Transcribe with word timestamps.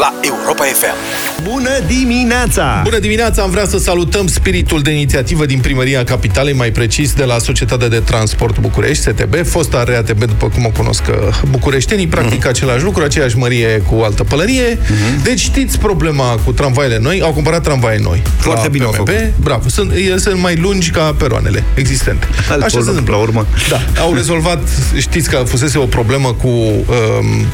la 0.00 0.14
Europa 0.20 0.64
FM. 0.64 0.96
Bună 1.42 1.70
dimineața! 1.86 2.80
Bună 2.84 2.98
dimineața! 2.98 3.42
Am 3.42 3.50
vrea 3.50 3.66
să 3.66 3.78
salutăm 3.78 4.26
spiritul 4.26 4.80
de 4.82 4.90
inițiativă 4.90 5.46
din 5.46 5.58
Primăria 5.58 6.04
Capitalei, 6.04 6.52
mai 6.52 6.70
precis 6.70 7.12
de 7.12 7.24
la 7.24 7.38
Societatea 7.38 7.88
de 7.88 7.98
Transport 7.98 8.58
București, 8.58 9.02
STB, 9.02 9.46
fosta 9.46 9.84
RATB, 9.84 10.24
după 10.24 10.48
cum 10.48 10.64
o 10.64 10.68
cunosc 10.68 11.02
uh, 11.08 11.40
bucureștenii, 11.50 12.06
practic 12.06 12.44
mm-hmm. 12.44 12.48
același 12.48 12.84
lucru, 12.84 13.02
aceeași 13.02 13.36
mărie 13.36 13.82
cu 13.86 13.94
altă 14.02 14.24
pălărie. 14.24 14.76
Mm-hmm. 14.76 15.22
Deci 15.22 15.40
știți 15.40 15.78
problema 15.78 16.38
cu 16.44 16.52
tramvaile 16.52 16.98
noi, 16.98 17.20
au 17.22 17.32
cumpărat 17.32 17.62
tramvaie 17.62 17.98
noi. 18.02 18.22
Foarte 18.38 18.68
bine 18.68 18.84
PMB. 18.84 18.98
au 18.98 19.04
făcut. 19.04 19.32
Bravo, 19.40 19.68
sunt, 19.68 19.92
ele 19.92 20.18
sunt 20.18 20.40
mai 20.40 20.56
lungi 20.56 20.90
ca 20.90 21.14
peroanele 21.18 21.64
existente. 21.74 22.26
Alt 22.50 22.62
Așa 22.62 22.68
se 22.68 22.76
urmă, 22.76 22.88
întâmplă. 22.88 23.14
la 23.14 23.20
urmă. 23.20 23.46
Da, 23.68 24.00
au 24.00 24.14
rezolvat, 24.14 24.68
știți 24.96 25.30
că 25.30 25.36
fusese 25.36 25.78
o 25.78 25.86
problemă 25.86 26.32
cu 26.32 26.48
um, 26.48 27.46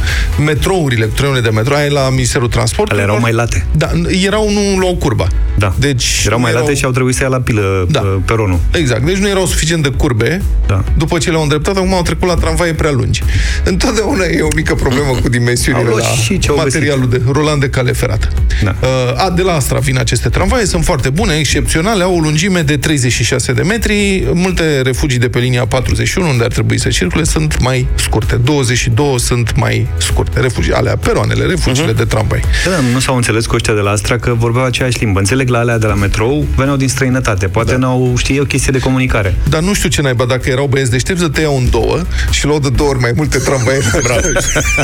metrourile, 0.44 1.04
cu 1.04 1.14
trenurile 1.14 1.42
de 1.42 1.50
metro, 1.50 1.74
aia 1.74 1.84
e 1.84 1.90
la 1.90 2.08
Ministerul 2.36 2.48
Transportului. 2.48 3.02
Ale 3.02 3.10
erau 3.10 3.20
mai 3.20 3.32
late. 3.32 3.66
Da, 3.76 3.90
erau, 4.24 4.50
nu 4.50 4.78
luau 4.78 4.94
curba. 4.94 5.26
Da. 5.58 5.74
Deci 5.78 6.22
Erau 6.26 6.40
mai 6.40 6.50
erau... 6.50 6.62
late 6.62 6.74
și 6.74 6.84
au 6.84 6.90
trebuit 6.90 7.14
să 7.14 7.22
ia 7.22 7.28
la 7.28 7.40
pilă 7.40 7.86
Da. 7.90 8.00
da. 8.00 8.20
peronul. 8.24 8.58
Exact, 8.72 9.02
deci 9.04 9.16
nu 9.16 9.28
erau 9.28 9.46
suficient 9.46 9.82
de 9.82 9.88
curbe. 9.88 10.42
Da. 10.66 10.84
După 10.98 11.18
ce 11.18 11.30
le-au 11.30 11.42
îndreptat, 11.42 11.76
acum 11.76 11.94
au 11.94 12.02
trecut 12.02 12.28
la 12.28 12.34
tramvaie 12.34 12.72
prea 12.74 12.90
lungi. 12.90 13.22
Întotdeauna 13.64 14.24
e 14.24 14.40
o 14.40 14.48
mică 14.54 14.74
problemă 14.74 15.10
cu 15.22 15.28
dimensiunile 15.28 15.84
Au 15.84 15.90
luat 15.90 16.02
la 16.02 16.08
și 16.22 16.38
ce 16.38 16.50
au 16.50 16.56
materialul 16.56 17.08
de 17.08 17.20
rulant 17.30 17.60
de 17.60 17.68
cale 17.68 17.92
ferată. 17.92 18.28
Da. 18.64 18.74
Uh, 18.82 19.24
a, 19.24 19.30
de 19.30 19.42
la 19.42 19.52
Astra 19.54 19.78
vin 19.78 19.98
aceste 19.98 20.28
tramvaie, 20.28 20.64
sunt 20.66 20.84
foarte 20.84 21.10
bune, 21.10 21.34
excepționale, 21.34 22.02
au 22.02 22.16
o 22.16 22.18
lungime 22.20 22.60
de 22.60 22.76
36 22.76 23.52
de 23.52 23.62
metri. 23.62 24.28
Multe 24.32 24.80
refugii 24.80 25.18
de 25.18 25.28
pe 25.28 25.38
linia 25.38 25.66
41, 25.66 26.28
unde 26.28 26.44
ar 26.44 26.50
trebui 26.52 26.78
să 26.80 26.88
circule, 26.88 27.24
sunt 27.24 27.60
mai 27.60 27.86
scurte. 27.94 28.34
22 28.36 29.14
sunt 29.20 29.56
mai 29.56 29.86
scurte. 29.96 30.40
Refugii, 30.40 30.72
alea, 30.72 30.96
peroanele, 30.96 31.44
refugiile 31.44 31.88
Mhm. 31.88 31.96
de 31.96 32.04
tramvai. 32.04 32.24
Da, 32.64 32.70
da, 32.70 32.80
nu 32.92 32.98
s-au 32.98 33.16
înțeles 33.16 33.46
cu 33.46 33.54
ăștia 33.54 33.74
de 33.74 33.80
la 33.80 33.90
Astra 33.90 34.18
că 34.18 34.34
vorbeau 34.34 34.64
aceeași 34.64 34.98
limbă. 34.98 35.18
Înțeleg 35.18 35.48
la 35.48 35.58
alea 35.58 35.78
de 35.78 35.86
la 35.86 35.94
metrou, 35.94 36.46
veneau 36.56 36.76
din 36.76 36.88
străinătate. 36.88 37.46
Poate 37.46 37.70
da. 37.70 37.76
n-au, 37.76 38.14
știi, 38.16 38.36
e 38.36 38.40
o 38.40 38.44
chestie 38.44 38.72
de 38.72 38.78
comunicare. 38.78 39.34
Dar 39.48 39.62
nu 39.62 39.74
știu 39.74 39.88
ce 39.88 40.02
naiba, 40.02 40.24
dacă 40.24 40.50
erau 40.50 40.66
băieți 40.66 40.90
deștepți, 40.90 41.22
să 41.22 41.28
te 41.28 41.40
iau 41.40 41.56
în 41.56 41.70
două 41.70 42.00
și 42.30 42.46
luau 42.46 42.58
de 42.58 42.68
două 42.68 42.88
ori 42.90 43.00
mai 43.00 43.12
multe 43.16 43.38
tramvaie. 43.38 43.80
Bravo. 44.06 44.20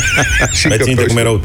și 0.59 0.67
Mai 0.67 0.77
ținte 0.81 1.03
cum 1.03 1.17
erau 1.17 1.41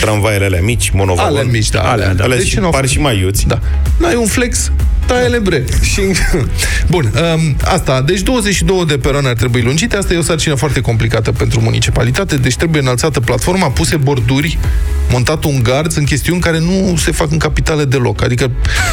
tramvaiele 0.00 0.44
alea 0.44 0.60
mici, 0.62 0.90
monovagon? 0.90 1.36
Ale 1.36 1.50
mici, 1.50 1.68
da. 1.68 1.80
Alea, 1.80 2.14
da. 2.14 2.24
Alea 2.24 2.36
Deci 2.36 2.46
și 2.46 2.58
n-au 2.58 2.70
par 2.70 2.86
și 2.86 3.00
mai 3.00 3.18
iuți. 3.18 3.46
Da. 3.46 3.58
N-ai 3.96 4.14
un 4.14 4.26
flex, 4.26 4.72
taie 5.06 5.38
bre. 5.38 5.64
Și... 5.82 6.00
Bun, 6.92 7.12
um, 7.34 7.56
asta. 7.64 8.02
Deci 8.02 8.20
22 8.20 8.84
de 8.86 8.98
peroane 8.98 9.28
ar 9.28 9.34
trebui 9.34 9.62
lungite. 9.62 9.96
Asta 9.96 10.14
e 10.14 10.18
o 10.18 10.22
sarcină 10.22 10.54
foarte 10.54 10.80
complicată 10.80 11.32
pentru 11.32 11.60
municipalitate. 11.60 12.36
Deci 12.36 12.56
trebuie 12.56 12.80
înălțată 12.80 13.20
platforma, 13.20 13.70
puse 13.70 13.96
borduri, 13.96 14.58
montat 15.10 15.44
un 15.44 15.62
gard. 15.62 15.90
Sunt 15.92 16.06
chestiuni 16.06 16.40
care 16.40 16.58
nu 16.58 16.96
se 16.96 17.10
fac 17.10 17.30
în 17.30 17.38
capitale 17.38 17.84
deloc. 17.84 18.22
Adică 18.22 18.50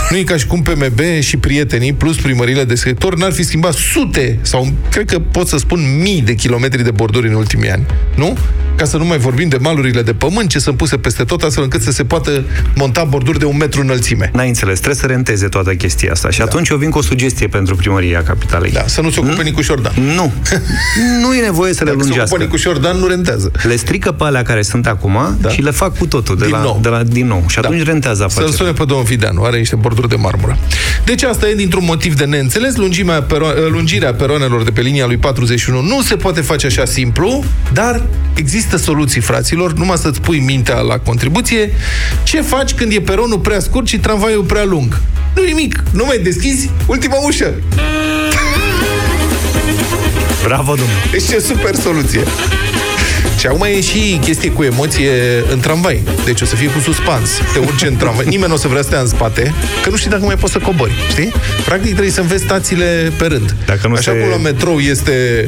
nu 0.10 0.18
e 0.18 0.24
ca 0.24 0.38
și 0.38 0.48
cum 0.48 0.62
PMB 0.62 1.00
și 1.20 1.38
prietenii, 1.38 1.94
plus 1.94 2.16
primările 2.16 2.64
de 2.64 2.76
sector, 2.76 3.16
n-ar 3.16 3.32
fi 3.32 3.44
schimbat 3.44 3.74
sute 3.74 4.40
sau 4.42 4.68
cred 4.92 5.06
că 5.06 5.20
pot 5.20 5.48
să 5.48 5.58
spun 5.58 6.02
mii 6.02 6.22
de 6.22 6.34
kilometri 6.34 6.84
de 6.84 6.92
borduri 6.92 7.28
în 7.28 7.34
ultimii 7.34 7.72
ani. 7.72 7.86
Nu? 8.16 8.38
Ca 8.76 8.86
să 8.86 8.98
nu 8.98 9.06
mai 9.06 9.18
vorbim 9.18 9.50
de 9.50 9.58
malurile 9.60 10.02
de 10.02 10.14
pământ 10.14 10.50
ce 10.50 10.60
sunt 10.60 10.78
puse 10.78 10.98
peste 10.98 11.24
tot, 11.24 11.42
astfel 11.42 11.64
încât 11.64 11.82
să 11.82 11.92
se 11.92 12.04
poată 12.04 12.44
monta 12.76 13.04
borduri 13.04 13.40
de 13.40 13.46
un 13.46 13.58
metru 13.58 13.82
înălțime. 13.82 14.32
N-ai 14.34 14.48
înțeles, 14.48 14.76
trebuie 14.76 15.00
să 15.00 15.06
renteze 15.06 15.48
toată 15.48 15.74
chestia 15.74 16.12
asta. 16.12 16.30
Și 16.30 16.38
da. 16.38 16.44
atunci 16.44 16.70
eu 16.70 16.78
vin 16.78 16.90
cu 16.90 16.98
o 16.98 17.02
sugestie 17.02 17.48
pentru 17.48 17.76
primăria 17.76 18.24
capitalei. 18.24 18.72
Da, 18.72 18.84
să 18.86 19.02
nu 19.02 19.10
se 19.10 19.20
ocupe 19.20 19.44
Nicu 19.44 19.62
Șordan. 19.62 19.94
Nu. 20.16 20.34
nu 21.22 21.36
e 21.36 21.42
nevoie 21.42 21.74
să 21.74 21.84
le 21.84 21.90
Dacă 21.90 22.04
se 22.04 22.10
ocupă 22.10 22.36
lungească. 22.38 22.38
Nicu 22.38 22.56
Șordan, 22.56 22.98
nu 22.98 23.08
rentează. 23.08 23.52
Le 23.64 23.76
strică 23.76 24.12
pe 24.12 24.24
alea 24.24 24.44
care 24.44 24.62
sunt 24.62 24.88
acum 24.88 25.14
Da. 25.14 25.36
da. 25.42 25.50
și 25.50 25.62
le 25.62 25.72
fac 25.72 25.98
cu 25.98 26.06
totul 26.08 26.38
de 26.38 26.44
Din 26.46 26.54
la, 26.54 26.62
nou. 26.62 26.80
De 26.82 26.90
la, 26.90 27.04
din 27.04 27.28
nou. 27.28 27.44
Și 27.48 27.60
atunci 27.60 27.84
Da. 27.84 27.92
rentează 27.92 28.16
Să-l 28.18 28.26
afacerea. 28.26 28.56
sune 28.56 28.72
pe 28.72 28.84
domnul 28.86 29.06
Videanu, 29.06 29.44
are 29.44 29.58
niște 29.58 29.76
borduri 29.76 30.10
de 30.10 30.16
marmură. 30.16 30.58
Deci 31.06 31.24
asta 31.24 31.48
e 31.50 31.54
dintr-un 31.56 31.84
motiv 31.86 32.16
de 32.16 32.26
neînțeles. 32.26 32.76
Lungimea 32.76 33.22
pero- 33.22 33.52
lungirea 33.70 34.14
peronelor 34.14 34.64
de 34.64 34.72
pe 34.72 34.82
linia 34.82 35.06
lui 35.06 35.18
41 35.18 35.82
nu 35.82 36.02
se 36.02 36.16
poate 36.16 36.42
face 36.42 36.66
așa 36.66 36.86
simplu, 36.86 37.44
dar 37.74 38.02
există 38.34 38.78
soluții, 38.78 39.22
fraților, 39.22 39.74
numai 39.74 39.98
să-ți 39.98 40.22
pui 40.22 40.40
mintea 40.40 40.80
la 40.80 40.98
contribuție. 40.98 41.72
Ce 42.24 42.42
faci 42.42 42.74
când 42.74 42.92
e 42.92 43.00
peronul 43.02 43.40
prea 43.40 43.60
scurt 43.60 43.88
și 43.88 43.98
tramvaiul 44.00 44.44
prea 44.44 44.64
lung? 44.64 45.02
Nu 45.36 45.44
nimic, 45.44 45.84
nu 45.92 46.04
mai 46.06 46.18
deschizi 46.18 46.70
ultima 46.88 47.16
ușă. 47.26 47.54
Bravo, 50.44 50.68
domnule. 50.76 51.00
Deci 51.12 51.28
ce 51.30 51.40
super 51.40 51.76
soluție. 51.76 52.22
Și 53.38 53.48
acum 53.48 53.64
e 53.64 53.82
și 53.82 54.18
chestie 54.22 54.52
cu 54.52 54.64
emoție 54.64 55.12
în 55.52 55.60
tramvai. 55.60 56.02
Deci 56.26 56.42
o 56.42 56.46
să 56.46 56.56
fie 56.56 56.68
cu 56.68 56.80
suspans. 56.80 57.30
Te 57.54 57.60
urci 57.60 57.82
în 57.88 57.96
tramvai. 57.96 58.26
Nimeni 58.36 58.48
nu 58.48 58.54
o 58.54 58.58
să 58.58 58.68
vrea 58.68 58.82
să 58.82 58.88
stea 58.88 59.00
în 59.00 59.08
spate, 59.08 59.54
că 59.84 59.90
nu 59.90 59.96
știi 59.96 60.10
dacă 60.10 60.26
mai 60.26 60.36
poți 60.36 60.52
să 60.52 60.60
cobori. 60.60 60.92
Știi? 61.10 61.32
Practic 61.66 61.90
trebuie 61.92 62.12
să 62.12 62.22
înveți 62.22 62.44
stațiile 62.44 63.12
pe 63.18 63.26
rând. 63.26 63.56
Dacă 63.66 63.88
nu 63.88 63.94
Așa 63.94 64.12
se- 64.12 64.18
cum 64.18 64.30
la 64.30 64.38
metrou 64.38 64.80
este 64.80 65.48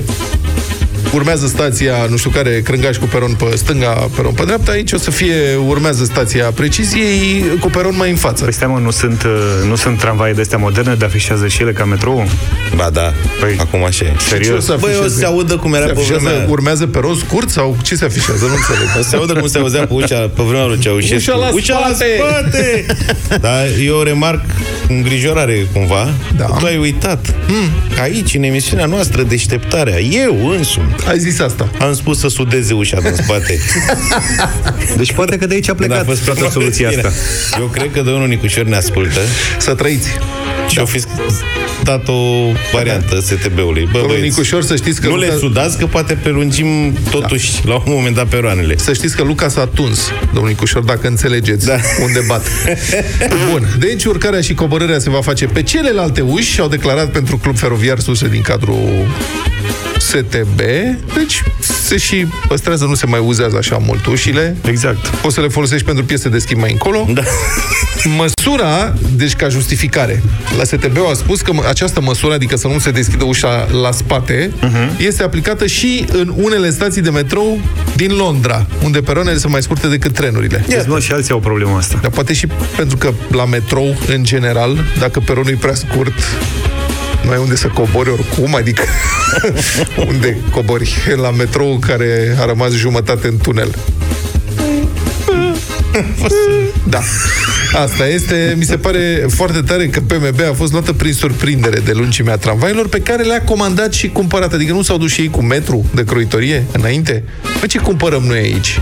urmează 1.13 1.47
stația, 1.47 1.95
nu 2.09 2.17
știu 2.17 2.29
care, 2.29 2.61
crângaș 2.61 2.97
cu 2.97 3.05
peron 3.05 3.33
pe 3.33 3.55
stânga, 3.55 4.09
peron 4.15 4.33
pe 4.33 4.43
dreapta, 4.45 4.71
aici 4.71 4.91
o 4.91 4.97
să 4.97 5.11
fie, 5.11 5.55
urmează 5.67 6.03
stația 6.03 6.45
preciziei 6.45 7.43
cu 7.59 7.69
peron 7.69 7.95
mai 7.97 8.09
în 8.09 8.15
față. 8.15 8.43
Păi 8.43 8.53
stai 8.53 8.67
mă, 8.67 8.79
nu 8.79 8.91
sunt, 8.91 9.23
uh, 9.23 9.67
nu 9.67 9.75
sunt 9.75 9.97
tramvaie 9.99 10.33
de 10.33 10.41
astea 10.41 10.57
moderne, 10.57 10.93
de 10.93 11.05
afișează 11.05 11.47
și 11.47 11.61
ele 11.61 11.71
ca 11.71 11.85
metrou? 11.85 12.27
Ba 12.75 12.89
da, 12.89 13.13
Păi, 13.39 13.55
acum 13.59 13.83
așa 13.83 14.05
e. 14.05 14.13
Și 14.17 14.43
ce 14.45 14.51
o 14.51 14.59
să 14.59 14.77
Băi, 14.79 14.89
o 14.89 14.93
să 14.93 14.99
afișeze? 14.99 15.19
se 15.19 15.25
audă 15.25 15.55
cum 15.55 15.73
era 15.73 15.85
Se 15.85 15.91
pe 15.91 15.99
afișează, 15.99 16.23
vremea... 16.23 16.45
urmează 16.49 16.87
peron 16.87 17.15
scurt 17.15 17.49
sau 17.49 17.77
ce 17.83 17.95
se 17.95 18.05
afișează? 18.05 18.45
Nu 18.45 18.53
înțeleg. 18.53 18.87
O 18.99 19.01
să 19.01 19.09
se 19.09 19.15
audă 19.15 19.33
cum 19.33 19.47
se 19.47 19.57
auzea 19.57 19.85
pe 19.85 19.93
ușa, 19.93 20.31
pe 20.35 20.43
vremea 20.43 20.65
lui 20.65 20.79
Ceaușescu. 20.79 21.31
Ușa 21.31 21.35
la 21.35 21.49
ușa 21.53 21.79
la 21.79 21.93
spate! 21.93 22.17
spate! 22.17 22.85
Dar 23.47 23.65
eu 23.85 24.01
remarc 24.01 24.41
îngrijorare 24.87 25.67
cumva. 25.73 26.09
Da. 26.37 26.45
Tu 26.45 26.65
ai 26.65 26.77
uitat 26.77 27.35
hmm. 27.47 27.95
că 27.95 28.01
aici, 28.01 28.33
în 28.33 28.43
emisiunea 28.43 28.85
noastră, 28.85 29.23
deșteptarea, 29.23 29.99
eu 29.99 30.49
însumi, 30.49 30.95
Ai 31.07 31.19
zis 31.19 31.39
asta. 31.39 31.69
am 31.79 31.93
spus 31.93 32.19
să 32.19 32.27
sudeze 32.27 32.73
ușa 32.73 32.99
din 32.99 33.13
spate. 33.23 33.59
Deci 34.97 35.13
poate 35.13 35.37
că 35.37 35.45
de 35.45 35.53
aici 35.53 35.69
a 35.69 35.73
Când 35.75 35.87
plecat 35.89 36.05
toată 36.05 36.31
prima 36.33 36.49
soluția 36.49 36.89
bine. 36.89 37.01
asta. 37.01 37.13
Eu 37.59 37.65
cred 37.65 37.91
că 37.91 38.01
domnul 38.01 38.27
Nicușor 38.27 38.63
ne 38.65 38.75
ascultă 38.75 39.19
Să 39.59 39.73
trăiți. 39.73 40.07
și 40.69 40.79
au 40.79 40.85
fi 40.85 41.01
dat 41.83 42.07
o 42.07 42.13
variantă 42.71 43.19
STB-ului. 43.19 43.83
Bă, 43.83 43.89
Domnul 43.91 44.07
băieți, 44.07 44.23
Nicușor, 44.37 44.63
să 44.63 44.75
știți 44.75 45.01
că 45.01 45.07
nu 45.07 45.17
le 45.17 45.27
Luca- 45.27 45.37
sudați, 45.39 45.77
că 45.77 45.85
poate 45.85 46.13
prelungim 46.13 46.93
totuși 47.09 47.51
la 47.65 47.75
un 47.75 47.81
moment 47.85 48.15
dat 48.15 48.27
peroanele. 48.27 48.77
Să 48.77 48.93
știți 48.93 49.15
că 49.15 49.23
Luca 49.23 49.47
s-a 49.47 49.65
tuns, 49.73 49.99
domnul 50.33 50.47
Nicușor, 50.51 50.81
dacă 50.83 51.07
înțelegeți 51.07 51.65
Da. 51.65 51.77
unde 52.03 52.19
bat. 52.27 52.45
Bun, 53.51 53.75
deci 53.79 54.03
urcarea 54.05 54.41
și 54.41 54.53
coborârea 54.53 54.99
se 54.99 55.09
va 55.09 55.21
face 55.21 55.45
pe 55.45 55.63
celelalte 55.63 56.21
uși 56.21 56.51
și 56.51 56.59
au 56.59 56.67
declarat 56.67 57.11
pentru 57.11 57.37
Club 57.37 57.57
Feroviar 57.57 57.99
Suse 57.99 58.27
din 58.27 58.41
cadrul 58.41 59.07
STB. 59.99 60.59
Deci 61.15 61.43
se 61.59 61.97
și 61.97 62.27
păstrează, 62.47 62.85
nu 62.85 62.95
se 62.95 63.05
mai 63.05 63.19
uzează 63.19 63.57
așa 63.57 63.77
mult 63.85 64.05
ușile. 64.05 64.57
Exact. 64.65 65.07
Poți 65.07 65.33
să 65.35 65.41
le 65.41 65.47
folosești 65.47 65.85
pentru 65.85 66.03
piese 66.03 66.29
de 66.29 66.39
schimb 66.39 66.59
mai 66.59 66.71
încolo. 66.71 67.07
Da. 67.13 67.21
Măsura, 68.17 68.93
deci 69.15 69.33
ca 69.35 69.47
justificare, 69.49 70.23
la 70.57 70.63
STB 70.63 70.97
a 71.09 71.13
spus 71.13 71.41
că 71.41 71.53
mă- 71.53 71.65
această 71.67 72.01
măsură, 72.01 72.33
adică 72.33 72.55
să 72.55 72.67
nu 72.67 72.79
se 72.79 72.91
deschidă 72.91 73.23
ușa 73.23 73.67
la 73.81 73.91
spate, 73.91 74.51
uh-huh. 74.51 74.99
este 74.99 75.23
aplicată 75.23 75.65
și 75.65 76.05
în 76.11 76.33
unele 76.35 76.71
stații 76.71 77.01
de 77.01 77.09
metrou 77.09 77.59
din 77.95 78.15
Londra, 78.15 78.65
unde 78.83 78.99
peroanele 79.01 79.37
sunt 79.37 79.51
mai 79.51 79.61
scurte 79.61 79.87
decât 79.87 80.13
trenurile. 80.13 80.65
Deci, 80.67 80.87
mă, 80.87 80.99
și 80.99 81.11
alții 81.11 81.33
au 81.33 81.39
problema 81.39 81.77
asta. 81.77 81.99
Dar 82.01 82.11
poate 82.11 82.33
și 82.33 82.47
pentru 82.75 82.97
că 82.97 83.13
la 83.31 83.45
metrou, 83.45 83.97
în 84.07 84.23
general, 84.23 84.85
dacă 84.99 85.19
peronul 85.19 85.51
e 85.51 85.57
prea 85.59 85.73
scurt, 85.75 86.13
nu 87.23 87.31
ai 87.31 87.37
unde 87.37 87.55
să 87.55 87.67
cobori 87.67 88.09
oricum, 88.09 88.55
adică 88.55 88.83
unde 90.09 90.37
cobori 90.51 90.93
la 91.21 91.31
metrou 91.31 91.79
care 91.87 92.37
a 92.39 92.45
rămas 92.45 92.71
jumătate 92.71 93.27
în 93.27 93.37
tunel. 93.37 93.75
Da. 96.89 96.99
Asta 97.73 98.07
este, 98.07 98.55
mi 98.57 98.63
se 98.63 98.77
pare 98.77 99.25
foarte 99.27 99.61
tare 99.61 99.87
că 99.87 99.99
PMB 99.99 100.39
a 100.49 100.53
fost 100.53 100.71
luată 100.71 100.93
prin 100.93 101.13
surprindere 101.13 101.79
de 101.79 101.91
lungimea 101.91 102.37
tramvailor 102.37 102.87
pe 102.87 102.99
care 102.99 103.23
le-a 103.23 103.41
comandat 103.41 103.93
și 103.93 104.07
cumpărat. 104.07 104.53
Adică 104.53 104.73
nu 104.73 104.81
s-au 104.81 104.97
dus 104.97 105.11
și 105.11 105.21
ei 105.21 105.29
cu 105.29 105.41
metru 105.41 105.85
de 105.93 106.03
croitorie 106.03 106.63
înainte? 106.71 107.23
Păi 107.59 107.67
ce 107.67 107.77
cumpărăm 107.77 108.23
noi 108.23 108.37
aici? 108.37 108.81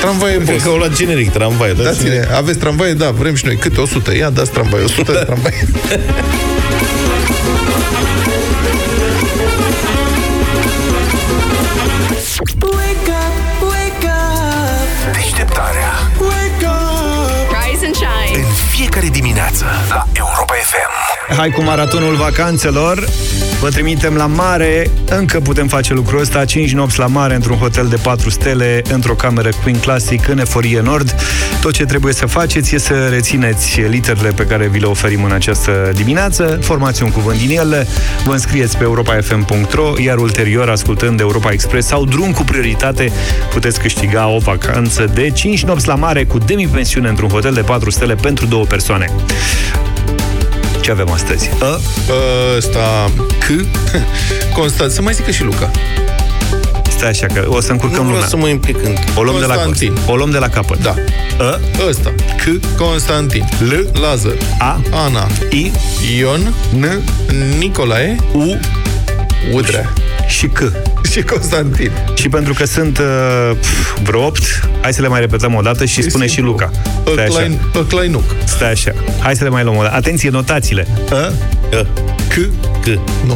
Tramvaie 0.00 0.34
Cred 0.34 0.46
boss. 0.46 0.62
că 0.62 0.68
au 0.68 0.76
luat 0.76 0.96
generic 0.96 1.30
tramvai. 1.30 1.74
Dați-ne, 1.82 2.28
aveți 2.36 2.58
tramvaie? 2.58 2.92
Da, 2.92 3.10
vrem 3.10 3.34
și 3.34 3.46
noi. 3.46 3.56
Câte? 3.56 3.80
100? 3.80 4.14
Ia, 4.14 4.30
dați 4.30 4.50
tramvaie, 4.50 4.84
100 4.84 5.12
de 5.12 5.18
tramvaie. 5.18 5.64
Hai 21.34 21.50
cu 21.50 21.62
maratonul 21.62 22.14
vacanțelor. 22.14 23.08
Vă 23.60 23.68
trimitem 23.68 24.14
la 24.14 24.26
mare. 24.26 24.90
Încă 25.08 25.40
putem 25.40 25.66
face 25.66 25.94
lucrul 25.94 26.20
ăsta. 26.20 26.44
5 26.44 26.72
nopți 26.72 26.98
la 26.98 27.06
mare 27.06 27.34
într-un 27.34 27.56
hotel 27.56 27.86
de 27.86 27.96
4 27.96 28.30
stele, 28.30 28.82
într-o 28.92 29.14
cameră 29.14 29.48
Queen 29.62 29.78
Classic 29.78 30.28
în 30.28 30.38
Eforie 30.38 30.80
Nord. 30.80 31.14
Tot 31.60 31.72
ce 31.72 31.84
trebuie 31.84 32.12
să 32.12 32.26
faceți 32.26 32.74
e 32.74 32.78
să 32.78 33.08
rețineți 33.08 33.80
literele 33.80 34.28
pe 34.28 34.46
care 34.46 34.66
vi 34.66 34.78
le 34.78 34.86
oferim 34.86 35.24
în 35.24 35.32
această 35.32 35.90
dimineață. 35.94 36.58
Formați 36.62 37.02
un 37.02 37.10
cuvânt 37.10 37.38
din 37.38 37.58
ele. 37.58 37.86
Vă 38.24 38.32
înscrieți 38.32 38.76
pe 38.76 38.82
europafm.ro, 38.82 39.92
iar 39.98 40.18
ulterior, 40.18 40.68
ascultând 40.68 41.20
Europa 41.20 41.50
Express 41.50 41.88
sau 41.88 42.04
drum 42.04 42.30
cu 42.30 42.42
prioritate, 42.42 43.12
puteți 43.50 43.80
câștiga 43.80 44.28
o 44.28 44.38
vacanță 44.38 45.10
de 45.14 45.30
5 45.30 45.64
nopți 45.64 45.88
la 45.88 45.94
mare 45.94 46.24
cu 46.24 46.38
demi-pensiune 46.38 47.08
într-un 47.08 47.28
hotel 47.28 47.52
de 47.52 47.60
4 47.60 47.90
stele 47.90 48.14
pentru 48.14 48.46
două 48.46 48.64
persoane. 48.64 49.10
Ce 50.86 50.92
avem 50.92 51.10
astăzi? 51.10 51.50
A? 51.60 51.80
Ăsta... 52.56 53.10
C? 53.38 53.64
Constant. 54.58 54.90
Să 54.90 55.02
mai 55.02 55.12
zică 55.12 55.30
și 55.30 55.42
Luca. 55.42 55.70
Stai 56.88 57.08
așa, 57.08 57.26
că 57.26 57.46
o 57.48 57.60
să 57.60 57.72
încurcăm 57.72 57.96
Nu 57.96 58.02
vreau 58.02 58.14
lumea. 58.14 58.28
să 58.28 58.36
mă 58.36 58.48
implic 58.48 58.76
în... 58.84 58.94
O 59.16 59.22
luăm, 59.22 59.38
de 59.38 59.44
la, 59.44 59.54
Constantin. 59.54 59.96
o 60.06 60.16
luăm 60.16 60.30
de 60.30 60.38
la 60.38 60.48
capăt. 60.48 60.82
Da. 60.82 60.94
A, 61.38 61.60
Ăsta. 61.88 62.14
C. 62.36 62.76
Constantin. 62.78 63.48
L. 63.58 63.98
Lazar. 64.00 64.32
A, 64.58 64.80
Ana. 64.92 65.26
I, 65.50 65.70
Ion. 66.18 66.54
N. 66.78 67.02
Nicolae. 67.58 68.16
U 68.32 68.58
Udrea. 69.52 69.92
și 70.28 70.46
C. 70.46 70.72
Și 71.10 71.22
Constantin. 71.22 71.90
Și 72.14 72.28
pentru 72.28 72.52
că 72.54 72.64
sunt 72.64 72.98
uh, 72.98 73.56
pf, 73.60 73.98
vreo 74.02 74.24
8, 74.26 74.42
hai 74.80 74.92
să 74.92 75.00
le 75.00 75.08
mai 75.08 75.20
repetăm 75.20 75.54
o 75.54 75.60
dată 75.60 75.84
și 75.84 76.00
E 76.00 76.02
spune 76.08 76.26
și 76.26 76.32
simplu. 76.34 76.50
Luca. 76.52 76.70
Stai 77.12 77.24
așa. 77.24 77.34
Klein, 77.34 77.58
Kleinuc. 77.88 78.34
Stai 78.44 78.70
așa. 78.70 78.92
Hai 79.20 79.36
să 79.36 79.44
le 79.44 79.50
mai 79.50 79.64
luăm 79.64 79.76
o 79.76 79.82
dată. 79.82 79.94
Atenție, 79.94 80.30
notațiile. 80.30 80.86
A, 81.10 81.14
A, 81.16 81.86
C, 82.28 82.34
C, 82.82 82.86
No. 83.26 83.34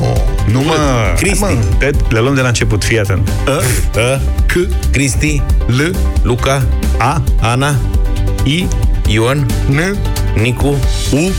nu 0.53 0.61
mă. 0.61 0.75
Cristi. 1.17 1.45
Hai, 1.45 1.55
mă. 1.55 1.77
Le- 1.79 1.91
Le 2.09 2.21
luăm 2.21 2.35
de 2.35 2.41
la 2.41 2.49
început, 2.49 2.85
fii 2.85 2.99
atent. 2.99 3.29
A, 3.47 3.61
A, 4.01 4.21
C, 4.47 4.53
Cristi, 4.91 5.43
L, 5.67 5.81
Luca, 6.23 6.63
A, 6.99 7.23
Ana, 7.41 7.75
I, 8.45 8.67
Ion, 9.07 9.47
N, 9.71 9.97
Nicu, 10.43 10.77
U, 11.13 11.31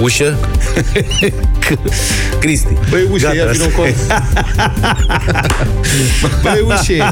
Ușă, 0.00 0.36
Cristi. 2.40 2.72
Băi, 2.90 3.06
ușe, 3.10 3.22
Gata, 3.24 3.34
ia 3.36 3.44
vină 3.46 3.64
asta- 3.64 3.76
cu 3.76 3.86
Băi, 6.42 6.64
ușe. 6.66 7.10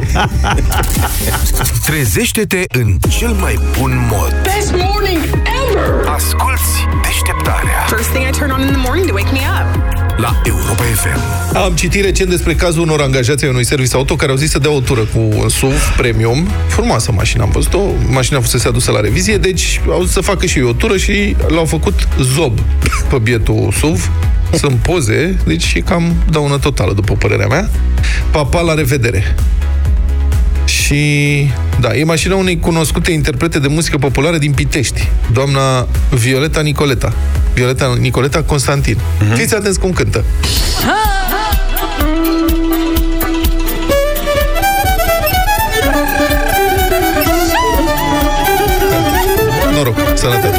Trezește-te 1.87 2.64
în 2.72 2.96
cel 3.19 3.28
mai 3.32 3.58
bun 3.78 4.08
mod. 4.11 4.34
Best 4.43 4.70
morning 4.72 5.22
ever! 5.69 6.08
Asculți 6.14 6.87
deșteptarea 7.02 7.84
First 7.88 8.08
thing 8.08 8.26
I 8.26 8.31
turn 8.38 8.50
on 8.50 8.61
in 8.61 8.66
the 8.66 8.76
morning 8.87 9.06
to 9.06 9.12
wake 9.14 9.32
me 9.32 9.40
up. 9.40 10.04
La 10.16 10.40
Europa 10.44 10.82
FM. 10.82 11.56
Am 11.56 11.75
citit 11.75 12.05
recent 12.05 12.31
despre 12.31 12.55
cazul 12.55 12.82
unor 12.82 13.00
angajați 13.00 13.44
ai 13.44 13.50
unui 13.50 13.64
serviciu 13.64 13.96
auto 13.96 14.16
care 14.16 14.31
au 14.31 14.37
zis 14.37 14.50
să 14.50 14.58
dea 14.58 14.70
o 14.70 14.81
tură 14.81 15.00
cu 15.00 15.19
un 15.19 15.49
SUV 15.49 15.94
premium. 15.96 16.49
Frumoasă 16.66 17.12
mașină 17.12 17.43
am 17.43 17.50
văzut-o. 17.50 17.81
Mașina 18.11 18.40
fusese 18.40 18.69
adusă 18.69 18.90
la 18.90 19.00
revizie, 19.00 19.37
deci 19.37 19.81
au 19.90 20.02
zis 20.02 20.12
să 20.12 20.20
facă 20.20 20.46
și 20.46 20.58
ei 20.58 20.64
o 20.64 20.72
tură 20.72 20.96
și 20.96 21.37
l-au 21.49 21.64
făcut 21.64 22.08
zob 22.20 22.58
pe 23.08 23.19
bietul 23.19 23.72
SUV. 23.78 24.11
Sunt 24.61 24.75
poze, 24.75 25.38
deci 25.46 25.75
e 25.75 25.81
cam 25.81 26.14
daună 26.31 26.58
totală, 26.58 26.93
după 26.93 27.14
părerea 27.14 27.46
mea. 27.46 27.70
Papa, 28.31 28.60
la 28.60 28.75
revedere! 28.75 29.34
Și, 30.64 31.02
da, 31.81 31.94
e 31.94 32.05
mașina 32.05 32.35
unei 32.37 32.59
cunoscute 32.61 33.11
interprete 33.12 33.59
de 33.59 33.69
muzică 33.69 33.97
populară 33.99 34.38
din 34.38 34.53
Pitești, 34.53 35.09
doamna 35.32 35.87
Violeta 36.11 36.61
Nicoleta. 36.61 37.12
Violeta 37.55 37.97
Nicoleta 38.00 38.43
Constantin. 38.43 38.97
Uh-huh. 38.97 39.35
Fiți 39.37 39.55
atenți 39.55 39.79
cum 39.81 39.93
cântă. 39.93 40.25
Noroc, 49.75 49.97
sănătate. 50.15 50.59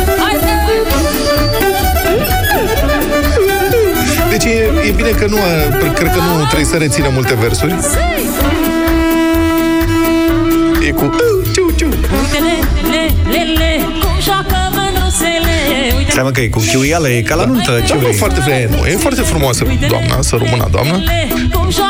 Deci 4.30 4.44
e, 4.44 4.70
e 4.88 4.92
bine 4.96 5.10
că 5.10 5.26
nu, 5.30 5.38
a- 5.38 5.92
cred 5.94 6.12
că 6.12 6.18
nu 6.20 6.44
trebuie 6.46 6.66
să 6.66 6.78
rețină 6.78 7.10
multe 7.14 7.34
versuri. 7.42 7.76
E 10.86 10.92
cu... 10.92 11.16
Ciu, 11.54 11.72
ciu. 11.78 11.90
Stai 16.10 16.24
mă 16.24 16.30
că 16.30 16.42
e 16.42 16.48
cu 16.48 16.60
chiuială, 16.72 17.10
e 17.10 17.22
ca 17.22 17.36
la 17.36 17.46
nuntă. 17.46 17.82
Ce 17.86 17.88
Da, 17.88 17.94
bă, 17.94 18.00
vrei? 18.00 18.14
foarte, 18.14 18.52
e, 18.52 18.70
nu, 18.78 18.86
e 18.86 18.96
foarte 18.96 19.22
frumoasă 19.22 19.66
doamna, 19.90 20.22
să 20.22 20.36
rămână 20.44 20.68
doamnă. 20.72 21.04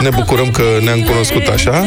Ne 0.02 0.10
bucurăm 0.10 0.52
că 0.52 0.64
ne-am 0.84 1.00
cunoscut 1.02 1.48
așa. 1.48 1.84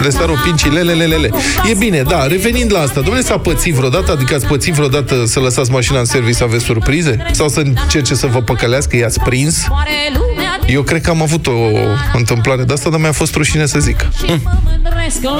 Le 0.00 0.10
staro 0.10 0.32
pinci, 0.44 0.64
lele, 0.64 0.92
lele, 0.92 1.04
lele. 1.04 1.30
E 1.70 1.74
bine, 1.74 2.02
da, 2.02 2.26
revenind 2.26 2.72
la 2.72 2.80
asta, 2.80 3.00
domnule, 3.00 3.20
s-a 3.20 3.38
pățit 3.38 3.74
vreodată, 3.74 4.12
adică 4.12 4.34
ați 4.34 4.46
pățit 4.46 4.74
vreodată 4.74 5.24
să 5.26 5.40
lăsați 5.40 5.70
mașina 5.70 5.98
în 5.98 6.04
service 6.04 6.36
să 6.36 6.44
aveți 6.44 6.64
surprize? 6.64 7.26
Sau 7.32 7.48
să 7.48 7.60
încerce 7.60 8.14
să 8.14 8.26
vă 8.26 8.40
păcălească, 8.42 8.96
i-ați 8.96 9.20
prins? 9.20 9.66
Eu 10.68 10.82
cred 10.82 11.00
că 11.00 11.10
am 11.10 11.22
avut 11.22 11.46
o 11.46 11.52
întâmplare 12.12 12.64
de 12.64 12.72
asta, 12.72 12.90
dar 12.90 13.00
mi-a 13.00 13.12
fost 13.12 13.34
rușine 13.34 13.66
să 13.66 13.78
zic. 13.78 14.06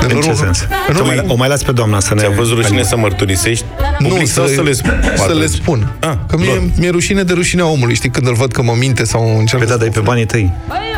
În 0.09 0.21
ce 0.21 0.33
sens? 0.33 0.67
Nu, 0.93 1.01
O 1.03 1.05
mai, 1.05 1.25
o 1.27 1.35
mai 1.35 1.49
las 1.49 1.63
pe 1.63 1.73
doamna 1.73 2.01
să 2.01 2.15
ne... 2.15 2.21
Ți-a 2.21 2.31
fost 2.37 2.51
rușine 2.53 2.83
să 2.83 2.97
mărturisești? 2.97 3.65
Nu, 3.99 4.09
Public 4.09 4.29
sau 4.29 4.47
să 4.47 4.63
le 4.63 4.73
spun? 4.73 5.01
să 5.17 5.35
le 5.35 5.47
spun. 5.47 5.93
Ah, 6.01 6.15
că 6.29 6.37
mie, 6.37 6.49
bun. 6.59 6.73
mi-e 6.79 6.91
rușine 6.91 7.23
de 7.23 7.33
rușinea 7.33 7.67
omului, 7.67 7.95
știi, 7.95 8.11
când 8.11 8.27
îl 8.27 8.35
văd 8.35 8.53
că 8.53 8.63
mă 8.63 8.75
minte 8.79 9.05
sau 9.05 9.39
încearcă 9.39 9.65
Pe 9.67 9.73
da, 9.73 9.73
să 9.73 9.79
dar 9.79 9.87
e 9.89 9.91
pe 9.91 10.01
banii 10.01 10.27
tăi. 10.27 10.53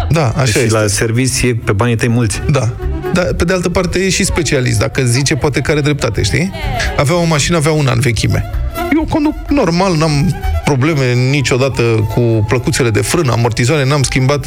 Da, 0.09 0.29
așa 0.37 0.45
și 0.45 0.59
este. 0.59 0.73
la 0.79 0.87
serviciu 0.87 1.47
e 1.47 1.55
pe 1.65 1.73
banii 1.73 1.97
tăi 1.97 2.09
mulți. 2.09 2.43
Da. 2.51 2.69
Dar, 3.13 3.25
pe 3.25 3.45
de 3.45 3.53
altă 3.53 3.69
parte, 3.69 3.99
e 3.99 4.09
și 4.09 4.25
specialist. 4.25 4.79
Dacă 4.79 5.03
zice, 5.05 5.35
poate 5.35 5.61
că 5.61 5.71
are 5.71 5.81
dreptate, 5.81 6.23
știi? 6.23 6.53
Avea 6.97 7.15
o 7.17 7.25
mașină, 7.25 7.57
avea 7.57 7.73
un 7.73 7.87
an 7.87 8.01
vechime. 8.01 8.51
Eu 8.95 9.07
conduc 9.09 9.35
normal, 9.49 9.97
n-am 9.97 10.35
probleme 10.65 11.15
niciodată 11.31 11.83
cu 11.83 12.21
plăcuțele 12.49 12.91
de 12.91 13.01
frână, 13.01 13.33
amortizoare, 13.33 13.85
n-am 13.85 14.03
schimbat 14.03 14.47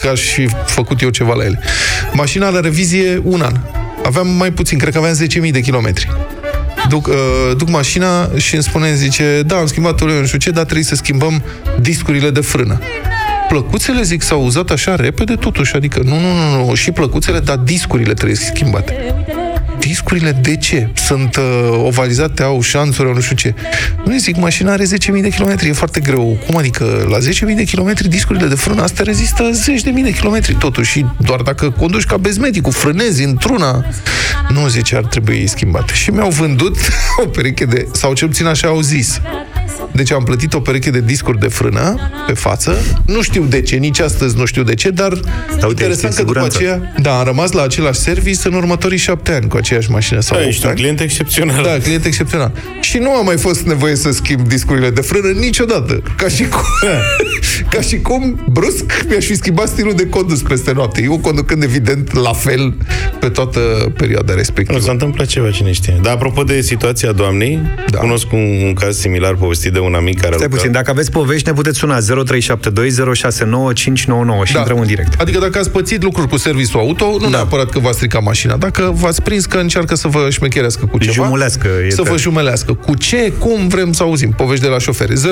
ca 0.00 0.14
și 0.14 0.48
făcut 0.66 1.00
eu 1.00 1.08
ceva 1.08 1.34
la 1.34 1.44
ele. 1.44 1.60
Mașina 2.12 2.48
la 2.48 2.60
revizie, 2.60 3.20
un 3.24 3.40
an. 3.40 3.54
Aveam 4.04 4.28
mai 4.28 4.50
puțin, 4.50 4.78
cred 4.78 4.92
că 4.92 4.98
aveam 4.98 5.14
10.000 5.46 5.50
de 5.50 5.60
kilometri. 5.60 6.08
Duc, 6.88 7.06
uh, 7.06 7.14
duc 7.56 7.68
mașina 7.68 8.30
și 8.36 8.54
îmi 8.54 8.62
spune, 8.62 8.94
zice, 8.94 9.42
da, 9.46 9.56
am 9.56 9.66
schimbat 9.66 10.00
uleiul, 10.00 10.20
nu 10.20 10.26
știu 10.26 10.38
ce, 10.38 10.50
dar 10.50 10.64
trebuie 10.64 10.84
să 10.84 10.94
schimbăm 10.94 11.42
discurile 11.80 12.30
de 12.30 12.40
frână. 12.40 12.80
Plăcuțele, 13.48 14.02
zic, 14.02 14.22
s-au 14.22 14.44
uzat 14.44 14.70
așa 14.70 14.96
repede 14.96 15.34
totuși, 15.34 15.76
adică 15.76 16.00
nu, 16.04 16.18
nu, 16.20 16.32
nu, 16.32 16.66
nu, 16.66 16.74
și 16.74 16.90
plăcuțele, 16.90 17.38
dar 17.38 17.56
discurile 17.56 18.14
trebuie 18.14 18.36
schimbate. 18.36 19.14
Discurile 19.78 20.32
de 20.32 20.56
ce? 20.56 20.88
Sunt 20.94 21.36
uh, 21.36 21.82
ovalizate, 21.84 22.42
au 22.42 22.60
șanțuri, 22.60 23.08
au 23.08 23.14
nu 23.14 23.20
știu 23.20 23.36
ce. 23.36 23.54
Nu 24.04 24.18
zic, 24.18 24.36
mașina 24.36 24.72
are 24.72 24.84
10.000 24.84 24.88
de 25.20 25.28
kilometri, 25.28 25.68
e 25.68 25.72
foarte 25.72 26.00
greu. 26.00 26.38
Cum 26.46 26.56
adică 26.56 27.06
la 27.08 27.18
10.000 27.18 27.56
de 27.56 27.64
kilometri 27.64 28.08
discurile 28.08 28.46
de 28.46 28.54
frână, 28.54 28.82
astea 28.82 29.04
rezistă 29.04 29.50
10.000 29.50 30.02
de 30.02 30.12
kilometri 30.12 30.54
totuși. 30.54 30.90
Și 30.90 31.04
doar 31.18 31.40
dacă 31.40 31.70
conduci 31.70 32.04
ca 32.04 32.16
bezmedicul, 32.16 32.72
frânezi 32.72 33.24
într-una, 33.24 33.84
nu 34.48 34.68
zice, 34.68 34.96
ar 34.96 35.04
trebui 35.04 35.46
schimbate. 35.46 35.92
Și 35.94 36.10
mi-au 36.10 36.30
vândut 36.30 36.76
o 37.24 37.26
pereche 37.26 37.64
de, 37.64 37.88
sau 37.92 38.14
cel 38.14 38.28
puțin 38.28 38.46
așa 38.46 38.68
au 38.68 38.80
zis. 38.80 39.20
Deci 39.92 40.12
am 40.12 40.22
plătit 40.22 40.54
o 40.54 40.60
pereche 40.60 40.90
de 40.90 41.00
discuri 41.00 41.38
de 41.38 41.48
frână 41.48 41.96
pe 42.26 42.32
față. 42.32 42.76
Nu 43.06 43.22
știu 43.22 43.44
de 43.44 43.62
ce, 43.62 43.76
nici 43.76 44.00
astăzi 44.00 44.36
nu 44.36 44.44
știu 44.44 44.62
de 44.62 44.74
ce, 44.74 44.90
dar 44.90 45.12
uite, 45.12 45.66
interesant 45.68 45.88
este 45.90 46.04
că 46.04 46.08
după 46.08 46.48
siguranță. 46.48 46.56
aceea, 46.56 46.94
da, 47.00 47.18
am 47.18 47.24
rămas 47.24 47.52
la 47.52 47.62
același 47.62 48.00
service 48.00 48.48
în 48.48 48.54
următorii 48.54 48.98
șapte 48.98 49.32
ani 49.32 49.48
cu 49.48 49.56
aceeași 49.66 49.90
mașină 49.90 50.20
sau 50.20 50.36
Da, 50.36 50.42
opt 50.42 50.50
ești 50.52 50.64
un 50.64 50.70
ani. 50.70 50.78
client 50.80 51.00
excepțional. 51.00 51.62
Da, 51.62 51.76
client 51.82 52.04
excepțional. 52.04 52.52
Și 52.80 52.98
nu 52.98 53.14
a 53.16 53.22
mai 53.22 53.36
fost 53.36 53.60
nevoie 53.66 53.94
să 53.94 54.10
schimb 54.12 54.48
discurile 54.48 54.90
de 54.90 55.00
frână 55.00 55.28
niciodată. 55.38 56.02
Ca 56.16 56.28
și 56.28 56.42
cum, 56.48 56.60
ca 57.74 57.80
și 57.80 58.00
cum 58.00 58.44
brusc 58.50 58.84
mi-aș 59.08 59.24
fi 59.24 59.34
schimbat 59.34 59.68
stilul 59.68 59.94
de 59.94 60.08
condus 60.08 60.42
peste 60.42 60.72
noapte. 60.72 61.02
Eu 61.02 61.18
conducând 61.18 61.62
evident 61.62 62.14
la 62.14 62.32
fel 62.32 62.74
pe 63.20 63.28
toată 63.28 63.60
perioada 63.96 64.32
Nu, 64.32 64.38
respectivă. 64.38 64.78
s-a 64.78 64.90
întâmplat 64.90 65.26
ceva, 65.26 65.50
cine 65.50 65.72
știe. 65.72 65.98
Dar 66.02 66.12
apropo 66.12 66.42
de 66.42 66.60
situația 66.60 67.12
doamnei, 67.12 67.60
Da. 67.76 67.82
da. 67.90 67.98
cunosc 67.98 68.32
un, 68.32 68.60
un 68.64 68.74
caz 68.74 68.98
similar 68.98 69.34
povestit 69.34 69.72
de 69.72 69.78
un 69.78 69.94
amic 69.94 70.20
care... 70.20 70.34
Stai 70.34 70.46
lucra- 70.46 70.56
puțin, 70.56 70.72
dacă 70.72 70.90
aveți 70.90 71.10
povești, 71.10 71.48
ne 71.48 71.54
puteți 71.54 71.78
suna 71.78 71.98
0372069599 71.98 72.02
și 74.44 74.52
Da. 74.52 74.58
intrăm 74.58 74.78
în 74.80 74.86
direct. 74.86 75.20
Adică 75.20 75.38
dacă 75.38 75.58
ați 75.58 75.70
pățit 75.70 76.02
lucruri 76.02 76.28
cu 76.28 76.36
serviciul 76.36 76.80
auto, 76.80 77.04
nu 77.10 77.18
da. 77.18 77.28
neapărat 77.28 77.70
că 77.70 77.78
v-a 77.78 77.92
stricat 77.92 78.22
mașina. 78.22 78.56
Dacă 78.56 78.90
v-ați 78.94 79.22
prins 79.22 79.46
că 79.46 79.55
încearcă 79.60 79.94
să 79.94 80.08
vă 80.08 80.28
șmecherească 80.30 80.86
cu 80.86 80.98
ceva, 80.98 81.12
Jumulească, 81.12 81.68
e 81.86 81.90
să 81.90 82.02
vă 82.02 82.08
tare. 82.08 82.20
jumelească. 82.20 82.72
Cu 82.74 82.94
ce, 82.94 83.32
cum 83.38 83.68
vrem 83.68 83.92
să 83.92 84.02
auzim? 84.02 84.30
Povești 84.30 84.64
de 84.64 84.70
la 84.70 84.78
șoferi. 84.78 85.12
0372069599 85.16 85.22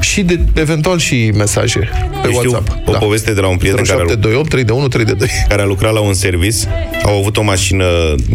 și 0.00 0.22
de, 0.22 0.40
eventual 0.54 0.98
și 0.98 1.32
mesaje 1.36 1.78
pe 2.22 2.28
Eu 2.28 2.32
știu 2.32 2.50
WhatsApp. 2.50 2.88
o 2.88 2.92
poveste 2.92 3.32
de 3.32 3.40
la 3.40 3.46
un 3.48 3.56
prieten 3.56 3.84
care 3.84 4.00
a 4.00 4.04
0728 4.04 4.48
3 4.48 4.64
de 4.64 4.72
1 4.72 4.88
3 4.88 5.04
de 5.04 5.12
doi. 5.12 5.28
care 5.48 5.62
a 5.62 5.64
lucrat 5.64 5.92
la 5.92 6.00
un 6.00 6.14
service, 6.14 6.56
au 7.04 7.18
avut 7.18 7.36
o 7.36 7.42
mașină 7.42 7.84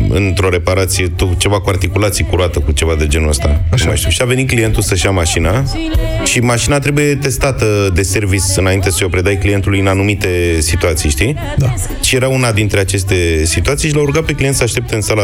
într-o 0.09 0.49
reparație, 0.49 1.07
tu- 1.15 1.35
ceva 1.37 1.59
cu 1.61 1.69
articulații 1.69 2.25
curată, 2.25 2.59
cu 2.59 2.71
ceva 2.71 2.95
de 2.95 3.07
genul 3.07 3.29
ăsta. 3.29 3.61
Așa. 3.71 3.83
Nu 3.83 3.89
mai 3.89 3.97
știu. 3.97 4.09
Și 4.09 4.21
a 4.21 4.25
venit 4.25 4.47
clientul 4.47 4.81
să-și 4.81 5.05
ia 5.05 5.11
mașina 5.11 5.63
și 6.23 6.39
mașina 6.39 6.79
trebuie 6.79 7.15
testată 7.15 7.91
de 7.93 8.01
service 8.01 8.43
înainte 8.55 8.89
să 8.89 9.05
o 9.05 9.07
predai 9.07 9.37
clientului 9.37 9.79
în 9.79 9.87
anumite 9.87 10.57
situații, 10.59 11.09
știi? 11.09 11.35
Da. 11.57 11.73
Și 12.03 12.15
era 12.15 12.27
una 12.27 12.51
dintre 12.51 12.79
aceste 12.79 12.98
situații 13.43 13.89
și 13.89 13.95
l-au 13.95 14.05
rugat 14.05 14.23
pe 14.23 14.33
client 14.33 14.55
să 14.55 14.63
aștepte 14.63 14.95
în 14.95 15.01
sala 15.01 15.23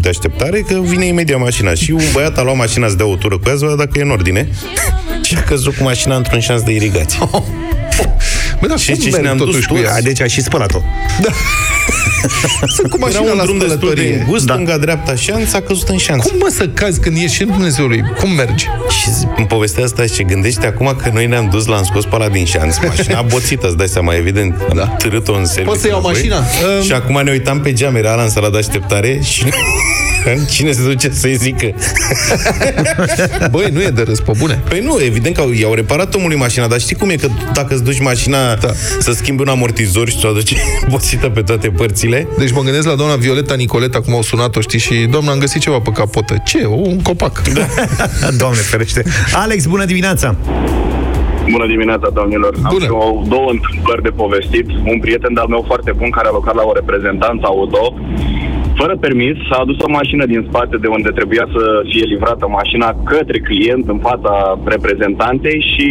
de 0.00 0.08
așteptare 0.08 0.60
că 0.60 0.80
vine 0.80 1.06
imediat 1.06 1.40
mașina. 1.40 1.74
Și 1.74 1.90
un 1.90 2.02
băiat 2.12 2.38
a 2.38 2.42
luat 2.42 2.56
mașina 2.56 2.88
să 2.88 2.94
dea 2.94 3.06
o 3.06 3.16
tură 3.16 3.38
cu 3.38 3.48
ea, 3.48 3.56
să 3.56 3.64
vadă 3.64 3.76
dacă 3.76 3.98
e 3.98 4.02
în 4.02 4.10
ordine 4.10 4.48
și 5.22 5.36
a 5.36 5.42
căzut 5.42 5.74
cu 5.74 5.82
mașina 5.82 6.16
într-un 6.16 6.40
șans 6.40 6.62
de 6.62 6.72
irigație. 6.72 7.18
Bă, 8.64 8.70
dar 8.70 8.78
Și 8.78 8.90
cum 8.92 9.00
ce 9.00 9.10
merg 9.10 9.22
ne-am 9.22 9.36
dus 9.36 9.46
totuși 9.46 9.66
cu 9.68 9.74
toți? 9.74 9.84
ea? 9.86 10.00
Deci 10.00 10.20
a 10.20 10.26
și 10.26 10.42
spălat-o. 10.42 10.80
Sunt 12.76 12.90
cu 12.90 12.96
Era 12.96 13.06
mașina 13.06 13.30
un 13.30 13.36
la 13.36 13.42
drum 13.42 13.58
destul 13.58 13.78
de 13.78 13.84
spălătorie. 13.84 14.18
îngust, 14.18 14.44
da. 14.46 14.52
stânga-dreapta 14.54 15.14
șanț, 15.14 15.52
a 15.52 15.60
căzut 15.60 15.88
în 15.88 15.96
șanț. 15.96 16.22
Cum 16.24 16.36
mă 16.38 16.48
să 16.56 16.68
cazi 16.68 17.00
când 17.00 17.16
ieși 17.16 17.42
în 17.42 17.48
Dumnezeului? 17.48 18.02
Cum 18.20 18.30
mergi? 18.30 18.64
Și 18.88 19.08
în 19.36 19.44
povestea 19.44 19.84
asta 19.84 20.06
și 20.06 20.22
gândește 20.22 20.66
acum 20.66 20.96
că 21.02 21.10
noi 21.12 21.26
ne-am 21.26 21.48
dus, 21.50 21.66
l-am 21.66 21.84
scos 21.84 22.04
pe 22.04 22.14
ăla 22.14 22.28
din 22.28 22.44
șanț, 22.44 22.76
mașina 22.86 23.22
boțită, 23.32 23.66
îți 23.66 23.76
dai 23.76 23.88
seama, 23.88 24.14
evident. 24.14 24.54
Am 24.70 24.76
Da. 24.76 24.84
târât-o 24.86 25.34
în 25.34 25.44
serviciu. 25.46 25.68
Poți 25.70 25.80
să 25.82 25.88
iau 25.88 25.98
înapoi. 25.98 26.14
mașina? 26.14 26.36
Um. 26.76 26.82
Și 26.84 26.92
acum 26.92 27.20
ne 27.24 27.30
uitam 27.30 27.60
pe 27.60 27.72
geam, 27.72 27.96
era 27.96 28.12
ăla 28.12 28.22
în 28.22 28.30
sala 28.30 28.50
de 28.50 28.58
așteptare 28.58 29.20
și 29.22 29.44
cine 30.54 30.72
se 30.72 30.82
duce 30.82 31.10
să-i 31.10 31.34
zică? 31.34 31.66
Băi, 33.50 33.68
nu 33.72 33.82
e 33.82 33.88
de 33.88 34.02
râs, 34.02 34.20
pe 34.20 34.32
bune. 34.38 34.62
Păi 34.68 34.80
nu, 34.80 34.96
evident 35.04 35.34
că 35.34 35.40
au- 35.40 35.50
i-au 35.50 35.74
reparat 35.74 36.14
omului 36.14 36.36
mașina, 36.36 36.66
dar 36.66 36.80
știi 36.80 36.96
cum 36.96 37.08
e 37.10 37.14
că 37.14 37.26
dacă 37.52 37.74
îți 37.74 37.84
duci 37.84 38.00
mașina 38.00 38.54
Da. 38.54 38.68
să 38.98 39.12
schimbi 39.12 39.42
un 39.42 39.48
amortizor 39.48 40.08
și 40.08 40.18
ți-o 40.18 40.28
aduce 40.28 40.56
boțită 40.90 41.28
pe 41.28 41.40
toate 41.42 41.68
părțile, 41.68 42.28
Deci 42.38 42.52
mă 42.52 42.60
gândesc 42.62 42.86
la 42.86 42.94
doamna 42.94 43.16
Violeta 43.16 43.54
Nicoleta, 43.54 44.00
cum 44.00 44.14
au 44.14 44.22
sunat-o, 44.22 44.60
știi, 44.60 44.78
și 44.78 44.94
doamna, 45.10 45.32
am 45.32 45.38
găsit 45.38 45.60
ceva 45.60 45.78
pe 45.80 45.90
capotă. 45.90 46.34
Ce? 46.44 46.64
Un 46.66 47.00
copac. 47.02 47.42
Da. 47.48 47.66
Doamne 48.38 48.58
ferește. 48.58 49.02
Alex, 49.34 49.66
bună 49.66 49.84
dimineața! 49.84 50.36
Bună 51.50 51.66
dimineața, 51.66 52.08
domnilor. 52.14 52.52
Am 52.62 52.70
Bună. 52.72 52.84
și 52.84 52.90
o, 52.90 53.22
două 53.34 53.48
întâmplări 53.56 54.02
de 54.02 54.12
povestit. 54.22 54.66
Un 54.92 54.98
prieten 55.04 55.32
de-al 55.34 55.46
meu 55.54 55.62
foarte 55.66 55.92
bun 56.00 56.10
care 56.10 56.26
a 56.28 56.34
lucrat 56.38 56.54
la 56.60 56.64
o 56.70 56.72
reprezentanță 56.80 57.44
auto, 57.52 57.82
fără 58.80 58.94
permis, 59.06 59.36
a 59.50 59.58
adus 59.64 59.78
o 59.86 59.88
mașină 59.98 60.24
din 60.26 60.46
spate 60.48 60.76
de 60.84 60.86
unde 60.96 61.10
trebuia 61.18 61.46
să 61.54 61.62
fie 61.90 62.04
livrată 62.12 62.44
mașina 62.60 62.88
către 63.12 63.38
client 63.48 63.84
în 63.94 63.98
fața 64.08 64.32
reprezentantei 64.64 65.58
și 65.72 65.86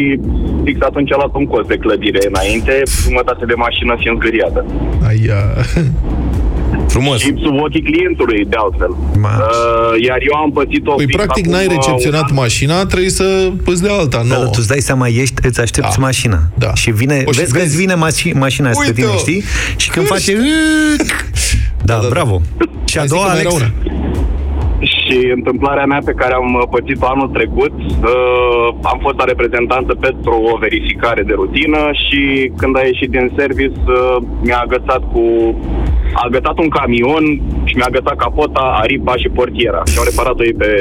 fix 0.66 0.78
atunci 0.82 1.12
a 1.12 1.16
luat 1.16 1.34
un 1.42 1.46
cost 1.46 1.68
de 1.68 1.78
clădire 1.84 2.20
înainte, 2.32 2.74
jumătate 3.06 3.44
de 3.46 3.54
mașină 3.66 3.96
fiind 4.02 4.18
zgâriată. 4.20 4.66
Aia. 5.10 5.42
frumos. 6.88 7.20
Și 7.20 7.34
sub 7.44 7.56
ochii 7.66 7.82
clientului, 7.82 8.46
de 8.50 8.56
altfel. 8.60 8.96
Ma. 9.20 9.30
Uh, 9.30 10.04
iar 10.08 10.18
eu 10.32 10.36
am 10.44 10.52
pățit-o 10.52 10.94
Păi, 10.94 11.06
fix 11.06 11.16
practic, 11.16 11.44
acum 11.46 11.52
n-ai 11.58 11.66
un 11.70 11.74
recepționat 11.76 12.22
an. 12.30 12.34
mașina, 12.36 12.86
trebuie 12.86 13.10
să 13.10 13.52
îți 13.66 13.82
dea 13.82 13.94
alta, 13.94 14.18
Da, 14.28 14.36
nouă. 14.36 14.44
tu 14.46 14.58
îți 14.58 14.68
dai 14.68 14.80
seama, 14.80 15.08
ești, 15.08 15.34
îți 15.48 15.62
aștepți 15.62 15.98
Da. 15.98 16.04
mașina. 16.06 16.40
Da. 16.58 16.74
Și 16.74 16.92
vine, 16.92 17.24
O, 17.26 17.32
și 17.32 17.40
vezi, 17.40 17.52
că 17.52 17.58
vezi- 17.58 17.68
îți 17.70 17.78
vine 17.78 17.94
maș- 17.94 18.34
mașina 18.34 18.70
asta 18.70 18.84
pe 18.86 18.92
tine, 18.92 19.06
Uite-o! 19.06 19.20
știi? 19.20 19.44
Și 19.76 19.90
când 19.90 20.08
Cârși! 20.08 20.32
face... 20.34 20.38
Da, 21.86 21.96
da. 22.02 22.08
bravo. 22.10 22.36
Și 22.86 22.98
a 22.98 23.00
Mai 23.00 23.08
zic 23.08 23.16
doua, 23.18 23.26
că 23.28 23.32
mai 23.32 23.40
era 23.40 23.50
Alex? 23.50 23.62
una. 23.62 23.70
Și 24.96 25.18
întâmplarea 25.36 25.86
mea 25.86 26.02
pe 26.06 26.12
care 26.22 26.34
am 26.34 26.54
uh, 26.54 26.68
pățit-o 26.72 27.06
anul 27.14 27.28
trecut, 27.38 27.74
uh, 27.80 28.68
am 28.92 29.00
fost 29.02 29.18
la 29.18 29.24
reprezentanță 29.24 29.94
pentru 30.08 30.34
o 30.54 30.58
verificare 30.58 31.22
de 31.24 31.34
rutină 31.42 31.82
și 32.04 32.52
când 32.58 32.78
a 32.78 32.82
ieșit 32.92 33.10
din 33.10 33.32
service 33.38 33.78
uh, 33.88 34.18
mi-a 34.46 34.60
agățat 34.68 35.02
cu 35.14 35.24
a 36.20 36.22
agățat 36.30 36.58
un 36.64 36.70
camion 36.78 37.26
și 37.70 37.74
mi-a 37.78 37.90
agățat 37.92 38.16
capota, 38.26 38.64
aripa 38.82 39.14
și 39.22 39.28
portiera. 39.38 39.82
Și 39.92 39.98
au 40.00 40.06
reparat-o 40.10 40.44
ei 40.50 40.56
pe, 40.62 40.72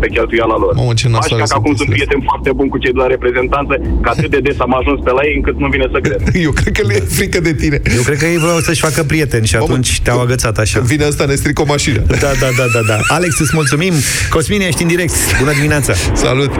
pe 0.00 0.06
cheltuiala 0.14 0.56
lor. 0.62 0.72
Mamă, 0.80 0.92
ce 1.00 1.06
nasoale 1.08 1.22
Așa 1.24 1.36
că 1.40 1.46
sunt 1.46 1.58
acum 1.60 1.74
sunt 1.80 1.88
chestiile 1.88 2.02
prieten 2.04 2.20
foarte 2.30 2.50
bun 2.58 2.68
cu 2.72 2.78
cei 2.82 2.92
de 2.96 3.00
la 3.04 3.08
reprezentanță, 3.14 3.74
că 4.02 4.08
atât 4.14 4.30
de 4.34 4.40
des 4.46 4.58
am 4.66 4.74
ajuns 4.80 4.98
pe 5.06 5.10
la 5.18 5.22
ei 5.28 5.34
încât 5.38 5.56
nu 5.64 5.68
vine 5.74 5.86
să 5.94 5.98
cred. 6.06 6.20
Eu 6.46 6.52
cred 6.58 6.72
că 6.78 6.82
le 6.88 6.94
e 7.00 7.00
frică 7.18 7.38
de 7.48 7.52
tine. 7.62 7.78
Eu 7.98 8.02
cred 8.08 8.18
că 8.22 8.26
ei 8.34 8.38
vreau 8.44 8.58
să-și 8.68 8.82
facă 8.86 9.00
prieteni 9.12 9.46
și 9.50 9.54
Mamă, 9.54 9.66
atunci 9.68 9.90
te-au 10.04 10.20
agățat 10.26 10.56
așa. 10.64 10.76
Când 10.78 10.88
vine 10.92 11.04
asta, 11.04 11.24
ne 11.30 11.36
strică 11.42 11.60
o 11.62 11.68
mașină. 11.74 12.00
Da, 12.24 12.30
da, 12.42 12.48
da, 12.58 12.66
da, 12.74 12.82
da. 12.90 12.96
Alex, 13.16 13.32
îți 13.44 13.54
mulțumim. 13.60 13.94
Cosmin, 14.34 14.60
ești 14.60 14.82
în 14.82 14.88
direct. 14.88 15.14
Bună 15.42 15.52
dimineața. 15.58 15.92
Salut! 16.24 16.52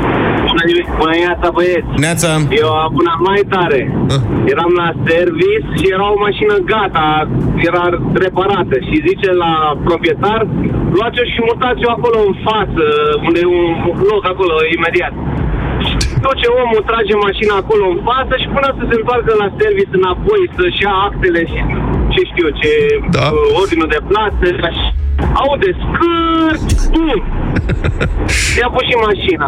Bună 0.51 0.65
dimineața, 0.73 1.47
băieți! 1.57 1.89
Neața, 2.05 2.29
Eu 2.63 2.69
am 2.85 2.93
una 3.03 3.15
mai 3.29 3.43
tare. 3.55 3.81
Ah. 4.15 4.23
Eram 4.53 4.73
la 4.83 4.89
service 5.09 5.67
și 5.79 5.85
era 5.95 6.07
o 6.15 6.19
mașină 6.27 6.55
gata, 6.73 7.07
era 7.69 7.85
reparată 8.25 8.77
și 8.87 9.05
zice 9.09 9.29
la 9.45 9.53
proprietar, 9.87 10.41
luați-o 10.97 11.25
și 11.33 11.41
mutați-o 11.49 11.91
acolo 11.97 12.19
în 12.29 12.35
față, 12.49 12.85
unde 13.27 13.39
e 13.43 13.49
un 13.61 13.69
loc 14.13 14.23
acolo, 14.33 14.55
imediat. 14.77 15.15
Duce 16.27 16.47
omul, 16.63 16.83
trage 16.91 17.15
mașina 17.29 17.55
acolo 17.63 17.85
în 17.95 18.01
față 18.11 18.35
și 18.43 18.49
până 18.55 18.69
să 18.79 18.83
se 18.89 18.97
întoarcă 19.01 19.31
la 19.43 19.49
service 19.61 19.95
înapoi, 20.01 20.43
să-și 20.57 20.83
ia 20.85 20.95
actele 21.09 21.41
și 21.51 21.59
ce 22.13 22.21
știu 22.31 22.45
eu, 22.49 22.55
ce 22.61 22.71
Da. 23.17 23.27
uh, 23.33 23.61
ordinul 23.61 23.89
de 23.95 24.01
plată, 24.11 24.47
și 24.77 24.85
aude 25.43 25.71
scârt, 25.83 26.89
bum! 26.93 27.23
I-a 28.59 28.69
pus 28.75 28.83
și 28.89 28.97
mașina. 29.09 29.47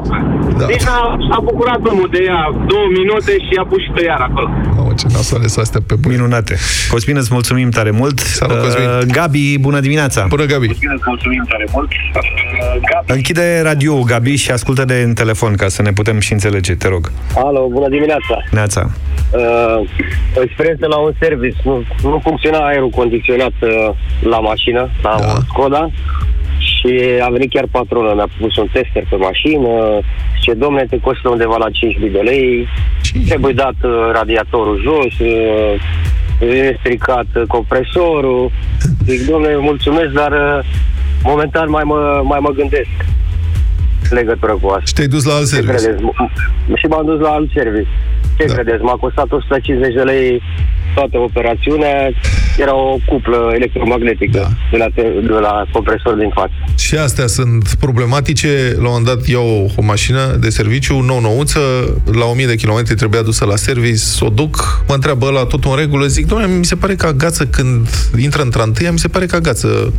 Da. 0.58 0.66
Deci 0.66 0.86
a, 0.86 1.16
a 1.36 1.38
bucurat 1.40 1.80
omul 1.90 2.08
de 2.10 2.20
ea 2.26 2.40
două 2.66 2.86
minute 2.98 3.32
și 3.32 3.52
i-a 3.56 3.64
pus 3.70 3.80
și 3.82 3.90
pe 3.94 4.02
iar 4.04 4.20
acolo. 4.20 4.48
Mamă, 4.76 4.92
ce 4.98 5.06
nasoale 5.12 5.46
sunt 5.46 5.64
astea 5.64 5.80
pe 5.86 5.94
bune. 5.94 6.14
Minunate. 6.14 6.56
Cosmin, 6.90 7.16
îți 7.16 7.32
mulțumim 7.32 7.70
tare 7.70 7.90
mult. 7.90 8.18
Salut, 8.18 8.60
Cosmin. 8.60 8.86
Uh, 8.86 9.00
Gabi, 9.12 9.58
bună 9.58 9.80
dimineața. 9.80 10.26
Bună, 10.28 10.44
Gabi! 10.44 10.68
Mulțumim 11.06 11.44
tare 11.48 11.66
mult. 11.72 11.90
Închide 13.06 13.60
radio 13.64 14.02
Gabi, 14.02 14.34
și 14.34 14.50
ascultă-ne 14.50 15.00
în 15.00 15.14
telefon 15.14 15.54
ca 15.54 15.68
să 15.68 15.82
ne 15.82 15.92
putem 15.92 16.18
și 16.20 16.32
înțelege, 16.32 16.74
te 16.74 16.88
rog. 16.88 17.12
Alo, 17.36 17.68
bună 17.70 17.88
dimineața! 17.88 18.36
Neața. 18.50 18.90
Uh, 19.30 19.88
o 20.36 20.42
experiență 20.42 20.86
la 20.86 20.96
un 20.96 21.12
service. 21.20 21.56
Nu, 21.64 21.82
nu 22.02 22.20
funcționa 22.22 22.58
aerul 22.58 22.88
condiționat 22.90 23.52
uh, 23.60 23.94
la 24.20 24.38
mașină, 24.38 24.90
la 25.02 25.16
Da. 25.20 25.38
Da. 25.56 25.62
Skoda. 25.62 25.90
Și 26.58 26.94
a 27.20 27.28
venit 27.30 27.50
chiar 27.50 27.66
patronul, 27.70 28.14
mi-a 28.14 28.28
pus 28.40 28.56
un 28.56 28.68
tester 28.72 29.04
pe 29.10 29.16
mașină, 29.16 29.68
ce 30.40 30.52
domne, 30.54 30.86
te 30.90 30.98
costă 31.00 31.28
undeva 31.28 31.56
la 31.56 31.66
5.000 32.06 32.12
de 32.12 32.18
lei, 32.18 32.68
trebuie 33.28 33.52
dat 33.52 33.74
uh, 33.82 33.90
radiatorul 34.12 34.80
jos, 34.82 35.18
uh, 35.18 36.48
e 36.48 36.76
stricat 36.80 37.26
uh, 37.34 37.42
compresorul. 37.48 38.50
Zic, 39.06 39.26
domne, 39.26 39.56
mulțumesc, 39.56 40.08
dar 40.12 40.32
uh, 40.32 40.64
momentan 41.22 41.70
mai 41.70 41.82
mă, 41.84 42.20
mai 42.24 42.38
mă 42.42 42.50
gândesc 42.50 42.94
în 44.10 44.16
legătură 44.16 44.52
cu 44.60 44.66
asta. 44.68 44.82
Și 44.86 44.92
te-ai 44.92 45.06
dus 45.06 45.24
la 45.24 45.32
alt 45.34 45.48
Ce 45.48 45.54
service. 45.54 45.76
credeți? 45.76 46.02
M- 46.02 46.76
Și 46.80 46.86
m-am 46.86 47.04
dus 47.06 47.20
la 47.20 47.28
alt 47.28 47.50
service. 47.54 47.88
Ce 48.38 48.44
Da. 48.44 48.54
da. 48.54 48.54
credeți? 48.54 48.82
M-a 48.82 48.96
costat 49.00 49.32
150 49.32 49.94
de 49.94 50.02
lei 50.02 50.42
toată 50.98 51.16
operațiunea. 51.28 51.96
Era 52.64 52.74
o 52.74 52.96
cuplă 53.06 53.38
electromagnetică 53.54 54.38
Da. 54.38 54.48
de, 54.70 54.76
la 54.76 54.88
te- 54.94 55.20
de 55.30 55.38
la 55.48 55.54
compresor 55.72 56.14
din 56.14 56.30
față. 56.34 56.52
Și 56.78 56.94
astea 56.96 57.26
sunt 57.26 57.64
problematice. 57.80 58.48
La 58.74 58.88
un 58.88 58.94
moment 58.96 59.04
dat 59.06 59.26
iau 59.26 59.70
o 59.76 59.82
mașină 59.82 60.22
de 60.40 60.48
serviciu, 60.48 61.00
nou-nouță, 61.00 61.60
la 62.20 62.24
1000 62.24 62.46
de 62.46 62.54
kilometri 62.56 62.94
trebuia 62.94 63.22
dusă 63.22 63.44
la 63.44 63.56
service, 63.56 64.02
o 64.20 64.28
duc, 64.28 64.84
mă 64.88 64.94
întreabă 64.94 65.30
la 65.30 65.44
tot 65.44 65.64
în 65.64 65.76
regulă, 65.76 66.06
zic, 66.06 66.26
domnule, 66.26 66.50
mi 66.52 66.64
se 66.64 66.76
pare 66.76 66.94
că 66.94 67.06
agață 67.06 67.46
când 67.46 67.88
intră 68.20 68.42
într 68.42 68.58
întâia, 68.60 68.92
mi 68.92 68.98
se 68.98 69.08
pare 69.08 69.26
că 69.26 69.36
agață 69.36 69.92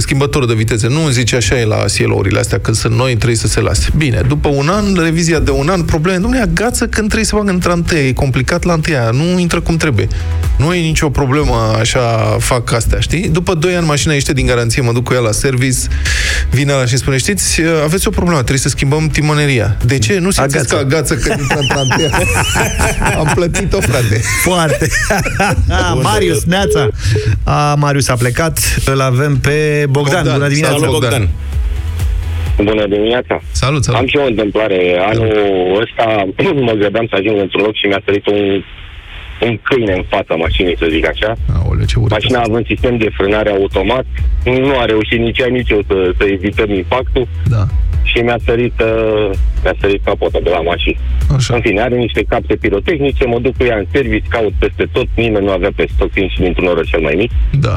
schimbătorul 0.00 0.48
de 0.48 0.54
viteze. 0.54 0.88
Nu 0.88 1.02
îmi 1.02 1.12
zice 1.12 1.36
așa 1.36 1.58
e 1.58 1.64
la 1.64 1.84
sielourile 1.86 2.38
astea, 2.38 2.58
când 2.60 2.76
sunt 2.76 2.94
noi, 2.94 3.14
trebuie 3.14 3.36
să 3.36 3.46
se 3.46 3.60
lase. 3.60 3.88
Bine, 3.96 4.20
după 4.28 4.48
un 4.48 4.68
an, 4.68 4.94
revizia 5.02 5.38
de 5.38 5.50
un 5.50 5.68
an, 5.68 5.82
probleme, 5.82 6.18
domnule, 6.18 6.42
agață 6.42 6.86
când 6.86 7.06
trebuie 7.06 7.24
să 7.24 7.34
facă 7.34 7.50
într 7.50 7.68
întâia, 7.68 8.06
e 8.06 8.12
complicat 8.12 8.64
la 8.64 8.72
întâia, 8.72 9.10
nu 9.12 9.38
intră 9.38 9.60
cum 9.60 9.76
trebuie. 9.76 10.08
Nu 10.56 10.74
e 10.74 10.80
nicio 10.80 11.10
problemă, 11.10 11.76
așa 11.80 12.36
fac 12.40 12.72
astea, 12.72 13.00
știi? 13.00 13.28
După 13.28 13.54
2 13.54 13.76
ani 13.76 13.86
mașina 13.86 14.12
iește 14.12 14.32
din 14.32 14.46
garanție, 14.46 14.82
mă 14.82 14.92
duc 14.92 15.04
cu 15.04 15.12
ea 15.12 15.20
la 15.20 15.32
service, 15.32 15.78
vine 16.50 16.72
la 16.72 16.86
și 16.86 16.96
spune, 16.96 17.16
știți, 17.16 17.60
aveți 17.84 18.06
o 18.08 18.10
problemă, 18.10 18.36
trebuie 18.36 18.58
să 18.58 18.68
schimbăm 18.68 19.08
timoneria. 19.08 19.76
De 19.84 19.98
ce? 19.98 20.18
Nu 20.18 20.30
simțiți 20.30 20.56
Agață. 20.56 20.74
că 20.74 20.80
agață 20.80 21.14
când 21.14 21.40
intră 21.40 21.58
într 21.60 21.76
întâia. 21.82 22.20
Am 23.20 23.32
plătit-o, 23.34 23.80
frate. 23.80 24.20
Foarte. 24.42 24.88
Marius, 26.02 26.44
Neața. 26.44 26.88
A, 27.44 27.74
Marius 27.74 28.08
a 28.08 28.14
plecat. 28.14 28.58
Îl 28.84 29.00
avem 29.00 29.36
pe 29.36 29.83
Bogdan. 29.86 30.22
Bogdan. 30.22 30.38
Bună 30.38 30.48
dimineața. 30.48 30.76
Salut, 30.76 30.92
Bogdan. 30.92 31.10
Bogdan. 31.10 31.28
Bună 32.62 32.86
dimineața! 32.86 33.40
Salut, 33.50 33.84
salut. 33.84 34.00
Am 34.00 34.06
și 34.06 34.16
eu 34.16 34.22
o 34.22 34.26
întâmplare. 34.26 34.78
Anul 35.10 35.30
ăsta 35.82 36.06
mă 36.68 36.72
grăbeam 36.72 37.06
să 37.10 37.16
ajung 37.18 37.40
într-un 37.40 37.62
loc 37.62 37.74
și 37.74 37.86
mi-a 37.86 38.02
sărit 38.04 38.26
un, 38.26 38.62
un 39.46 39.58
câine 39.62 39.92
în 39.92 40.04
fața 40.08 40.34
mașinii, 40.34 40.76
să 40.78 40.86
zic 40.90 41.06
așa. 41.06 41.32
Aoleu, 41.58 41.84
ce 41.84 41.98
urât. 41.98 42.10
Mașina 42.10 42.40
având 42.40 42.66
sistem 42.66 42.96
de 42.96 43.08
frânare 43.16 43.50
automat, 43.50 44.06
nu 44.44 44.78
a 44.78 44.84
reușit 44.84 45.18
nici 45.18 45.38
ea, 45.38 45.46
nici 45.46 45.70
eu 45.70 45.82
să, 45.86 46.14
să 46.18 46.24
evităm 46.24 46.70
impactul. 46.70 47.26
Da. 47.48 47.64
și 48.02 48.18
mi-a 48.18 48.38
sărit, 48.44 48.80
uh, 48.80 49.30
mi-a 49.62 49.74
sărit 49.80 50.04
capota 50.04 50.38
de 50.42 50.50
la 50.50 50.60
mașină. 50.60 50.98
Așa. 51.36 51.54
În 51.54 51.60
fine, 51.60 51.80
are 51.80 51.96
niște 51.96 52.22
capse 52.28 52.54
pirotehnice, 52.56 53.24
mă 53.26 53.38
duc 53.38 53.56
cu 53.56 53.64
ea 53.64 53.76
în 53.76 53.86
service, 53.92 54.26
caut 54.28 54.52
peste 54.58 54.88
tot, 54.92 55.06
nimeni 55.14 55.44
nu 55.44 55.50
avea 55.52 55.70
pe 55.76 55.84
stoc, 55.94 56.10
fiind 56.10 56.30
și 56.30 56.40
dintr-un 56.40 56.66
orășel 56.66 57.00
mai 57.00 57.14
mic. 57.16 57.30
Da. 57.60 57.76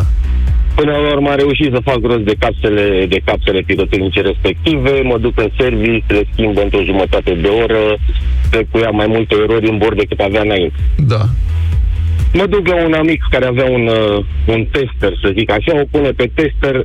Până 0.80 0.92
la 0.92 1.12
urmă 1.16 1.30
am 1.30 1.38
reușit 1.38 1.70
să 1.74 1.80
fac 1.90 2.00
rost 2.02 2.26
de 2.32 2.36
capsele, 2.40 3.06
de 3.10 3.20
capsele 3.26 3.60
pirotehnice 3.70 4.22
respective, 4.22 5.02
mă 5.04 5.18
duc 5.18 5.40
în 5.40 5.50
service, 5.60 6.06
le 6.08 6.24
schimb 6.32 6.58
într-o 6.58 6.84
jumătate 6.84 7.32
de 7.34 7.48
oră, 7.48 7.80
trec 8.52 8.66
cu 8.72 8.78
ea 8.78 8.90
mai 8.90 9.08
multe 9.08 9.36
erori 9.44 9.70
în 9.70 9.78
bord 9.78 9.98
decât 9.98 10.20
avea 10.20 10.42
înainte. 10.42 10.76
Da. 11.14 11.22
Mă 12.34 12.46
duc 12.46 12.68
la 12.68 12.84
un 12.86 12.94
amic 12.94 13.22
care 13.30 13.46
avea 13.46 13.66
un, 13.78 13.88
uh, 13.88 14.26
un 14.54 14.66
tester, 14.76 15.12
să 15.22 15.34
zic 15.38 15.52
așa, 15.52 15.72
o 15.82 15.86
pune 15.92 16.10
pe 16.12 16.32
tester, 16.34 16.76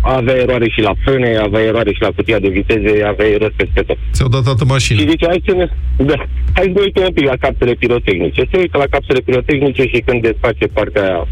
avea 0.00 0.34
eroare 0.34 0.68
și 0.68 0.80
la 0.80 0.92
frâne, 1.04 1.36
avea 1.36 1.60
eroare 1.60 1.92
și 1.92 2.00
la 2.06 2.10
cutia 2.16 2.38
de 2.38 2.48
viteze, 2.48 3.02
avea 3.12 3.26
erori 3.26 3.54
peste 3.56 3.80
tot. 3.82 3.98
Ți-au 4.12 4.28
dat 4.28 4.42
toată 4.42 4.64
Și 4.64 4.70
mașina. 4.70 4.98
zice, 5.10 5.26
hai 5.26 5.42
să 5.46 5.54
ne... 5.54 5.66
Da, 6.10 6.16
hai 6.56 6.64
să 6.64 6.70
ne 6.74 6.80
uităm 6.80 7.04
un 7.04 7.12
pic 7.12 7.24
la 7.26 7.36
capsele 7.40 7.72
pirotehnice. 7.72 8.42
Se 8.50 8.58
uită 8.58 8.78
la 8.78 8.86
capsele 8.90 9.20
pirotehnice 9.20 9.82
și 9.92 10.02
când 10.06 10.22
desface 10.22 10.66
partea 10.66 11.02
aia 11.02 11.26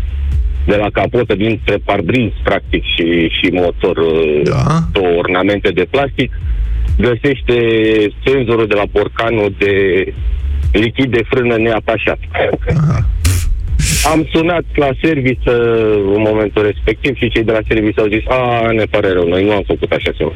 de 0.67 0.77
la 0.77 0.89
capotă 0.93 1.35
dintre 1.35 1.77
parbriz, 1.85 2.31
practic, 2.43 2.83
și, 2.95 3.29
și 3.29 3.51
motor, 3.53 3.97
Da. 4.45 4.79
două 4.93 5.17
ornamente 5.17 5.69
de 5.69 5.87
plastic, 5.91 6.33
găsește 6.99 7.57
senzorul 8.25 8.67
de 8.67 8.75
la 8.75 8.85
borcanul 8.91 9.55
de 9.59 9.75
lichid 10.73 11.11
de 11.11 11.23
frână 11.29 11.57
neatașat. 11.57 12.19
Aha. 12.77 13.07
Am 14.13 14.29
sunat 14.33 14.65
la 14.75 14.91
service 15.03 15.51
uh, 15.51 16.15
în 16.17 16.23
momentul 16.31 16.63
respectiv 16.63 17.17
și 17.17 17.29
cei 17.29 17.45
de 17.45 17.53
la 17.53 17.59
service 17.69 18.01
au 18.01 18.07
zis, 18.07 18.23
a, 18.29 18.71
ne 18.73 18.85
pare 18.85 19.13
rău, 19.13 19.29
noi 19.29 19.45
nu 19.45 19.53
am 19.53 19.63
făcut 19.67 19.91
așa 19.93 20.11
ceva. 20.19 20.33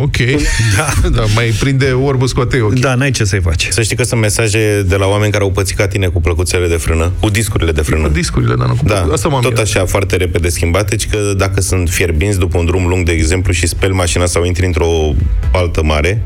Ok. 0.00 0.16
Da. 0.76 1.08
da, 1.08 1.22
mai 1.34 1.52
prinde 1.60 1.90
orbul 1.90 2.26
scoate 2.26 2.60
ochii. 2.60 2.80
Da, 2.80 2.94
n-ai 2.94 3.10
ce 3.10 3.24
să-i 3.24 3.40
faci. 3.40 3.66
Să 3.70 3.82
știi 3.82 3.96
că 3.96 4.02
sunt 4.02 4.20
mesaje 4.20 4.82
de 4.82 4.96
la 4.96 5.06
oameni 5.06 5.32
care 5.32 5.44
au 5.44 5.50
pățit 5.50 5.76
ca 5.76 5.88
tine 5.88 6.06
cu 6.06 6.20
plăcuțele 6.20 6.68
de 6.68 6.76
frână, 6.76 7.12
cu 7.20 7.28
discurile 7.30 7.72
de 7.72 7.80
frână. 7.82 8.06
Cu 8.06 8.12
discurile, 8.12 8.54
dar 8.54 8.66
nu 8.66 8.74
cu... 8.74 8.84
Da, 8.84 9.06
Asta 9.12 9.28
m-am 9.28 9.40
tot 9.40 9.50
mirat. 9.50 9.64
așa, 9.66 9.84
foarte 9.84 10.16
repede 10.16 10.48
schimbate, 10.48 10.96
ci 10.96 11.06
că 11.08 11.18
dacă 11.36 11.60
sunt 11.60 11.88
fierbinți 11.88 12.38
după 12.38 12.58
un 12.58 12.64
drum 12.64 12.86
lung, 12.86 13.06
de 13.06 13.12
exemplu, 13.12 13.52
și 13.52 13.66
speli 13.66 13.92
mașina 13.92 14.26
sau 14.26 14.44
intri 14.44 14.66
într-o 14.66 15.14
altă 15.52 15.82
mare, 15.82 16.22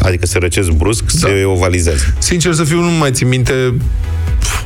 adică 0.00 0.26
se 0.26 0.38
răcesc 0.38 0.70
brusc, 0.70 1.04
da. 1.12 1.28
se 1.28 1.44
ovalizează. 1.44 2.14
Sincer 2.18 2.52
să 2.52 2.64
fiu, 2.64 2.80
nu 2.80 2.90
mai 2.90 3.10
țin 3.10 3.28
minte 3.28 3.52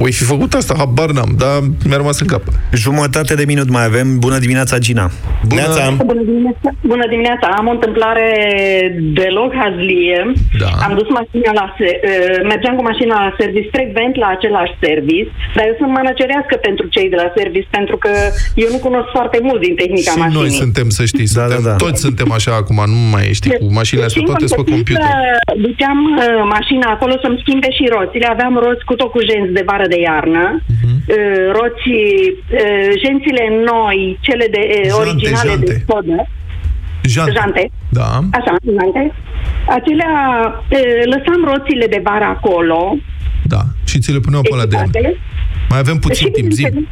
Oi 0.04 0.12
fi 0.12 0.25
făcut 0.25 0.52
asta, 0.54 0.75
habar 0.78 1.10
n-am, 1.16 1.32
dar 1.42 1.56
mi-a 1.88 1.96
rămas 2.02 2.20
în 2.20 2.26
cap. 2.26 2.42
Jumătate 2.84 3.34
de 3.40 3.44
minut 3.52 3.68
mai 3.76 3.84
avem. 3.90 4.18
Bună 4.18 4.38
dimineața, 4.44 4.78
Gina. 4.86 5.06
Bună, 5.48 5.60
Neața. 5.60 5.84
Bună 6.12 6.22
dimineața. 6.30 6.68
Bună 6.92 7.06
dimineața! 7.12 7.46
Am 7.58 7.66
o 7.66 7.75
întâmplare 7.78 8.26
deloc 9.20 9.50
hazlie. 9.62 10.18
Da. 10.62 10.70
Am 10.86 10.92
dus 10.98 11.08
mașina 11.20 11.50
la 11.60 11.66
se- 11.78 12.00
uh, 12.10 12.38
mergeam 12.52 12.75
cu 12.78 12.82
mașina 12.90 13.14
la 13.26 13.32
service, 13.40 13.68
frecvent 13.76 14.14
la 14.22 14.28
același 14.36 14.72
service, 14.86 15.28
dar 15.56 15.64
eu 15.70 15.75
sunt 15.80 15.90
managerească 16.00 16.54
pentru 16.68 16.84
cei 16.94 17.08
de 17.12 17.18
la 17.22 17.28
service, 17.38 17.68
pentru 17.78 17.96
că 18.04 18.10
eu 18.62 18.68
nu 18.75 18.78
cunosc 18.86 19.08
foarte 19.16 19.38
mult 19.46 19.60
din 19.66 19.75
tehnica 19.80 20.10
și 20.14 20.18
mașinii. 20.22 20.40
noi 20.40 20.50
suntem, 20.62 20.86
să 20.98 21.02
știi, 21.12 21.28
Da, 21.28 21.32
suntem, 21.40 21.62
da, 21.66 21.70
da. 21.70 21.76
toți 21.84 22.00
suntem 22.06 22.28
așa 22.38 22.52
acum, 22.60 22.78
nu 22.94 23.00
mai 23.14 23.25
știi, 23.38 23.52
cu 23.60 23.66
mașinile 23.80 24.06
astea 24.06 24.20
Și 24.22 24.28
toate 24.30 24.46
sunt 24.46 24.54
pe 24.58 24.62
am 24.62 24.66
găsit 24.68 24.76
computer. 24.76 25.02
că 25.06 25.54
Duceam 25.66 25.98
uh, 26.14 26.25
mașina 26.56 26.86
acolo 26.96 27.14
să-mi 27.25 27.38
schimbe 27.42 27.68
și 27.76 27.84
roțile. 27.96 28.26
Aveam 28.34 28.52
roți 28.66 28.82
cu 28.88 28.94
tot 29.00 29.10
cu 29.16 29.20
genți 29.46 29.54
de 29.54 29.62
vară 29.70 29.86
de 29.86 30.00
iarnă. 30.00 30.44
Mhm. 30.82 30.94
Uh, 31.08 31.46
roți, 31.58 31.88
uh, 32.60 32.90
gențile 33.02 33.44
noi, 33.72 34.18
cele 34.20 34.46
de 34.56 34.62
uh, 34.70 34.88
Jante, 34.88 35.08
originale 35.08 35.48
jante. 35.50 35.64
de 35.72 35.76
sodă. 35.88 36.18
Jante. 37.14 37.32
Jante. 37.38 37.70
Da. 37.98 38.08
Așa, 38.38 38.52
jante. 38.78 39.02
Acelea, 39.68 40.14
e, 40.68 40.78
lăsam 41.14 41.40
roțile 41.52 41.86
de 41.86 42.00
vară 42.08 42.24
acolo. 42.24 42.96
Da. 43.54 43.60
Și 43.88 43.98
ți 43.98 44.12
le 44.12 44.18
puneau 44.26 44.42
pe 44.42 44.48
ăla 44.52 44.66
de 44.66 44.74
iarnă. 44.76 44.90
echipate. 44.94 45.20
Mai 45.70 45.78
avem 45.78 45.98
puțin 46.06 46.26
Și, 46.26 46.32
timp, 46.32 46.50
zi. 46.50 46.62
bineînțeles, 46.62 46.88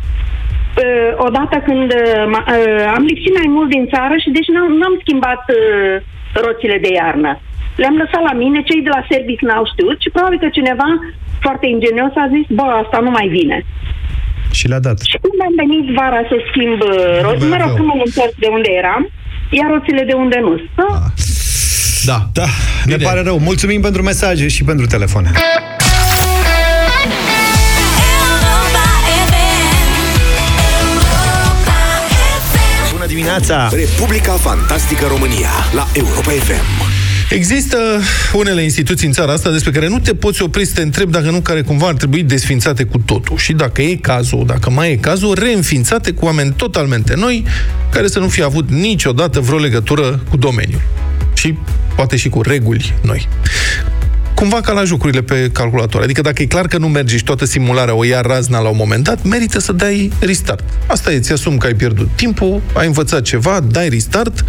e, 0.83 1.15
Odată 1.27 1.57
când 1.69 1.91
e, 1.91 2.03
ma- 2.35 2.47
e, 2.59 2.87
am 2.97 3.03
lipsit 3.11 3.33
mai 3.39 3.49
mult 3.57 3.69
din 3.75 3.85
țară 3.93 4.15
și 4.23 4.31
deci 4.37 4.49
n-am, 4.55 4.73
n-am 4.81 4.95
schimbat 5.03 5.43
e, 5.49 5.55
roțile 6.47 6.79
de 6.85 6.91
iarnă. 7.01 7.33
Le-am 7.83 7.97
lăsat 8.03 8.23
la 8.31 8.35
mine, 8.43 8.59
cei 8.69 8.83
de 8.87 8.93
la 8.97 9.03
service 9.13 9.45
n-au 9.49 9.65
știut 9.73 9.99
și 10.05 10.11
probabil 10.17 10.39
că 10.43 10.49
cineva 10.59 10.89
foarte 11.45 11.67
ingenios 11.77 12.13
a 12.25 12.27
zis, 12.35 12.47
bă, 12.59 12.67
asta 12.83 12.99
nu 13.07 13.11
mai 13.19 13.27
vine. 13.39 13.59
Și 14.59 14.65
le-a 14.71 14.83
dat. 14.89 14.99
Și 15.13 15.17
când 15.25 15.39
am 15.49 15.55
venit 15.63 15.85
vara 16.01 16.21
să 16.31 16.37
schimb 16.49 16.79
e, 16.81 17.21
roți, 17.27 17.45
mai 17.45 17.49
mă 17.53 17.57
rog, 17.63 17.69
aveau. 17.71 17.77
când 17.79 17.89
mă 17.93 17.97
întorc 18.09 18.35
de 18.45 18.49
unde 18.57 18.71
eram, 18.81 19.03
iar 19.59 19.69
roțile 19.75 20.03
de 20.11 20.15
unde 20.25 20.39
nu. 20.47 20.53
Da? 20.81 20.89
Da. 22.11 22.19
Da, 22.41 22.49
ne 22.91 22.97
Bine. 22.97 23.07
pare 23.09 23.21
rău. 23.29 23.39
Mulțumim 23.51 23.81
pentru 23.81 24.03
mesaje 24.03 24.47
și 24.49 24.63
pentru 24.65 24.87
telefon. 24.87 25.25
Bună 32.93 33.07
dimineața! 33.07 33.69
Republica 33.69 34.33
Fantastică 34.33 35.07
România 35.07 35.51
la 35.73 35.87
Europa 35.95 36.31
FM. 36.31 36.94
Există 37.31 37.79
unele 38.33 38.63
instituții 38.63 39.07
în 39.07 39.13
țara 39.13 39.33
asta 39.33 39.51
despre 39.51 39.71
care 39.71 39.89
nu 39.89 39.99
te 39.99 40.15
poți 40.15 40.43
opri 40.43 40.65
să 40.65 40.75
te 40.75 40.83
întrebi 40.83 41.13
dacă 41.13 41.31
nu 41.31 41.41
care 41.41 41.63
cumva 41.63 41.87
ar 41.87 41.95
trebui 41.95 42.23
desfințate 42.23 42.85
cu 42.85 42.99
totul. 42.99 43.37
Și 43.37 43.53
dacă 43.53 43.83
e 43.83 43.95
cazul, 43.95 44.47
dacă 44.47 44.71
mai 44.71 44.93
e 44.93 44.97
cazul, 44.97 45.35
reînființate 45.35 46.13
cu 46.13 46.25
oameni 46.25 46.53
totalmente 46.57 47.15
noi, 47.17 47.45
care 47.91 48.07
să 48.07 48.19
nu 48.19 48.29
fie 48.29 48.45
avut 48.45 48.71
niciodată 48.71 49.41
vreo 49.41 49.59
legătură 49.59 50.23
cu 50.31 50.37
domeniul. 50.37 50.83
Și 51.35 51.55
poate 51.97 52.17
și 52.17 52.29
cu 52.29 52.43
reguli 52.43 52.95
noi. 53.03 53.29
Cumva 54.45 54.61
ca 54.61 54.73
la 54.73 54.85
jocurile 54.85 55.23
pe 55.23 55.51
calculator. 55.53 56.03
Adică 56.03 56.21
dacă 56.21 56.43
e 56.43 56.47
clar 56.47 56.67
că 56.67 56.79
nu 56.79 56.89
merge 56.89 57.17
și 57.17 57.25
toată 57.25 57.45
simularea 57.45 57.95
o 57.95 58.05
ia 58.05 58.21
razna 58.21 58.61
la 58.61 58.69
un 58.69 58.77
moment 58.79 59.05
dat, 59.05 59.23
merită 59.23 59.61
să 59.61 59.73
dai 59.73 60.13
restart. 60.21 60.65
Asta 60.87 61.13
e, 61.13 61.19
ți-asumi 61.19 61.59
că 61.59 61.67
ai 61.67 61.75
pierdut 61.75 62.09
timpul, 62.15 62.63
ai 62.73 62.87
învățat 62.87 63.23
ceva, 63.23 63.61
dai 63.61 63.89
restart. 63.89 64.45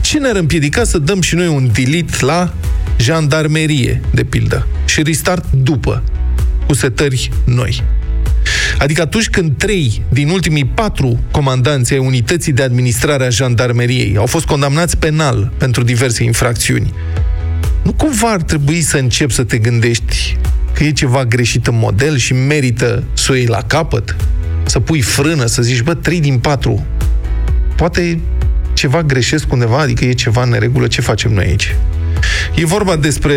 Ce 0.00 0.18
ne-ar 0.18 0.36
împiedica 0.36 0.84
să 0.84 0.98
dăm 0.98 1.20
și 1.20 1.34
noi 1.34 1.46
un 1.46 1.70
delete 1.72 2.24
la 2.24 2.52
jandarmerie, 2.98 4.00
de 4.10 4.24
pildă, 4.24 4.66
și 4.84 5.02
restart 5.02 5.44
după, 5.52 6.02
cu 6.66 6.74
setări 6.74 7.30
noi. 7.44 7.82
Adică 8.78 9.02
atunci 9.02 9.28
când 9.28 9.52
trei 9.56 10.02
din 10.08 10.28
ultimii 10.28 10.64
patru 10.64 11.20
comandanți 11.30 11.92
ai 11.92 11.98
unității 11.98 12.52
de 12.52 12.62
administrare 12.62 13.24
a 13.24 13.28
jandarmeriei 13.28 14.16
au 14.16 14.26
fost 14.26 14.44
condamnați 14.44 14.96
penal 14.96 15.52
pentru 15.58 15.82
diverse 15.82 16.24
infracțiuni, 16.24 16.94
nu 17.86 17.92
cumva 17.92 18.30
ar 18.30 18.42
trebui 18.42 18.80
să 18.80 18.96
începi 18.96 19.32
să 19.32 19.44
te 19.44 19.58
gândești 19.58 20.36
că 20.72 20.84
e 20.84 20.92
ceva 20.92 21.24
greșit 21.24 21.66
în 21.66 21.78
model 21.78 22.16
și 22.16 22.32
merită 22.32 23.04
să 23.12 23.32
o 23.32 23.34
iei 23.34 23.46
la 23.46 23.62
capăt? 23.62 24.16
Să 24.64 24.80
pui 24.80 25.00
frână, 25.00 25.46
să 25.46 25.62
zici, 25.62 25.82
bă, 25.82 25.94
3 25.94 26.20
din 26.20 26.38
4. 26.38 26.86
Poate 27.76 28.20
ceva 28.72 29.02
greșesc 29.02 29.52
undeva, 29.52 29.80
adică 29.80 30.04
e 30.04 30.12
ceva 30.12 30.42
în 30.42 30.48
neregulă, 30.48 30.86
ce 30.86 31.00
facem 31.00 31.32
noi 31.32 31.44
aici? 31.44 31.74
E 32.54 32.64
vorba 32.64 32.96
despre 32.96 33.34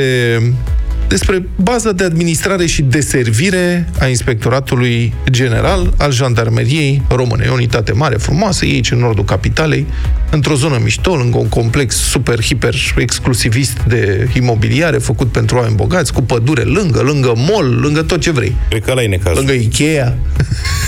despre 1.07 1.47
baza 1.55 1.91
de 1.91 2.03
administrare 2.03 2.65
și 2.65 2.81
deservire 2.81 3.89
a 3.99 4.07
Inspectoratului 4.07 5.13
General 5.29 5.93
al 5.97 6.11
Jandarmeriei 6.11 7.01
Române. 7.09 7.43
E 7.45 7.49
o 7.49 7.53
unitate 7.53 7.91
mare, 7.91 8.15
frumoasă, 8.15 8.65
e 8.65 8.69
aici 8.71 8.91
în 8.91 8.99
nordul 8.99 9.23
capitalei, 9.23 9.85
într-o 10.31 10.55
zonă 10.55 10.79
mișto, 10.83 11.15
lângă 11.15 11.37
un 11.37 11.49
complex 11.49 11.95
super, 11.95 12.41
hiper 12.43 12.75
exclusivist 12.97 13.77
de 13.87 14.29
imobiliare 14.35 14.97
făcut 14.97 15.31
pentru 15.31 15.55
oameni 15.57 15.75
bogați, 15.75 16.13
cu 16.13 16.21
pădure 16.21 16.61
lângă, 16.61 16.99
lângă 17.01 17.33
mall, 17.51 17.79
lângă 17.81 18.01
tot 18.01 18.19
ce 18.21 18.31
vrei. 18.31 18.55
Cred 18.69 18.83
că 18.83 18.91
ăla 18.91 19.03
e 19.03 19.07
necazul. 19.07 19.37
Lângă 19.37 19.51
Ikea. 19.51 20.17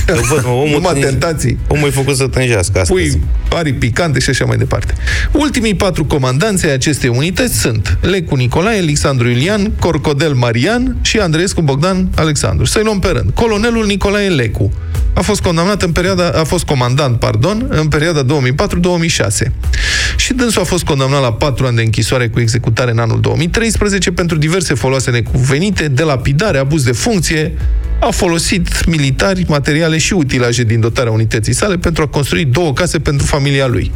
Că 0.05 0.13
văd, 0.29 0.43
mă, 0.43 0.49
omul 0.51 0.69
Numai 0.69 0.93
tânji- 0.93 1.01
tentații. 1.01 1.57
Omul 1.67 1.87
e 1.87 1.91
făcut 1.91 2.15
să 2.15 2.27
tânjească 2.27 2.79
astăzi. 2.79 2.89
Pui 3.09 3.21
arii 3.57 3.73
picante 3.73 4.19
și 4.19 4.29
așa 4.29 4.45
mai 4.45 4.57
departe. 4.57 4.93
Ultimii 5.31 5.75
patru 5.75 6.05
comandanți 6.05 6.65
ai 6.65 6.73
acestei 6.73 7.09
unități 7.09 7.59
sunt 7.59 7.97
Lecu 8.01 8.35
Nicolae, 8.35 8.77
Alexandru 8.79 9.27
Iulian, 9.27 9.71
Corcodel 9.79 10.33
Marian 10.33 10.95
și 11.01 11.17
Andreescu 11.17 11.61
Bogdan 11.61 12.07
Alexandru. 12.15 12.65
Să-i 12.65 12.83
luăm 12.83 12.99
pe 12.99 13.07
rând. 13.07 13.29
Colonelul 13.33 13.85
Nicolae 13.85 14.27
Lecu 14.29 14.71
a 15.13 15.21
fost 15.21 15.41
condamnat 15.41 15.81
în 15.81 15.91
perioada, 15.91 16.31
a 16.35 16.43
fost 16.43 16.63
comandant, 16.65 17.19
pardon, 17.19 17.65
în 17.69 17.87
perioada 17.87 18.23
2004-2006. 18.23 19.30
Și 20.17 20.33
dânsul 20.33 20.61
a 20.61 20.65
fost 20.65 20.83
condamnat 20.83 21.21
la 21.21 21.33
patru 21.33 21.65
ani 21.65 21.75
de 21.75 21.81
închisoare 21.81 22.27
cu 22.27 22.39
executare 22.39 22.91
în 22.91 22.99
anul 22.99 23.19
2013 23.19 24.11
pentru 24.11 24.37
diverse 24.37 24.73
foloase 24.73 25.11
necuvenite, 25.11 25.87
de 25.87 26.03
lapidare, 26.03 26.57
abuz 26.57 26.83
de 26.83 26.91
funcție, 26.91 27.53
a 27.99 28.11
folosit 28.11 28.85
militari, 28.85 29.45
materiale 29.47 29.97
și 29.97 30.13
utilaje 30.13 30.63
din 30.63 30.79
dotarea 30.79 31.11
unității 31.11 31.53
sale 31.53 31.77
pentru 31.77 32.03
a 32.03 32.07
construi 32.07 32.45
două 32.45 32.73
case 32.73 32.99
pentru 32.99 33.25
familia 33.25 33.67
lui. 33.67 33.91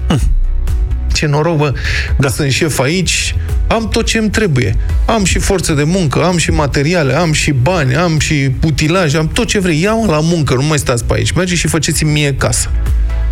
Ce 1.14 1.26
noroc, 1.26 1.58
bă, 1.58 1.74
da. 2.18 2.30
sunt 2.30 2.52
șef 2.52 2.80
aici, 2.80 3.36
am 3.68 3.90
tot 3.90 4.06
ce 4.06 4.18
îmi 4.18 4.30
trebuie. 4.30 4.76
Am 5.06 5.24
și 5.24 5.40
forță 5.40 5.74
de 5.74 5.84
muncă, 5.84 6.24
am 6.24 6.38
și 6.38 6.52
materiale, 6.52 7.14
am 7.14 7.32
și 7.32 7.52
bani, 7.52 7.96
am 7.96 8.20
și 8.20 8.52
utilaje, 8.64 9.18
am 9.18 9.28
tot 9.28 9.48
ce 9.48 9.60
vrei. 9.60 9.82
Ia-mă 9.82 10.06
la 10.12 10.20
muncă, 10.20 10.54
nu 10.54 10.64
mai 10.64 10.78
stați 10.78 11.04
pe 11.06 11.14
aici. 11.14 11.32
Mergeți 11.32 11.60
și 11.60 11.68
faceți-mi 11.68 12.12
mie 12.12 12.36
casă. 12.36 12.70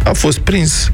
A 0.03 0.13
fost 0.13 0.39
prins. 0.39 0.91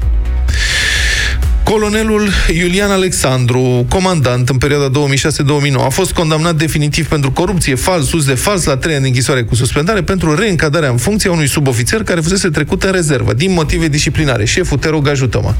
Colonelul 1.64 2.28
Iulian 2.52 2.90
Alexandru, 2.90 3.86
comandant 3.88 4.48
în 4.48 4.56
perioada 4.56 5.00
2006-2009, 5.00 5.74
a 5.74 5.88
fost 5.88 6.12
condamnat 6.12 6.54
definitiv 6.54 7.08
pentru 7.08 7.30
corupție, 7.32 7.74
fals, 7.74 8.06
sus 8.06 8.24
de 8.24 8.34
fals, 8.34 8.64
la 8.64 8.76
trei 8.76 8.92
ani 8.92 9.02
de 9.02 9.08
închisoare 9.08 9.42
cu 9.42 9.54
suspendare 9.54 10.02
pentru 10.02 10.34
reîncadrarea 10.34 10.90
în 10.90 10.96
funcție 10.96 11.30
a 11.30 11.32
unui 11.32 11.48
subofițer 11.48 12.02
care 12.02 12.20
fusese 12.20 12.48
trecut 12.48 12.82
în 12.82 12.92
rezervă, 12.92 13.32
din 13.32 13.52
motive 13.52 13.88
disciplinare. 13.88 14.44
Șeful, 14.44 14.78
te 14.78 14.88
rog, 14.88 15.08
ajută-mă. 15.08 15.54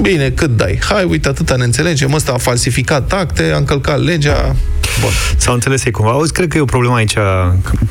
Bine, 0.00 0.30
cât 0.30 0.56
dai? 0.56 0.78
Hai, 0.88 1.04
uite, 1.04 1.28
atâta 1.28 1.56
ne 1.56 1.64
înțelegem. 1.64 2.12
Ăsta 2.12 2.32
a 2.32 2.38
falsificat 2.38 3.12
acte, 3.12 3.50
a 3.54 3.56
încălcat 3.56 4.04
legea. 4.04 4.56
Bun. 5.02 5.10
S-au 5.36 5.54
înțeles 5.54 5.84
ei 5.84 5.92
cumva. 5.92 6.10
Auzi, 6.10 6.32
cred 6.32 6.48
că 6.48 6.56
e 6.56 6.60
o 6.60 6.64
problemă 6.64 6.94
aici, 6.94 7.14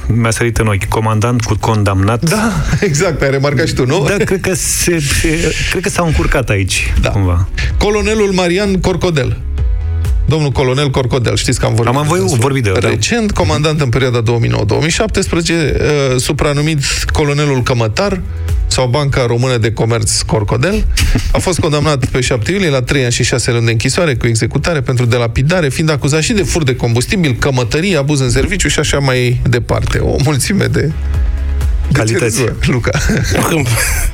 mi-a 0.08 0.32
sărit 0.32 0.58
în 0.58 0.68
ochi, 0.68 0.86
comandant 0.88 1.44
cu 1.44 1.56
condamnat. 1.60 2.30
Da, 2.30 2.52
exact, 2.90 3.22
ai 3.22 3.30
remarcat 3.30 3.68
și 3.68 3.74
tu, 3.74 3.86
nu? 3.86 4.06
Da, 4.08 4.24
cred 4.24 4.42
că, 4.42 4.54
se, 4.54 5.00
se, 5.00 5.56
cred 5.70 5.84
că 5.84 5.90
s-au 5.90 6.06
încurcat 6.06 6.50
aici, 6.50 6.94
da. 7.02 7.10
cumva. 7.10 7.48
Colonelul 7.78 8.32
Marian 8.32 8.80
Corcodel. 8.80 9.38
Domnul 10.32 10.52
colonel 10.52 10.90
Corcodel, 10.90 11.36
știți 11.36 11.60
că 11.60 11.66
am 11.66 11.76
vorbit. 11.76 11.96
Am 11.96 12.08
vorbit, 12.08 12.40
vorbit 12.40 12.64
de 12.64 12.70
el. 12.70 12.80
Recent, 12.80 13.32
comandant 13.32 13.82
în 13.82 13.90
perioada 13.90 14.22
2009-2017, 14.22 14.24
uh, 14.24 16.18
supranumit 16.18 16.84
colonelul 17.14 17.64
Cămătar, 17.64 18.22
sau 18.68 18.88
Banca 18.88 19.26
Română 19.26 19.58
de 19.58 19.74
Comerț 19.74 20.22
Corcodel, 20.22 20.86
a 21.32 21.38
fost 21.38 21.60
condamnat 21.60 22.06
pe 22.06 22.20
7 22.22 22.52
iulie 22.52 22.70
la 22.70 22.82
3 22.82 23.04
ani 23.04 23.12
și 23.12 23.24
6 23.24 23.52
luni 23.52 23.66
de 23.66 23.72
închisoare 23.72 24.16
cu 24.16 24.28
executare 24.28 24.82
pentru 24.82 25.06
delapidare, 25.06 25.70
fiind 25.70 25.90
acuzat 25.90 26.22
și 26.22 26.34
de 26.34 26.44
fur 26.44 26.64
de 26.64 26.76
combustibil, 26.76 27.36
cămătărie, 27.40 27.98
abuz 27.98 28.20
în 28.20 28.30
serviciu 28.30 28.68
și 28.68 28.80
așa 28.80 29.00
mai 29.00 29.42
departe. 29.50 29.98
O 29.98 30.16
mulțime 30.24 30.66
de 30.66 30.92
calități. 31.94 32.44
Luca. 32.62 32.92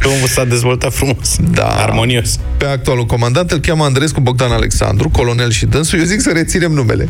Omul 0.06 0.28
s-a 0.28 0.46
dezvoltat 0.46 0.94
frumos, 0.94 1.36
da. 1.52 1.68
armonios. 1.68 2.40
Pe 2.58 2.66
actualul 2.66 3.06
comandant 3.06 3.52
îl 3.52 3.60
cheamă 3.60 3.84
Andrescu 3.84 4.22
Bogdan 4.22 4.52
Alexandru, 4.52 5.10
colonel 5.10 5.52
și 5.52 5.66
dânsul. 5.66 6.00
Eu 6.00 6.06
zic 6.06 6.22
să 6.22 6.32
reținem 6.34 6.72
numele 6.72 7.10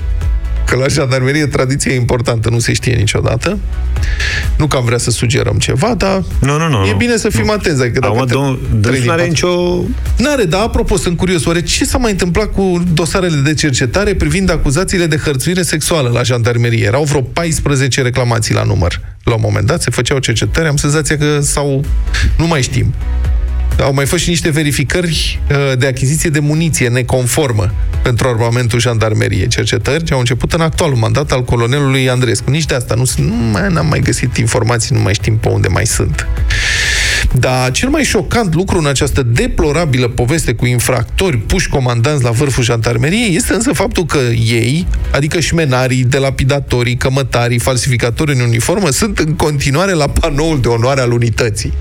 că 0.68 0.76
la 0.76 0.88
jandarmerie 0.88 1.46
tradiția 1.46 1.92
e 1.92 1.96
importantă, 1.96 2.50
nu 2.50 2.60
se 2.60 2.74
știe 2.74 2.94
niciodată. 2.94 3.58
Nu 4.58 4.68
că 4.68 4.78
am 4.78 4.86
vrea 4.86 4.98
să 4.98 5.12
sugerăm 5.12 5.58
ceva, 5.58 5.94
dar 5.98 6.24
nu, 6.42 6.58
nu, 6.58 6.68
nu, 6.70 6.86
e 6.86 6.94
bine 6.98 7.18
să 7.18 7.30
fim 7.30 7.46
nu. 7.46 7.52
atenți. 7.52 7.82
Adică 7.82 8.00
dacă 8.00 8.26
domnul, 8.28 8.60
nu 9.04 9.12
are 9.12 9.26
nicio... 9.26 9.84
N-are, 10.18 10.44
dar 10.44 10.62
apropo, 10.62 10.98
sunt 10.98 11.18
curios, 11.18 11.46
oare 11.46 11.62
ce 11.62 11.86
s-a 11.86 11.98
mai 11.98 12.12
întâmplat 12.12 12.52
cu 12.52 12.84
dosarele 12.94 13.42
de 13.44 13.54
cercetare 13.54 14.16
privind 14.16 14.52
acuzațiile 14.52 15.06
de 15.06 15.18
hărțuire 15.18 15.62
sexuală 15.62 16.10
la 16.10 16.24
jandarmerie? 16.24 16.86
Erau 16.86 17.04
vreo 17.04 17.22
14 17.22 18.02
reclamații 18.02 18.54
la 18.54 18.64
număr. 18.64 19.02
La 19.24 19.34
un 19.34 19.42
moment 19.44 19.66
dat 19.66 19.82
se 19.82 19.92
făceau 19.92 20.20
cercetări, 20.20 20.68
am 20.68 20.76
senzația 20.76 21.18
că 21.18 21.40
sau 21.42 21.86
nu 22.38 22.48
mai 22.48 22.62
știm. 22.62 22.94
Au 23.80 23.94
mai 23.94 24.06
fost 24.06 24.24
și 24.24 24.30
niște 24.30 24.50
verificări 24.50 25.40
uh, 25.50 25.78
de 25.78 25.88
achiziție 25.88 26.30
de 26.30 26.40
muniție 26.40 26.90
neconformă 26.90 27.74
pentru 28.02 28.28
armamentul 28.28 28.80
jandarmeriei. 28.80 29.48
Cercetări 29.48 30.04
ce 30.04 30.14
au 30.14 30.20
început 30.20 30.54
în 30.54 30.62
actualul 30.62 30.96
mandat 30.96 31.32
al 31.32 31.44
colonelului 31.44 32.10
Andrescu. 32.10 32.50
Nici 32.50 32.66
de 32.66 32.76
asta 32.76 32.96
nu, 32.96 33.04
nu 33.18 33.34
mai, 33.34 33.68
n-am 33.70 33.88
mai 33.88 34.00
găsit 34.00 34.38
informații, 34.38 34.96
nu 34.96 35.02
mai 35.02 35.14
știm 35.14 35.38
pe 35.38 35.48
unde 35.48 35.68
mai 35.68 35.86
sunt. 35.86 36.28
Dar 37.32 37.72
cel 37.72 37.90
mai 37.90 38.04
șocant 38.04 38.56
lucru 38.56 38.78
în 38.78 38.88
această 38.88 39.24
deplorabilă 39.24 40.08
poveste 40.08 40.54
cu 40.54 40.66
infractori 40.66 41.38
puși 41.38 41.70
comandanți 41.70 42.24
la 42.24 42.32
vârful 42.32 42.64
jandarmeriei 42.64 43.36
este 43.36 43.54
însă 43.54 43.74
faptul 43.74 44.06
că 44.06 44.20
ei, 44.48 44.88
adică 45.12 45.40
șmenarii, 45.40 46.04
delapidatorii, 46.04 46.98
cămătarii, 46.98 47.60
falsificatorii 47.60 48.36
în 48.36 48.42
uniformă, 48.42 48.90
sunt 48.90 49.20
în 49.20 49.36
continuare 49.36 49.92
la 49.92 50.08
panoul 50.08 50.62
de 50.62 50.68
onoare 50.68 51.02
al 51.02 51.12
unității. 51.12 51.74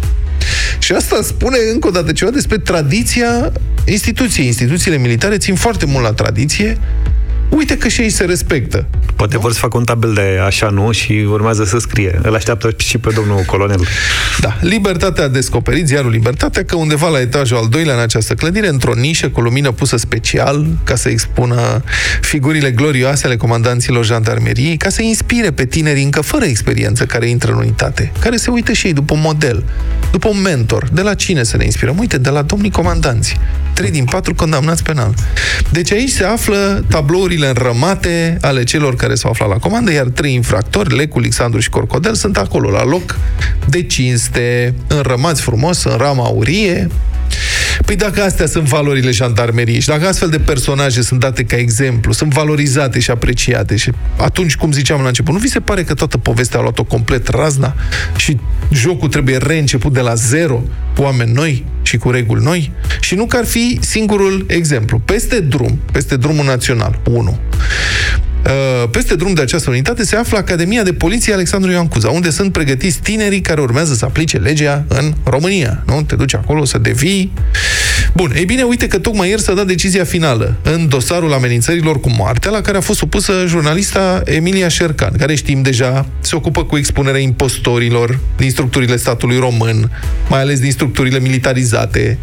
Și 0.86 0.92
asta 0.92 1.22
spune 1.22 1.56
încă 1.72 1.88
o 1.88 1.90
dată 1.90 2.12
ceva 2.12 2.30
despre 2.30 2.58
tradiția 2.58 3.52
instituției. 3.84 4.46
Instituțiile 4.46 4.96
militare 4.96 5.36
țin 5.36 5.54
foarte 5.54 5.86
mult 5.86 6.04
la 6.04 6.12
tradiție 6.12 6.78
uite 7.48 7.76
că 7.78 7.88
și 7.88 8.00
ei 8.00 8.10
se 8.10 8.24
respectă. 8.24 8.86
Poate 9.16 9.34
nu? 9.34 9.40
vor 9.40 9.52
să 9.52 9.58
facă 9.58 9.76
un 9.76 9.84
tabel 9.84 10.12
de 10.14 10.40
așa, 10.46 10.68
nu? 10.68 10.92
Și 10.92 11.26
urmează 11.30 11.64
să 11.64 11.78
scrie. 11.78 12.18
Îl 12.22 12.34
așteaptă 12.34 12.74
și 12.76 12.98
pe 12.98 13.10
domnul 13.14 13.42
colonel. 13.46 13.80
Da. 14.40 14.56
Libertatea 14.60 15.24
a 15.24 15.28
descoperit, 15.28 15.86
ziarul 15.86 16.10
Libertatea, 16.10 16.64
că 16.64 16.76
undeva 16.76 17.08
la 17.08 17.20
etajul 17.20 17.56
al 17.56 17.68
doilea 17.68 17.94
în 17.94 18.00
această 18.00 18.34
clădire, 18.34 18.68
într-o 18.68 18.94
nișă 18.94 19.28
cu 19.28 19.40
lumină 19.40 19.70
pusă 19.70 19.96
special, 19.96 20.66
ca 20.84 20.94
să 20.94 21.08
expună 21.08 21.82
figurile 22.20 22.70
glorioase 22.70 23.26
ale 23.26 23.36
comandanților 23.36 24.04
jandarmeriei, 24.04 24.76
ca 24.76 24.88
să 24.88 25.02
inspire 25.02 25.50
pe 25.50 25.66
tineri 25.66 26.02
încă 26.02 26.20
fără 26.20 26.44
experiență 26.44 27.04
care 27.06 27.28
intră 27.28 27.52
în 27.52 27.58
unitate, 27.58 28.12
care 28.20 28.36
se 28.36 28.50
uită 28.50 28.72
și 28.72 28.86
ei 28.86 28.92
după 28.92 29.14
un 29.14 29.20
model, 29.20 29.64
după 30.10 30.28
un 30.28 30.40
mentor. 30.40 30.88
De 30.92 31.02
la 31.02 31.14
cine 31.14 31.42
să 31.42 31.56
ne 31.56 31.64
inspirăm? 31.64 31.98
Uite, 31.98 32.18
de 32.18 32.30
la 32.30 32.42
domnii 32.42 32.70
comandanți. 32.70 33.38
Trei 33.72 33.90
din 33.90 34.04
patru 34.04 34.34
condamnați 34.34 34.82
penal. 34.82 35.14
Deci 35.70 35.92
aici 35.92 36.10
se 36.10 36.24
află 36.24 36.84
tablourile 36.88 37.35
înrămate 37.42 38.38
ale 38.40 38.64
celor 38.64 38.96
care 38.96 39.14
s-au 39.14 39.30
aflat 39.30 39.48
la 39.48 39.58
comandă, 39.58 39.92
iar 39.92 40.06
trei 40.06 40.34
infractori, 40.34 40.96
Lecu, 40.96 41.18
Alexandru 41.18 41.60
și 41.60 41.70
Corcodel, 41.70 42.14
sunt 42.14 42.36
acolo, 42.36 42.70
la 42.70 42.84
loc 42.84 43.18
de 43.66 43.82
cinste, 43.82 44.74
înrămați 44.86 45.42
frumos, 45.42 45.84
în 45.84 45.96
rama 45.96 46.24
aurie, 46.24 46.88
Păi 47.84 47.96
dacă 47.96 48.22
astea 48.22 48.46
sunt 48.46 48.64
valorile 48.64 49.10
jandarmeriei 49.10 49.80
și 49.80 49.88
dacă 49.88 50.06
astfel 50.06 50.28
de 50.28 50.38
personaje 50.38 51.02
sunt 51.02 51.20
date 51.20 51.44
ca 51.44 51.56
exemplu, 51.56 52.12
sunt 52.12 52.32
valorizate 52.32 53.00
și 53.00 53.10
apreciate 53.10 53.76
și 53.76 53.90
atunci, 54.16 54.56
cum 54.56 54.72
ziceam 54.72 55.00
la 55.00 55.06
început, 55.06 55.34
nu 55.34 55.40
vi 55.40 55.48
se 55.48 55.60
pare 55.60 55.82
că 55.82 55.94
toată 55.94 56.18
povestea 56.18 56.58
a 56.58 56.62
luat-o 56.62 56.84
complet 56.84 57.28
razna 57.28 57.74
și 58.16 58.38
jocul 58.72 59.08
trebuie 59.08 59.36
reînceput 59.36 59.92
de 59.92 60.00
la 60.00 60.14
zero, 60.14 60.62
cu 60.96 61.02
oameni 61.02 61.32
noi 61.32 61.64
și 61.82 61.96
cu 61.96 62.10
reguli 62.10 62.44
noi? 62.44 62.72
Și 63.00 63.14
nu 63.14 63.26
că 63.26 63.36
ar 63.36 63.44
fi 63.44 63.78
singurul 63.80 64.44
exemplu. 64.48 64.98
Peste 64.98 65.40
drum, 65.40 65.78
peste 65.92 66.16
drumul 66.16 66.44
național, 66.44 67.00
1. 67.04 67.38
Uh, 68.46 68.88
peste 68.90 69.14
drum 69.14 69.34
de 69.34 69.40
această 69.40 69.70
unitate 69.70 70.04
se 70.04 70.16
află 70.16 70.38
Academia 70.38 70.82
de 70.82 70.92
Poliție 70.92 71.32
Alexandru 71.32 71.70
Ioan 71.70 71.88
Cuza, 71.88 72.08
unde 72.08 72.30
sunt 72.30 72.52
pregătiți 72.52 73.00
tinerii 73.00 73.40
care 73.40 73.60
urmează 73.60 73.94
să 73.94 74.04
aplice 74.04 74.36
legea 74.36 74.84
în 74.88 75.14
România. 75.24 75.82
Nu? 75.86 76.02
Te 76.02 76.14
duci 76.14 76.34
acolo 76.34 76.64
să 76.64 76.78
devii... 76.78 77.32
Bun, 78.14 78.32
ei 78.36 78.44
bine, 78.44 78.62
uite 78.62 78.86
că 78.86 78.98
tocmai 78.98 79.28
ieri 79.28 79.40
s-a 79.40 79.54
dat 79.54 79.66
decizia 79.66 80.04
finală 80.04 80.56
în 80.62 80.88
dosarul 80.88 81.32
amenințărilor 81.32 82.00
cu 82.00 82.10
moartea, 82.10 82.50
la 82.50 82.60
care 82.60 82.76
a 82.76 82.80
fost 82.80 82.98
supusă 82.98 83.44
jurnalista 83.46 84.22
Emilia 84.24 84.68
Șercan, 84.68 85.12
care 85.18 85.34
știm 85.34 85.62
deja 85.62 86.06
se 86.20 86.36
ocupă 86.36 86.64
cu 86.64 86.76
expunerea 86.76 87.20
impostorilor 87.20 88.18
din 88.36 88.50
structurile 88.50 88.96
statului 88.96 89.38
român, 89.38 89.90
mai 90.28 90.40
ales 90.40 90.60
din 90.60 90.70
structurile 90.70 91.18
militarizate, 91.18 92.18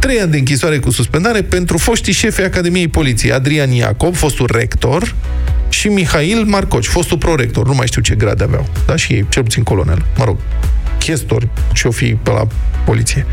Trei 0.00 0.20
ani 0.20 0.30
de 0.30 0.38
închisoare 0.38 0.78
cu 0.78 0.90
suspendare 0.90 1.42
pentru 1.42 1.78
foștii 1.78 2.12
șefi 2.12 2.42
Academiei 2.42 2.88
Poliției, 2.88 3.32
Adrian 3.32 3.70
Iacob, 3.70 4.14
fostul 4.14 4.48
rector, 4.52 5.14
și 5.68 5.88
Mihail 5.88 6.44
Marcoci, 6.44 6.86
fostul 6.86 7.18
prorector, 7.18 7.66
nu 7.66 7.74
mai 7.74 7.86
știu 7.86 8.02
ce 8.02 8.14
grade 8.14 8.44
aveau, 8.44 8.68
da, 8.86 8.96
și 8.96 9.12
ei, 9.12 9.26
cel 9.28 9.42
puțin 9.42 9.62
colonel, 9.62 10.04
mă 10.16 10.24
rog, 10.24 10.36
chestori 10.98 11.48
și 11.72 11.86
o 11.86 11.90
fi 11.90 12.14
pe 12.14 12.30
la 12.30 12.46
poliție, 12.84 13.26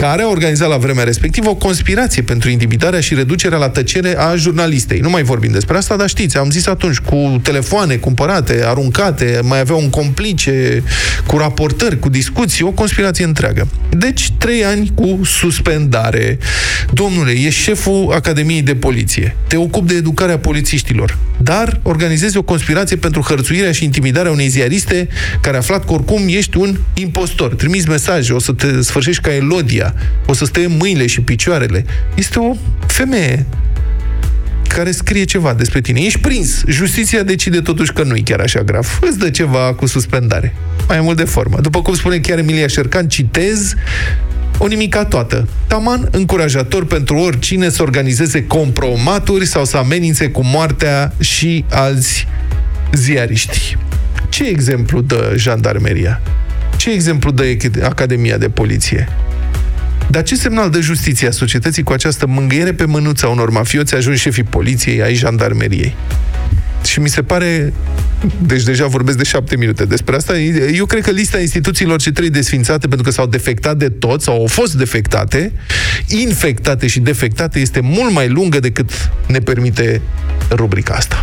care 0.00 0.22
a 0.22 0.28
organizat 0.28 0.68
la 0.68 0.76
vremea 0.76 1.04
respectivă 1.04 1.48
o 1.48 1.54
conspirație 1.54 2.22
pentru 2.22 2.50
intimidarea 2.50 3.00
și 3.00 3.14
reducerea 3.14 3.58
la 3.58 3.68
tăcere 3.68 4.18
a 4.18 4.36
jurnalistei. 4.36 5.00
Nu 5.00 5.10
mai 5.10 5.22
vorbim 5.22 5.52
despre 5.52 5.76
asta, 5.76 5.96
dar 5.96 6.08
știți, 6.08 6.36
am 6.36 6.50
zis 6.50 6.66
atunci, 6.66 6.98
cu 6.98 7.40
telefoane 7.42 7.96
cumpărate, 7.96 8.62
aruncate, 8.64 9.40
mai 9.42 9.60
avea 9.60 9.74
un 9.74 9.90
complice, 9.90 10.82
cu 11.26 11.36
raportări, 11.36 11.98
cu 11.98 12.08
discuții, 12.08 12.64
o 12.64 12.70
conspirație 12.70 13.24
întreagă. 13.24 13.68
Deci, 13.90 14.30
trei 14.38 14.64
ani 14.64 14.92
cu 14.94 15.20
suspendare. 15.24 16.38
Domnule, 16.92 17.30
e 17.30 17.50
șeful 17.50 18.12
Academiei 18.14 18.62
de 18.62 18.74
Poliție. 18.74 19.36
Te 19.46 19.56
ocupi 19.56 19.86
de 19.86 19.94
educarea 19.94 20.38
polițiștilor. 20.38 21.18
Dar 21.42 21.80
organizezi 21.82 22.36
o 22.36 22.42
conspirație 22.42 22.96
pentru 22.96 23.20
hărțuirea 23.20 23.72
și 23.72 23.84
intimidarea 23.84 24.30
unei 24.30 24.48
ziariste 24.48 25.08
care 25.40 25.56
a 25.56 25.58
aflat 25.58 25.84
că 25.84 25.92
oricum 25.92 26.22
ești 26.26 26.56
un 26.56 26.76
impostor. 26.94 27.54
Trimiți 27.54 27.88
mesaje, 27.88 28.32
o 28.32 28.38
să 28.38 28.52
te 28.52 28.82
sfârșești 28.82 29.22
ca 29.22 29.34
Elodia, 29.34 29.89
o 30.26 30.32
să 30.32 30.44
stai 30.44 30.74
mâinile 30.78 31.06
și 31.06 31.20
picioarele. 31.20 31.84
Este 32.14 32.38
o 32.38 32.56
femeie 32.86 33.46
care 34.74 34.90
scrie 34.90 35.24
ceva 35.24 35.54
despre 35.54 35.80
tine. 35.80 36.00
Ești 36.00 36.18
prins. 36.18 36.62
Justiția 36.66 37.22
decide 37.22 37.60
totuși 37.60 37.92
că 37.92 38.02
nu 38.02 38.16
e 38.16 38.20
chiar 38.24 38.40
așa 38.40 38.60
grav. 38.60 38.98
Îți 39.00 39.18
dă 39.18 39.30
ceva 39.30 39.74
cu 39.74 39.86
suspendare. 39.86 40.54
Mai 40.88 41.00
mult 41.00 41.16
de 41.16 41.24
formă. 41.24 41.60
După 41.60 41.82
cum 41.82 41.94
spune 41.94 42.18
chiar 42.18 42.38
Emilia 42.38 42.66
Șercan, 42.66 43.08
citez, 43.08 43.74
o 44.58 44.66
nimica 44.66 45.04
toată. 45.04 45.48
Taman 45.66 46.08
încurajator 46.10 46.86
pentru 46.86 47.16
oricine 47.16 47.68
să 47.68 47.82
organizeze 47.82 48.46
compromaturi 48.46 49.46
sau 49.46 49.64
să 49.64 49.76
amenințe 49.76 50.28
cu 50.28 50.44
moartea 50.44 51.12
și 51.20 51.64
alți 51.70 52.26
ziariști. 52.92 53.76
Ce 54.28 54.44
exemplu 54.44 55.00
dă 55.00 55.32
jandarmeria? 55.36 56.20
Ce 56.76 56.90
exemplu 56.90 57.30
dă 57.30 57.44
Academia 57.82 58.36
de 58.36 58.48
Poliție? 58.48 59.08
Dar 60.10 60.22
ce 60.22 60.36
semnal 60.36 60.70
de 60.70 60.80
justiție 60.80 61.28
a 61.28 61.30
societății 61.30 61.82
cu 61.82 61.92
această 61.92 62.26
mângâiere 62.26 62.72
pe 62.72 62.84
mânuța 62.84 63.28
unor 63.28 63.50
mafioți 63.50 63.94
ajunși 63.94 64.22
șefii 64.22 64.42
poliției, 64.42 65.02
ai 65.02 65.14
jandarmeriei? 65.14 65.94
Și 66.84 67.00
mi 67.00 67.08
se 67.08 67.22
pare 67.22 67.72
deci 68.38 68.62
deja 68.62 68.86
vorbesc 68.86 69.16
de 69.16 69.24
șapte 69.24 69.56
minute 69.56 69.84
despre 69.84 70.16
asta. 70.16 70.38
Eu 70.74 70.86
cred 70.86 71.02
că 71.02 71.10
lista 71.10 71.40
instituțiilor 71.40 72.00
ce 72.00 72.10
trebuie 72.10 72.30
desfințate 72.30 72.86
pentru 72.88 73.06
că 73.06 73.12
s-au 73.12 73.26
defectat 73.26 73.76
de 73.76 73.88
tot 73.88 74.22
sau 74.22 74.34
au 74.34 74.46
fost 74.46 74.74
defectate, 74.74 75.52
infectate 76.06 76.86
și 76.86 77.00
defectate 77.00 77.58
este 77.58 77.80
mult 77.80 78.12
mai 78.12 78.28
lungă 78.28 78.60
decât 78.60 79.10
ne 79.26 79.38
permite 79.38 80.00
rubrica 80.50 80.94
asta. 80.94 81.22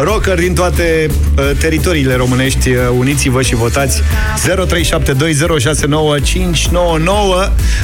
Rocker 0.00 0.38
din 0.38 0.54
toate 0.54 1.06
uh, 1.38 1.50
teritoriile 1.58 2.14
românești, 2.14 2.70
uh, 2.70 2.76
uniți-vă 2.98 3.42
și 3.42 3.54
votați 3.54 4.02
0372069599. 4.02 4.04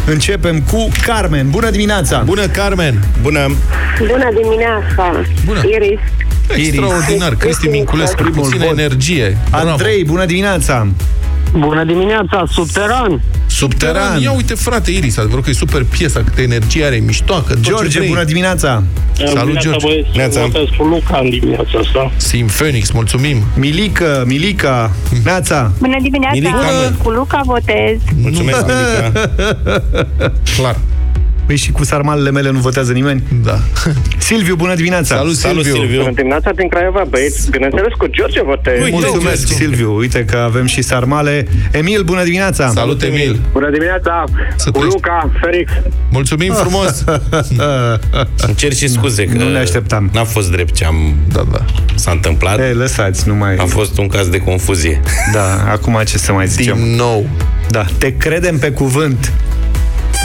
Începem 0.07 0.61
cu 0.61 0.89
Carmen. 1.07 1.51
Bună 1.51 1.71
dimineața! 1.71 2.23
Bună, 2.25 2.47
Carmen! 2.47 3.05
Bună! 3.23 3.55
Bună 3.99 4.29
dimineața! 4.43 5.21
Bună! 5.45 5.61
Iris. 5.75 5.99
Extraordinar, 6.57 7.35
Cristi 7.35 7.69
Minculescu, 7.69 8.23
Primul 8.23 8.45
puțină 8.45 8.65
vot. 8.65 8.79
energie. 8.79 9.39
Bravo. 9.51 9.69
Andrei, 9.69 10.05
bună 10.05 10.25
dimineața! 10.25 10.87
Bună 11.59 11.85
dimineața, 11.85 12.45
subteran! 12.51 13.23
Subteran. 13.47 14.21
Ia 14.21 14.33
uite, 14.33 14.55
frate, 14.55 14.91
Iris, 14.91 15.17
adevărul 15.17 15.43
că 15.43 15.51
e 15.51 15.53
super 15.53 15.85
piesa, 15.85 16.21
câtă 16.25 16.41
energie 16.41 16.85
are, 16.85 16.97
miștoacă. 16.97 17.53
tot 17.55 17.63
ce 17.63 17.71
George, 17.71 17.99
vrei. 17.99 18.09
bună 18.11 18.25
dimineața! 18.25 18.83
Salut, 19.35 19.59
George. 19.59 19.87
Neața. 20.15 20.41
Votez 20.41 20.65
cu 20.77 20.85
Luca 20.85 21.19
în 21.23 21.31
dimineața 21.31 21.79
asta. 21.79 22.13
Sim 22.17 22.47
Phoenix, 22.47 22.91
mulțumim. 22.91 23.43
Milica, 23.57 24.23
Milica, 24.27 24.91
Neața! 25.25 25.71
Bună 25.79 25.97
dimineața! 26.03 26.35
Milica, 26.35 26.95
Cu 27.03 27.11
Luca 27.11 27.41
votez. 27.45 27.99
Mulțumesc, 28.21 28.59
Milica. 28.67 29.13
Clar. 30.57 30.77
Păi 31.47 31.57
și 31.57 31.73
cu 31.73 31.85
sarmalele 31.85 32.31
mele 32.31 32.51
nu 32.51 32.59
votează 32.59 32.93
nimeni? 32.93 33.23
Da. 33.43 33.59
Silviu, 34.19 34.55
bună 34.55 34.75
dimineața! 34.75 35.17
Salut, 35.17 35.35
Salut, 35.35 35.65
Silviu. 35.65 35.81
Silviu. 35.83 36.13
dimineața 36.15 36.51
din 36.57 36.69
Craiova, 36.69 37.05
băieți. 37.09 37.51
Bineînțeles, 37.51 37.93
cu 37.99 38.07
George 38.07 38.43
votez. 38.43 38.79
Uite, 38.83 38.91
Mulțumesc, 38.91 39.47
George. 39.47 39.55
Silviu. 39.65 39.97
Uite 39.97 40.25
că 40.25 40.37
avem 40.37 40.67
și 40.67 40.83
sarmale. 40.83 41.47
Emil, 41.71 42.03
bună 42.03 42.23
dimineața! 42.25 42.69
Salut, 42.69 43.03
Emil. 43.03 43.41
Bună 43.53 43.71
dimineața, 43.71 44.25
Să 44.57 44.65
cu 44.71 44.71
trăiești. 44.71 44.95
Luca, 45.03 45.31
Felix. 45.41 45.73
Mulțumim 46.11 46.53
frumos. 46.53 47.05
Îmi 48.47 48.55
cer 48.55 48.73
și 48.73 48.89
scuze 48.89 49.25
că 49.25 49.37
Nu 49.39 49.49
ne 49.53 49.59
așteptam. 49.59 50.11
N-a 50.13 50.25
fost 50.25 50.51
drept 50.51 50.75
ce 50.75 50.85
am 50.85 51.15
Da, 51.33 51.43
da. 51.53 51.65
s-a 51.95 52.11
întâmplat. 52.11 52.59
E, 52.59 52.73
lăsați, 52.73 53.29
nu 53.29 53.35
mai... 53.35 53.57
A 53.57 53.65
fost 53.65 53.99
un 53.99 54.07
caz 54.07 54.29
de 54.29 54.39
confuzie. 54.39 55.01
Da, 55.33 55.71
acum 55.71 56.01
ce 56.07 56.19
să 56.19 56.33
mai 56.33 56.47
zicem? 56.47 56.77
Din 56.77 56.95
nou. 56.95 57.27
Da, 57.71 57.85
te 57.99 58.17
credem 58.17 58.59
pe 58.59 58.71
cuvânt. 58.71 59.33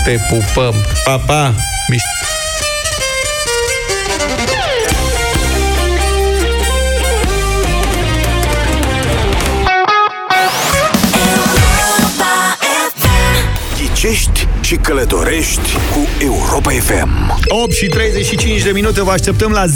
Te 0.03 0.17
pupăm. 0.29 0.73
Pa, 1.03 1.17
pa! 1.17 1.53
Miș- 1.91 2.17
Ghicești 13.77 14.47
și 14.61 14.75
călătorești 14.75 15.71
cu 15.93 16.07
Europa 16.23 16.69
FM. 16.69 17.39
8 17.47 17.71
și 17.71 17.85
35 17.87 18.61
de 18.61 18.69
minute 18.73 19.03
vă 19.03 19.11
așteptăm 19.11 19.51
la 19.51 19.65
0372069599 19.65 19.69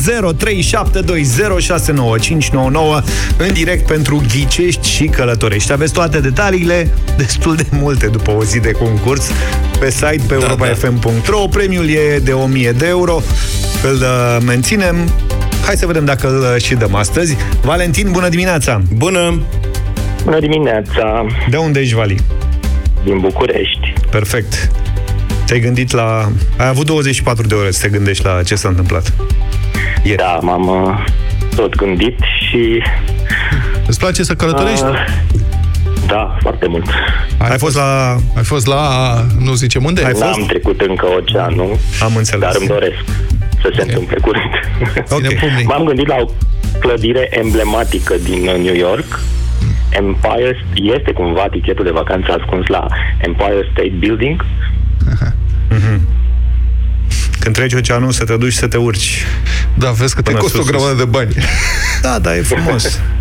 în 3.38 3.54
direct 3.54 3.86
pentru 3.88 4.22
ghicești 4.34 4.90
și 4.90 5.06
călătorești. 5.06 5.72
Aveți 5.72 5.94
toate 5.94 6.20
detaliile, 6.20 6.94
destul 7.18 7.56
de 7.56 7.66
multe 7.72 8.08
după 8.08 8.32
o 8.32 8.44
zi 8.44 8.60
de 8.60 8.72
concurs, 8.72 9.26
pe 9.84 9.90
site 9.90 10.22
pe 10.28 10.36
Da, 10.36 10.46
europafm.ro. 10.46 11.48
Premiul 11.48 11.90
e 11.90 12.20
de 12.20 12.32
1000 12.32 12.72
de 12.72 12.88
euro. 12.88 13.22
Îl 13.84 13.96
uh, 13.96 14.38
menținem. 14.46 14.96
Hai 15.66 15.76
să 15.76 15.86
vedem 15.86 16.06
dacă 16.06 16.28
îl 16.28 16.54
uh, 16.56 16.62
și 16.62 16.76
dăm 16.76 16.96
astăzi. 16.96 17.38
Valentin, 17.62 18.12
bună 18.12 18.30
dimineața! 18.30 18.82
Bună! 18.94 19.42
Bună 20.24 20.40
dimineața, 20.40 21.26
De 21.50 21.58
unde 21.58 21.80
ești, 21.80 21.94
Vali? 21.96 22.20
din 23.04 23.20
București. 23.20 23.94
Perfect. 24.10 24.72
Te-ai 25.46 25.60
gândit 25.60 25.92
la... 25.92 26.32
Ai 26.58 26.68
avut 26.68 26.86
24 26.86 27.48
de 27.48 27.54
ore 27.54 27.72
să 27.72 27.82
te 27.82 27.90
gândești 27.90 28.26
la 28.26 28.44
ce 28.44 28.56
s-a 28.56 28.68
întâmplat. 28.70 29.14
Ieri. 30.04 30.18
Da, 30.18 30.40
m-am 30.42 30.68
uh, 30.68 31.06
tot 31.56 31.76
gândit 31.76 32.20
și... 32.40 32.84
Îți 33.88 34.00
place 34.00 34.24
să 34.24 34.34
călătorești? 34.34 34.84
uh, 34.84 34.96
Da, 36.08 36.38
foarte 36.42 36.68
mult. 36.68 36.86
Ai 37.38 37.58
fost 37.58 37.76
la... 37.76 38.16
Ai 38.36 38.44
fost 38.44 38.66
la... 38.68 38.82
Nu 39.40 39.54
zicem 39.54 39.84
unde? 39.84 40.06
Ai 40.06 40.12
fost? 40.12 40.24
N-am 40.24 40.46
trecut 40.48 40.82
încă 40.82 41.06
oceanul, 41.06 41.78
Am 42.02 42.16
înțeles. 42.16 42.42
dar 42.42 42.56
îmi 42.60 42.68
doresc 42.68 43.04
să 43.62 43.72
se 43.76 43.82
întâmple 43.82 44.18
curând. 44.22 44.54
Ok. 45.10 45.22
Ține 45.22 45.40
pumnii. 45.40 45.66
M-am 45.66 45.84
gândit 45.84 46.08
la 46.08 46.16
o 46.20 46.26
clădire 46.80 47.28
emblematică 47.32 48.16
din 48.24 48.48
uh, 48.48 48.58
New 48.58 48.76
York. 48.76 49.20
Empire 49.90 50.66
este 50.74 51.12
cumva 51.12 51.48
tichetul 51.52 51.84
de 51.86 51.92
vacanță 51.92 52.32
ascuns 52.40 52.68
la 52.68 52.88
Empire 53.18 53.70
State 53.72 53.94
Building. 54.00 54.46
Când 57.40 57.56
treci 57.56 57.74
oceanul 57.74 58.12
să 58.12 58.24
te 58.24 58.38
duci 58.38 58.54
să 58.54 58.68
te 58.68 58.78
urci. 58.78 59.26
Da, 59.74 59.92
vezi 59.92 60.16
că 60.16 60.22
te 60.22 60.30
Până 60.30 60.42
costă 60.42 60.58
sus, 60.58 60.68
o 60.68 60.72
grămadă 60.72 60.94
de 60.94 61.06
bani. 61.06 61.34
Da, 62.02 62.20
da, 62.20 62.36
e 62.36 62.42
frumos. 62.42 62.84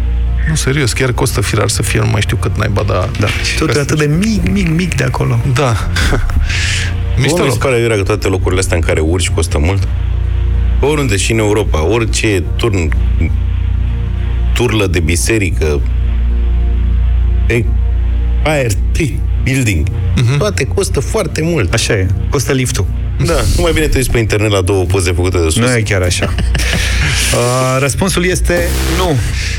Nu, 0.48 0.54
serios, 0.54 0.92
chiar 0.92 1.12
costă 1.12 1.40
firar 1.40 1.68
să 1.68 1.82
fie, 1.82 2.00
nu 2.00 2.06
mai 2.06 2.20
știu 2.20 2.36
cât 2.36 2.56
naiba, 2.56 2.82
dar... 2.82 3.08
Da. 3.20 3.26
Și 3.26 3.58
totul 3.58 3.76
e 3.76 3.80
atât 3.80 3.98
de 3.98 4.06
mic, 4.18 4.50
mic, 4.50 4.68
mic 4.68 4.94
de 4.94 5.04
acolo. 5.04 5.40
Da. 5.54 5.76
Mișto 7.16 7.20
Mișto 7.20 7.36
mi 7.44 7.50
se 7.50 7.54
loc. 7.54 7.58
pare 7.58 7.80
iurea 7.80 7.96
că 7.96 8.02
toate 8.02 8.28
locurile 8.28 8.60
astea 8.60 8.76
în 8.76 8.82
care 8.82 9.00
urci 9.00 9.30
costă 9.30 9.58
mult. 9.58 9.88
Oriunde 10.80 11.16
și 11.16 11.32
în 11.32 11.38
Europa, 11.38 11.84
orice 11.84 12.42
turn, 12.56 12.92
turlă 14.54 14.86
de 14.86 15.00
biserică, 15.00 15.80
Empire 17.46 18.68
State 18.68 19.18
Building, 19.42 19.86
toate 20.38 20.64
costă 20.64 21.00
foarte 21.00 21.42
mult. 21.42 21.72
Așa 21.72 21.92
e. 21.92 22.06
Costă 22.30 22.52
liftul. 22.52 22.86
Da, 23.24 23.40
nu 23.56 23.62
mai 23.62 23.72
bine 23.72 23.86
te 23.86 23.96
uiți 23.96 24.10
pe 24.10 24.18
internet 24.18 24.50
la 24.50 24.60
două 24.60 24.84
poze 24.84 25.12
făcute 25.12 25.38
de 25.38 25.42
sus. 25.42 25.56
Nu 25.56 25.76
e 25.76 25.82
chiar 25.82 26.02
așa. 26.02 26.34
Uh, 27.32 27.76
răspunsul 27.80 28.24
este 28.24 28.68
nu. 28.96 29.16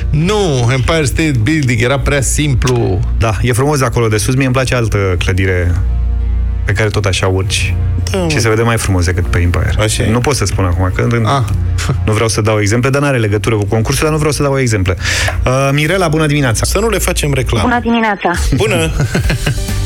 Nu, 0.10 0.72
Empire 0.72 1.04
State 1.04 1.34
Building 1.42 1.82
era 1.82 2.00
prea 2.00 2.22
simplu. 2.22 3.00
Da, 3.18 3.38
e 3.42 3.52
frumos 3.52 3.80
de 3.80 3.86
acolo 3.86 4.08
de 4.08 4.18
sus. 4.18 4.36
Mie 4.36 4.46
îmi 4.46 4.54
place 4.54 4.76
altă 4.76 5.16
clădire 5.20 5.76
pe 6.66 6.72
care 6.72 6.90
tot 6.90 7.06
așa 7.06 7.28
urci. 7.28 7.76
Da, 8.12 8.28
și 8.28 8.40
se 8.40 8.50
vede 8.50 8.62
mai 8.62 8.78
frumos 8.78 9.06
decât 9.06 9.26
pe 9.26 9.40
Empire. 9.40 9.74
Așa 9.80 10.04
e. 10.04 10.12
Nu 10.12 10.20
pot 10.20 10.36
să 10.36 10.46
spun 10.46 10.66
acum, 10.66 10.92
că 10.96 11.08
Ah. 11.26 11.42
nu 12.06 12.14
vreau 12.14 12.28
să 12.28 12.42
dau 12.42 12.60
exemple, 12.60 12.90
dar 12.90 13.02
n-are 13.02 13.18
legătură 13.18 13.56
cu 13.56 13.66
concursul, 13.66 14.02
dar 14.04 14.12
nu 14.12 14.18
vreau 14.18 14.32
să 14.34 14.44
dau 14.44 14.60
exemple. 14.60 14.96
Uh, 15.46 15.70
Mirela, 15.72 16.08
bună 16.08 16.26
dimineața! 16.26 16.66
Să 16.66 16.80
nu 16.80 16.90
le 16.90 16.98
facem 16.98 17.34
reclamă. 17.34 17.68
Bună 17.68 17.80
dimineața! 17.82 18.32
Bună! 18.56 18.76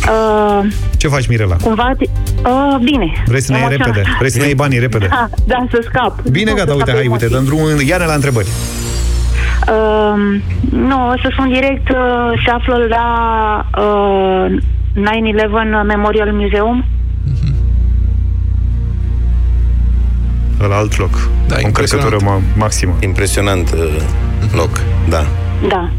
Uh, 0.08 0.66
Ce 0.98 1.08
faci, 1.08 1.28
Mirela? 1.28 1.56
cumva... 1.56 1.92
Uh, 2.00 2.78
bine. 2.84 3.24
Vrei 3.26 3.42
să 3.42 3.52
ne 3.52 3.58
iei 3.58 3.66
Emoționat. 3.68 3.96
repede? 3.96 4.16
Vrei 4.18 4.32
să 4.32 4.38
ne 4.38 4.46
iei 4.46 4.56
banii 4.56 4.80
repede? 4.80 5.08
Da, 5.10 5.30
da, 5.46 5.66
să 5.72 5.86
scap. 5.90 6.22
Bine, 6.22 6.50
Nu, 6.50 6.56
gata, 6.56 6.68
să 6.70 6.74
uite, 6.74 6.84
scap 6.86 6.96
hai, 6.96 7.06
emoții. 7.06 7.26
uite, 7.26 7.36
dăm 7.38 7.46
drumul, 7.46 7.82
ia-ne 7.82 8.06
la 8.06 8.14
întrebări. 8.14 8.48
Uh, 9.68 10.40
nu, 10.72 11.08
o 11.08 11.14
să 11.22 11.30
spun 11.32 11.48
direct, 11.50 11.90
uh, 11.90 12.42
se 12.46 12.52
află 12.52 12.86
la 12.90 13.06
uh, 13.82 14.58
9-11 14.98 15.86
Memorial 15.86 16.32
Museum. 16.32 16.86
La 20.60 20.76
alt 20.76 20.98
loc. 20.98 21.30
Da, 21.48 21.56
o 21.56 21.60
impresionant. 21.60 22.12
încărcătură 22.12 22.18
ma- 22.18 22.58
maximă. 22.58 22.96
Impresionant 23.00 23.72
uh, 23.72 24.02
loc, 24.56 24.82
da. 25.10 25.26
Da. 25.68 25.90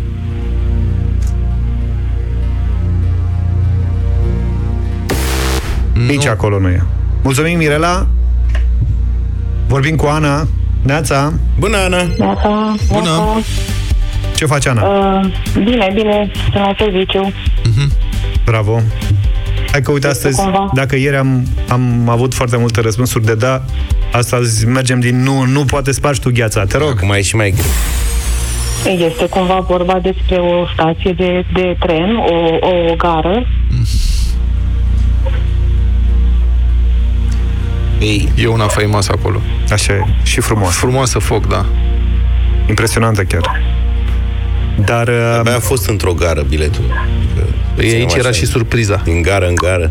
Nici 6.06 6.26
acolo 6.26 6.58
nu 6.58 6.68
e. 6.68 6.82
Mulțumim, 7.22 7.56
Mirela. 7.56 8.06
Vorbim 9.66 9.96
cu 9.96 10.06
Ana. 10.06 10.46
Neața. 10.82 11.32
Bună, 11.58 11.76
Ana! 11.76 11.96
Neața, 12.18 12.74
Bună. 12.88 13.00
neața. 13.02 13.40
Ce 14.36 14.46
faci, 14.46 14.66
Ana? 14.66 14.82
Uh, 14.82 15.26
bine, 15.64 15.90
bine, 15.94 16.30
sunt 16.42 16.54
la 16.54 16.74
serviciu. 16.78 17.32
Bravo. 18.48 18.80
Hai 19.70 19.80
că 19.80 19.92
uite, 19.92 20.06
astăzi, 20.06 20.40
cumva. 20.42 20.70
dacă 20.74 20.96
ieri 20.96 21.16
am, 21.16 21.46
am 21.68 22.08
avut 22.08 22.34
foarte 22.34 22.56
multe 22.56 22.80
răspunsuri 22.80 23.24
de 23.24 23.34
da, 23.34 23.62
astăzi 24.12 24.66
mergem 24.66 25.00
din 25.00 25.22
nu, 25.22 25.44
nu 25.44 25.64
poate 25.64 25.92
spargi 25.92 26.20
tu 26.20 26.30
gheața. 26.32 26.64
Te 26.64 26.78
rog. 26.78 26.88
Acum 26.88 27.10
e 27.10 27.22
și 27.22 27.36
mai 27.36 27.50
greu. 27.50 28.96
Este 29.08 29.26
cumva 29.26 29.58
vorba 29.68 29.98
despre 30.02 30.36
o 30.36 30.66
stație 30.72 31.12
de, 31.12 31.44
de 31.52 31.76
tren, 31.78 32.16
o, 32.16 32.66
o 32.66 32.94
gară. 32.96 33.46
Ei, 38.00 38.28
E 38.36 38.46
una 38.46 38.66
faimoasă 38.66 39.12
acolo. 39.18 39.40
Așa 39.72 39.92
e. 39.92 40.04
Și 40.22 40.40
frumos. 40.40 40.74
Frumoasă 40.74 41.18
foc, 41.18 41.46
da. 41.46 41.66
Impresionantă 42.68 43.22
chiar. 43.22 43.62
Dar 44.84 45.08
uh, 45.08 45.36
abia 45.38 45.56
a 45.56 45.60
fost 45.60 45.88
într-o 45.88 46.12
gară 46.12 46.42
biletul. 46.48 46.84
Că 47.78 47.84
Păi 47.84 47.92
aici 47.94 48.04
Așa 48.06 48.16
era 48.18 48.28
e. 48.28 48.32
și 48.32 48.46
surpriza. 48.46 49.00
Din 49.04 49.22
gară 49.22 49.46
în 49.46 49.54
gară. 49.54 49.90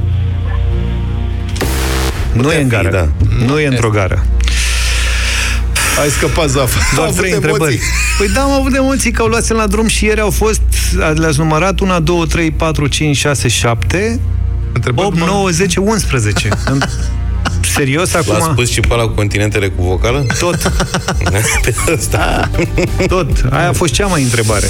Nu 2.34 2.52
e 2.52 2.58
în 2.58 2.63
fi, 2.63 2.69
gară. 2.69 2.89
da. 2.89 3.08
Nu 3.45 3.60
e 3.60 3.67
într-o 3.67 3.89
gară. 3.89 4.26
Ai 6.02 6.10
scăpat, 6.10 6.50
Zaf. 6.50 6.93
Doar 6.95 7.08
Am 7.08 7.13
trei 7.13 7.32
avut 7.32 7.43
întrebări. 7.43 7.71
emoții. 7.73 7.88
Păi 8.17 8.28
da, 8.34 8.41
am 8.41 8.52
avut 8.52 8.76
emoții 8.76 9.12
că 9.12 9.21
au 9.21 9.28
luat 9.28 9.47
la 9.52 9.67
drum 9.67 9.88
și 9.88 10.06
ieri 10.06 10.19
au 10.19 10.30
fost, 10.30 10.62
le-ați 11.15 11.39
numărat, 11.39 11.80
1, 11.80 12.00
2, 12.00 12.26
3, 12.28 12.52
4, 12.52 12.88
5, 12.88 13.15
6, 13.17 13.47
7, 13.47 14.19
Întrebări 14.73 15.08
8, 15.08 15.17
numai- 15.17 15.34
9, 15.34 15.50
10, 15.50 15.80
11. 15.80 16.50
În- 16.65 16.82
Serios 17.73 18.12
L-a 18.12 18.19
acum? 18.19 18.52
spus 18.52 18.69
și 18.71 18.80
pe 18.80 18.88
ăla 18.93 19.04
cu 19.04 19.10
continentele 19.13 19.67
cu 19.67 19.84
vocală? 19.84 20.26
Tot, 20.39 20.56
Pe 21.63 21.73
ăsta. 21.93 22.50
tot. 23.08 23.28
Aia 23.50 23.69
a 23.69 23.73
fost 23.73 23.93
cea 23.93 24.06
mai 24.06 24.23
întrebare. 24.23 24.65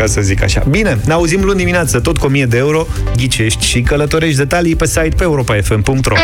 Ca 0.00 0.06
să 0.06 0.20
zic 0.20 0.42
așa. 0.42 0.62
Bine, 0.68 0.98
ne 1.04 1.12
auzim 1.12 1.44
luni 1.44 1.58
dimineață, 1.58 2.00
tot 2.00 2.18
cu 2.18 2.26
1000 2.26 2.46
de 2.46 2.56
euro, 2.56 2.86
ghicești 3.16 3.66
și 3.66 3.80
călătorești 3.80 4.36
detalii 4.36 4.76
pe 4.76 4.86
site 4.86 5.08
pe 5.16 5.22
europa.fm.ro 5.22 6.14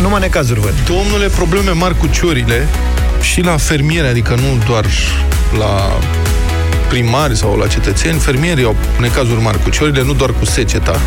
Numai 0.00 0.20
necazuri 0.20 0.60
văd. 0.60 0.74
Domnule, 0.86 1.26
probleme 1.26 1.70
mari 1.70 1.96
cu 1.96 2.06
ciorile 2.06 2.68
și 3.20 3.40
la 3.40 3.56
fermieri, 3.56 4.06
adică 4.06 4.34
nu 4.34 4.64
doar 4.66 4.86
la 5.58 5.98
primari 6.90 7.36
sau 7.36 7.56
la 7.56 7.66
cetățeni, 7.66 8.18
fermierii 8.18 8.64
au 8.64 8.76
necazuri 9.00 9.40
mari 9.40 9.62
cu 9.62 9.70
ciorile, 9.70 10.02
nu 10.02 10.12
doar 10.12 10.32
cu 10.32 10.44
seceta. 10.44 11.00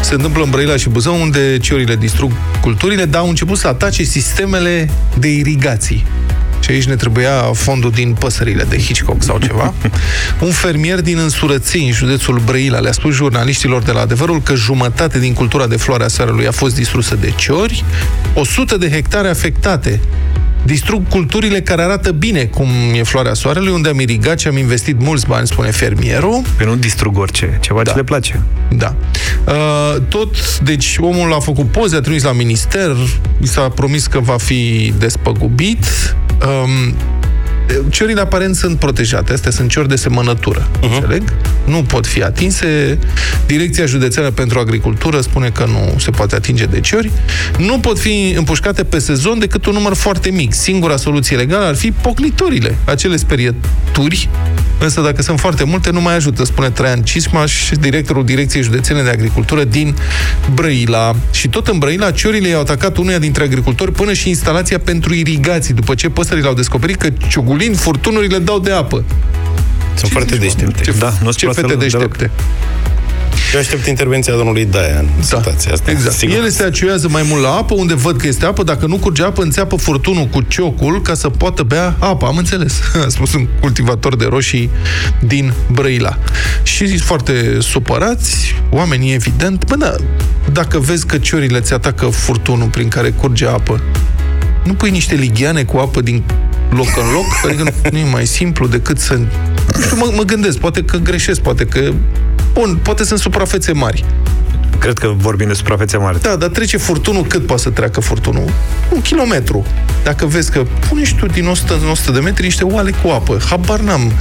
Se 0.00 0.14
întâmplă 0.14 0.42
în 0.42 0.50
Brăila 0.50 0.76
și 0.76 0.88
Buzău, 0.88 1.20
unde 1.20 1.58
ciorile 1.58 1.96
distrug 1.96 2.32
culturile, 2.60 3.04
dar 3.04 3.20
au 3.20 3.28
început 3.28 3.58
să 3.58 3.66
atace 3.68 4.02
sistemele 4.02 4.90
de 5.18 5.28
irigații. 5.28 6.06
Și 6.60 6.70
aici 6.70 6.84
ne 6.84 6.96
trebuia 6.96 7.32
fondul 7.52 7.90
din 7.90 8.16
păsările 8.18 8.66
de 8.68 8.78
Hitchcock 8.78 9.22
sau 9.22 9.38
ceva. 9.38 9.74
Un 10.46 10.50
fermier 10.50 11.00
din 11.00 11.18
Însurățeni, 11.18 11.86
în 11.86 11.92
județul 11.92 12.40
Brăila, 12.44 12.78
le-a 12.78 12.92
spus 12.92 13.14
jurnaliștilor 13.14 13.82
de 13.82 13.92
la 13.92 14.00
adevărul 14.00 14.42
că 14.42 14.54
jumătate 14.54 15.18
din 15.18 15.32
cultura 15.32 15.66
de 15.66 15.76
floarea 15.76 16.08
soarelui 16.08 16.46
a 16.46 16.52
fost 16.52 16.74
distrusă 16.74 17.14
de 17.14 17.32
ciori, 17.36 17.84
100 18.34 18.76
de 18.76 18.90
hectare 18.90 19.28
afectate 19.28 20.00
distrug 20.62 21.08
culturile 21.08 21.60
care 21.60 21.82
arată 21.82 22.10
bine, 22.12 22.44
cum 22.44 22.68
e 22.94 23.02
floarea 23.02 23.34
soarelui, 23.34 23.72
unde 23.72 23.88
am 23.88 24.00
irigat 24.00 24.38
și 24.38 24.46
am 24.46 24.56
investit 24.56 25.00
mulți 25.00 25.26
bani, 25.26 25.46
spune 25.46 25.70
fermierul. 25.70 26.42
Pe 26.56 26.64
nu 26.64 26.76
distrug 26.76 27.18
orice, 27.18 27.58
ceva 27.60 27.82
ce 27.82 27.92
le 27.94 28.02
place. 28.02 28.42
Da. 28.70 28.94
Uh, 29.46 30.02
tot, 30.08 30.58
deci 30.60 30.96
omul 31.00 31.32
a 31.32 31.38
făcut 31.38 31.70
poze, 31.70 31.96
a 31.96 32.00
trimis 32.00 32.22
la 32.22 32.32
minister, 32.32 32.96
i 33.40 33.46
s-a 33.46 33.68
promis 33.68 34.06
că 34.06 34.20
va 34.20 34.36
fi 34.36 34.92
despăgubit. 34.98 35.84
Um, 36.46 36.94
Ciorile 37.88 38.20
aparent 38.20 38.56
sunt 38.56 38.78
protejate, 38.78 39.32
astea 39.32 39.50
sunt 39.50 39.70
ciori 39.70 39.88
de 39.88 39.96
semănătură, 39.96 40.68
uh-huh. 40.68 40.94
înțeleg? 40.94 41.22
Nu 41.64 41.82
pot 41.82 42.06
fi 42.06 42.22
atinse. 42.22 42.98
Direcția 43.46 43.86
Județeană 43.86 44.30
pentru 44.30 44.58
Agricultură 44.58 45.20
spune 45.20 45.48
că 45.48 45.64
nu 45.64 45.98
se 45.98 46.10
poate 46.10 46.34
atinge 46.34 46.64
de 46.64 46.80
ciori. 46.80 47.10
Nu 47.58 47.78
pot 47.78 47.98
fi 47.98 48.34
împușcate 48.36 48.84
pe 48.84 48.98
sezon 48.98 49.38
decât 49.38 49.66
un 49.66 49.72
număr 49.72 49.94
foarte 49.94 50.30
mic. 50.30 50.52
Singura 50.52 50.96
soluție 50.96 51.36
legală 51.36 51.64
ar 51.64 51.74
fi 51.74 51.92
poclitorile, 51.92 52.76
acele 52.84 53.16
sperieturi, 53.16 54.28
însă 54.84 55.00
dacă 55.00 55.22
sunt 55.22 55.40
foarte 55.40 55.64
multe, 55.64 55.90
nu 55.90 56.00
mai 56.00 56.14
ajută, 56.14 56.44
spune 56.44 56.70
Traian 56.70 57.02
Cismaș, 57.02 57.68
directorul 57.80 58.24
Direcției 58.24 58.62
Județene 58.62 59.02
de 59.02 59.10
Agricultură 59.10 59.64
din 59.64 59.96
Brăila. 60.54 61.14
Și 61.30 61.48
tot 61.48 61.68
în 61.68 61.78
Brăila, 61.78 62.10
ciorile 62.10 62.48
i-au 62.48 62.60
atacat 62.60 62.96
unuia 62.96 63.18
dintre 63.18 63.44
agricultori 63.44 63.92
până 63.92 64.12
și 64.12 64.28
instalația 64.28 64.78
pentru 64.78 65.14
irigații, 65.14 65.74
după 65.74 65.94
ce 65.94 66.08
păsările 66.08 66.46
au 66.46 66.54
descoperit 66.54 66.96
că 66.96 67.08
ciugulind 67.28 67.76
furtunurile 67.76 68.38
dau 68.38 68.58
de 68.58 68.72
apă. 68.72 69.04
Sunt 69.94 70.10
foarte 70.10 70.36
deștepte. 70.36 70.82
Ce, 70.82 70.94
Da, 70.98 71.12
nu-ți 71.22 71.38
ce 71.38 71.44
place 71.44 71.60
fete 71.60 71.74
deloc. 71.74 72.16
Deștepte. 73.32 73.54
Eu 73.54 73.60
aștept 73.60 73.86
intervenția 73.86 74.34
domnului 74.34 74.64
Daia 74.64 74.98
în 74.98 75.22
situația 75.22 75.72
asta. 75.72 75.90
Exact. 75.90 76.16
Sigur. 76.16 76.36
Ele 76.36 76.48
se 76.48 76.62
aciuiază 76.62 77.08
mai 77.08 77.22
mult 77.28 77.42
la 77.42 77.50
apă, 77.50 77.74
unde 77.74 77.94
văd 77.94 78.16
că 78.16 78.26
este 78.26 78.46
apă. 78.46 78.62
Dacă 78.62 78.86
nu 78.86 78.96
curge 78.96 79.24
apă, 79.24 79.42
înțeapă 79.42 79.76
furtunul 79.76 80.26
cu 80.26 80.40
ciocul 80.40 81.02
ca 81.02 81.14
să 81.14 81.28
poată 81.28 81.62
bea 81.62 81.96
apă. 81.98 82.26
Am 82.26 82.36
înțeles. 82.36 82.80
A 83.04 83.08
spus 83.08 83.32
un 83.32 83.46
cultivator 83.60 84.16
de 84.16 84.24
roșii 84.24 84.70
din 85.20 85.52
Brăila. 85.72 86.18
Și 86.62 86.86
sunt 86.86 87.00
foarte 87.00 87.56
supărați, 87.60 88.54
oamenii 88.70 89.12
evident. 89.12 89.64
Bă, 89.64 89.76
da, 89.76 89.94
dacă 90.52 90.78
vezi 90.78 91.06
că 91.06 91.18
ciorile 91.18 91.60
ți 91.60 91.72
atacă 91.72 92.06
furtunul 92.06 92.68
prin 92.68 92.88
care 92.88 93.10
curge 93.10 93.46
apă, 93.46 93.80
nu 94.64 94.74
pui 94.74 94.90
niște 94.90 95.14
ligheane 95.14 95.64
cu 95.64 95.76
apă 95.76 96.00
din 96.00 96.22
loc 96.70 96.86
în 96.96 97.12
loc? 97.12 97.24
Adică 97.44 97.74
nu 97.90 97.98
e 97.98 98.04
mai 98.04 98.26
simplu 98.26 98.66
decât 98.66 98.98
să... 98.98 99.14
Nu 99.14 99.82
știu, 99.82 99.96
mă, 99.96 100.12
mă 100.16 100.22
gândesc, 100.22 100.58
poate 100.58 100.82
că 100.84 100.96
greșesc, 100.96 101.40
poate 101.40 101.64
că... 101.64 101.92
Bun, 102.52 102.78
poate 102.82 103.04
sunt 103.04 103.18
suprafețe 103.18 103.72
mari. 103.72 104.04
Cred 104.78 104.98
că 104.98 105.12
vorbim 105.16 105.46
de 105.48 105.54
suprafețe 105.54 105.96
mari. 105.96 106.20
Da, 106.20 106.36
dar 106.36 106.48
trece 106.48 106.76
furtunul, 106.76 107.24
cât 107.24 107.46
poate 107.46 107.62
să 107.62 107.70
treacă 107.70 108.00
furtunul? 108.00 108.50
Un 108.92 109.00
kilometru. 109.00 109.66
Dacă 110.04 110.26
vezi 110.26 110.50
că 110.50 110.66
pune 110.88 111.04
și 111.04 111.16
tu 111.16 111.26
din 111.26 111.46
100, 111.46 111.74
în 111.82 111.88
100 111.90 112.10
de 112.10 112.20
metri 112.20 112.42
niște 112.42 112.64
oale 112.64 112.90
cu 113.02 113.08
apă, 113.08 113.40
habar 113.48 113.80
n-am. 113.80 114.12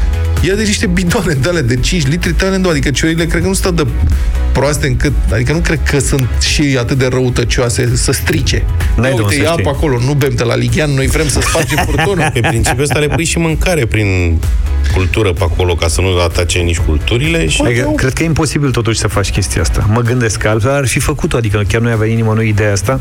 Ia 0.42 0.56
de 0.56 0.64
niște 0.64 0.86
bidoane 0.88 1.34
de 1.34 1.50
alea 1.50 1.62
de 1.62 1.76
5 1.76 2.08
litri, 2.08 2.34
tale 2.34 2.56
în 2.56 2.62
două. 2.62 2.74
Adică 2.74 2.92
ciorile 2.92 3.26
cred 3.26 3.42
că 3.42 3.48
nu 3.48 3.54
stau 3.54 3.72
de 3.72 3.88
proaste 4.52 4.88
încât... 4.88 5.14
Adică 5.34 5.52
nu 5.54 5.60
cred 5.60 5.80
că 5.84 6.00
sunt 6.00 6.28
și 6.40 6.78
atât 6.80 6.98
de 6.98 7.08
răutăcioase 7.08 7.96
să 7.96 8.12
strice. 8.12 8.64
N-ai 8.96 9.10
Ia 9.10 9.16
de 9.16 9.22
unde 9.22 9.22
uite, 9.22 9.36
să 9.36 9.42
ia 9.42 9.52
știi. 9.52 9.66
apă 9.66 9.76
acolo, 9.78 10.00
nu 10.00 10.14
bem 10.14 10.32
de 10.36 10.44
la 10.44 10.56
Ligian, 10.56 10.92
noi 10.92 11.08
vrem 11.08 11.28
să 11.28 11.40
spargem 11.42 11.78
furtunul. 11.90 12.30
Pe 12.34 12.40
principiul 12.40 12.82
ăsta 12.82 13.00
le 13.00 13.08
pui 13.08 13.24
și 13.26 13.38
mâncare 13.38 13.86
prin 13.86 14.40
cultură 14.94 15.34
pe 15.34 15.44
acolo 15.44 15.76
ca 15.76 15.88
să 15.88 16.02
nu 16.02 16.20
atace 16.20 16.60
nici 16.60 16.80
culturile 16.80 17.48
și 17.48 17.62
Adică, 17.62 17.92
cred 17.96 18.14
că 18.14 18.24
e 18.24 18.26
imposibil 18.26 18.72
totuși 18.72 19.00
să 19.00 19.08
faci 19.08 19.32
chestia 19.32 19.62
asta. 19.62 19.86
Mă 19.92 20.02
gândesc 20.02 20.38
că 20.40 20.48
altfel 20.48 20.72
ar 20.72 20.88
fi 20.88 21.00
făcut-o, 21.00 21.38
adică 21.38 21.64
chiar 21.68 21.82
nu 21.82 21.90
avea 21.90 22.14
nimănui 22.14 22.48
ideea 22.48 22.72
asta. 22.72 23.00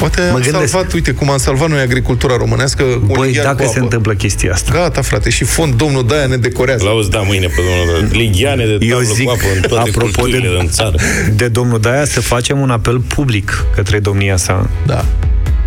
Poate 0.00 0.20
Mă 0.20 0.26
am 0.36 0.40
gândesc. 0.42 0.70
salvat, 0.72 0.92
uite 0.92 1.10
cum 1.12 1.30
am 1.30 1.38
salvat 1.38 1.68
noi 1.68 1.80
agricultura 1.80 2.36
românească 2.36 2.82
cu 2.82 3.12
Băi, 3.16 3.26
Ligian 3.26 3.44
dacă 3.44 3.56
cu 3.56 3.62
se 3.62 3.68
apă. 3.74 3.80
întâmplă 3.80 4.12
chestia 4.14 4.52
asta. 4.52 4.72
Gata, 4.74 5.00
frate, 5.02 5.30
și 5.30 5.44
fond 5.44 5.74
domnul 5.74 6.06
Daia 6.06 6.26
ne 6.26 6.36
decorează. 6.36 6.84
l-auzi, 6.84 7.10
da, 7.10 7.18
mâine 7.20 7.46
pe 7.46 7.60
domnul 7.86 8.08
Ligiane 8.12 8.64
de 8.64 8.86
Eu 8.86 8.96
tablă 8.98 9.12
zic, 9.14 9.24
cu 9.24 9.30
apă 9.30 9.44
în 9.54 9.60
toate 9.68 9.88
apropo 9.88 10.20
culturile 10.20 10.48
de- 10.48 10.56
în 10.60 10.68
țară. 10.68 10.94
De 11.34 11.48
domnul 11.48 11.80
Daia 11.80 12.04
să 12.04 12.20
facem 12.20 12.58
un 12.60 12.70
apel 12.70 12.98
public 13.00 13.64
către 13.74 13.98
domnia 13.98 14.36
sa 14.36 14.68
Da. 14.86 15.04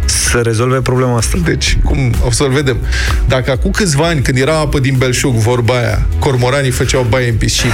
să 0.06 0.40
rezolve 0.44 0.78
problema 0.82 1.18
asta. 1.18 1.38
Deci, 1.46 1.78
cum 1.84 2.14
o 2.26 2.32
să-l 2.32 2.50
vedem. 2.50 2.78
Dacă 3.28 3.52
acum 3.52 3.72
câțiva 3.72 4.06
ani, 4.08 4.22
când 4.22 4.38
era 4.38 4.58
apă 4.60 4.80
din 4.80 4.96
belșug, 4.98 5.34
vorba 5.36 5.74
aia, 5.78 6.06
cormoranii 6.20 6.72
făceau 6.72 7.06
baie 7.10 7.30
în 7.30 7.36
piscină. 7.36 7.74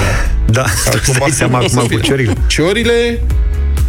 Da, 0.51 0.65
îți 0.91 1.19
dai 1.19 1.29
seama 1.31 1.57
acum 1.57 1.87
cu 1.91 1.99
ciorile. 1.99 2.33
Ciorile 2.47 3.19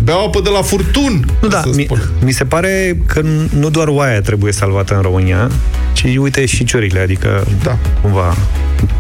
beau 0.03 0.27
apă 0.27 0.41
de 0.41 0.49
la 0.49 0.63
furtun. 0.63 1.25
Nu, 1.43 1.49
da, 1.49 1.61
să 1.61 1.71
mi, 1.75 1.83
spun. 1.83 2.01
mi 2.25 2.33
se 2.33 2.45
pare 2.45 2.97
că 3.07 3.21
nu 3.59 3.71
doar 3.71 3.87
oaia 3.89 4.21
trebuie 4.21 4.53
salvată 4.53 4.95
în 4.95 5.03
România, 5.03 5.51
ci 5.93 6.05
uite 6.19 6.47
și 6.47 6.65
ciorile, 6.65 7.01
adică 7.01 7.47
Da. 7.63 7.79
cumva 8.03 8.35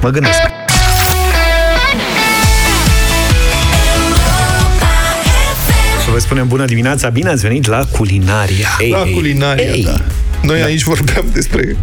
mă 0.03 0.09
gândesc. 0.09 0.39
Să 6.05 6.11
vă 6.11 6.19
spunem 6.19 6.49
bună 6.49 6.65
dimineața, 6.65 7.09
bine 7.09 7.29
ați 7.29 7.43
venit 7.43 7.67
la 7.67 7.85
Culinaria. 7.85 8.69
Ei, 8.81 8.91
La 8.91 9.03
ei, 9.07 9.15
culinaria, 9.15 9.65
ei. 9.71 9.85
da. 9.85 9.97
Noi 10.43 10.63
aici 10.63 10.83
vorbeam 10.83 11.25
despre... 11.33 11.77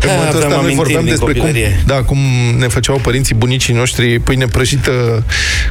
În 0.00 0.08
Da, 0.08 0.14
momentul 0.14 0.42
aveam 0.44 0.50
ăsta 0.50 0.62
noi 0.62 0.72
amintiri 0.72 0.76
vorbeam 0.76 1.04
din 1.04 1.10
despre 1.12 1.32
cum, 1.32 1.40
copilărie. 1.42 1.82
da, 1.86 1.94
cum 2.02 2.18
ne 2.58 2.66
făceau 2.68 2.98
părinții 3.02 3.34
bunicii 3.34 3.74
noștri 3.74 4.18
pâine 4.18 4.46
prăjită 4.46 5.24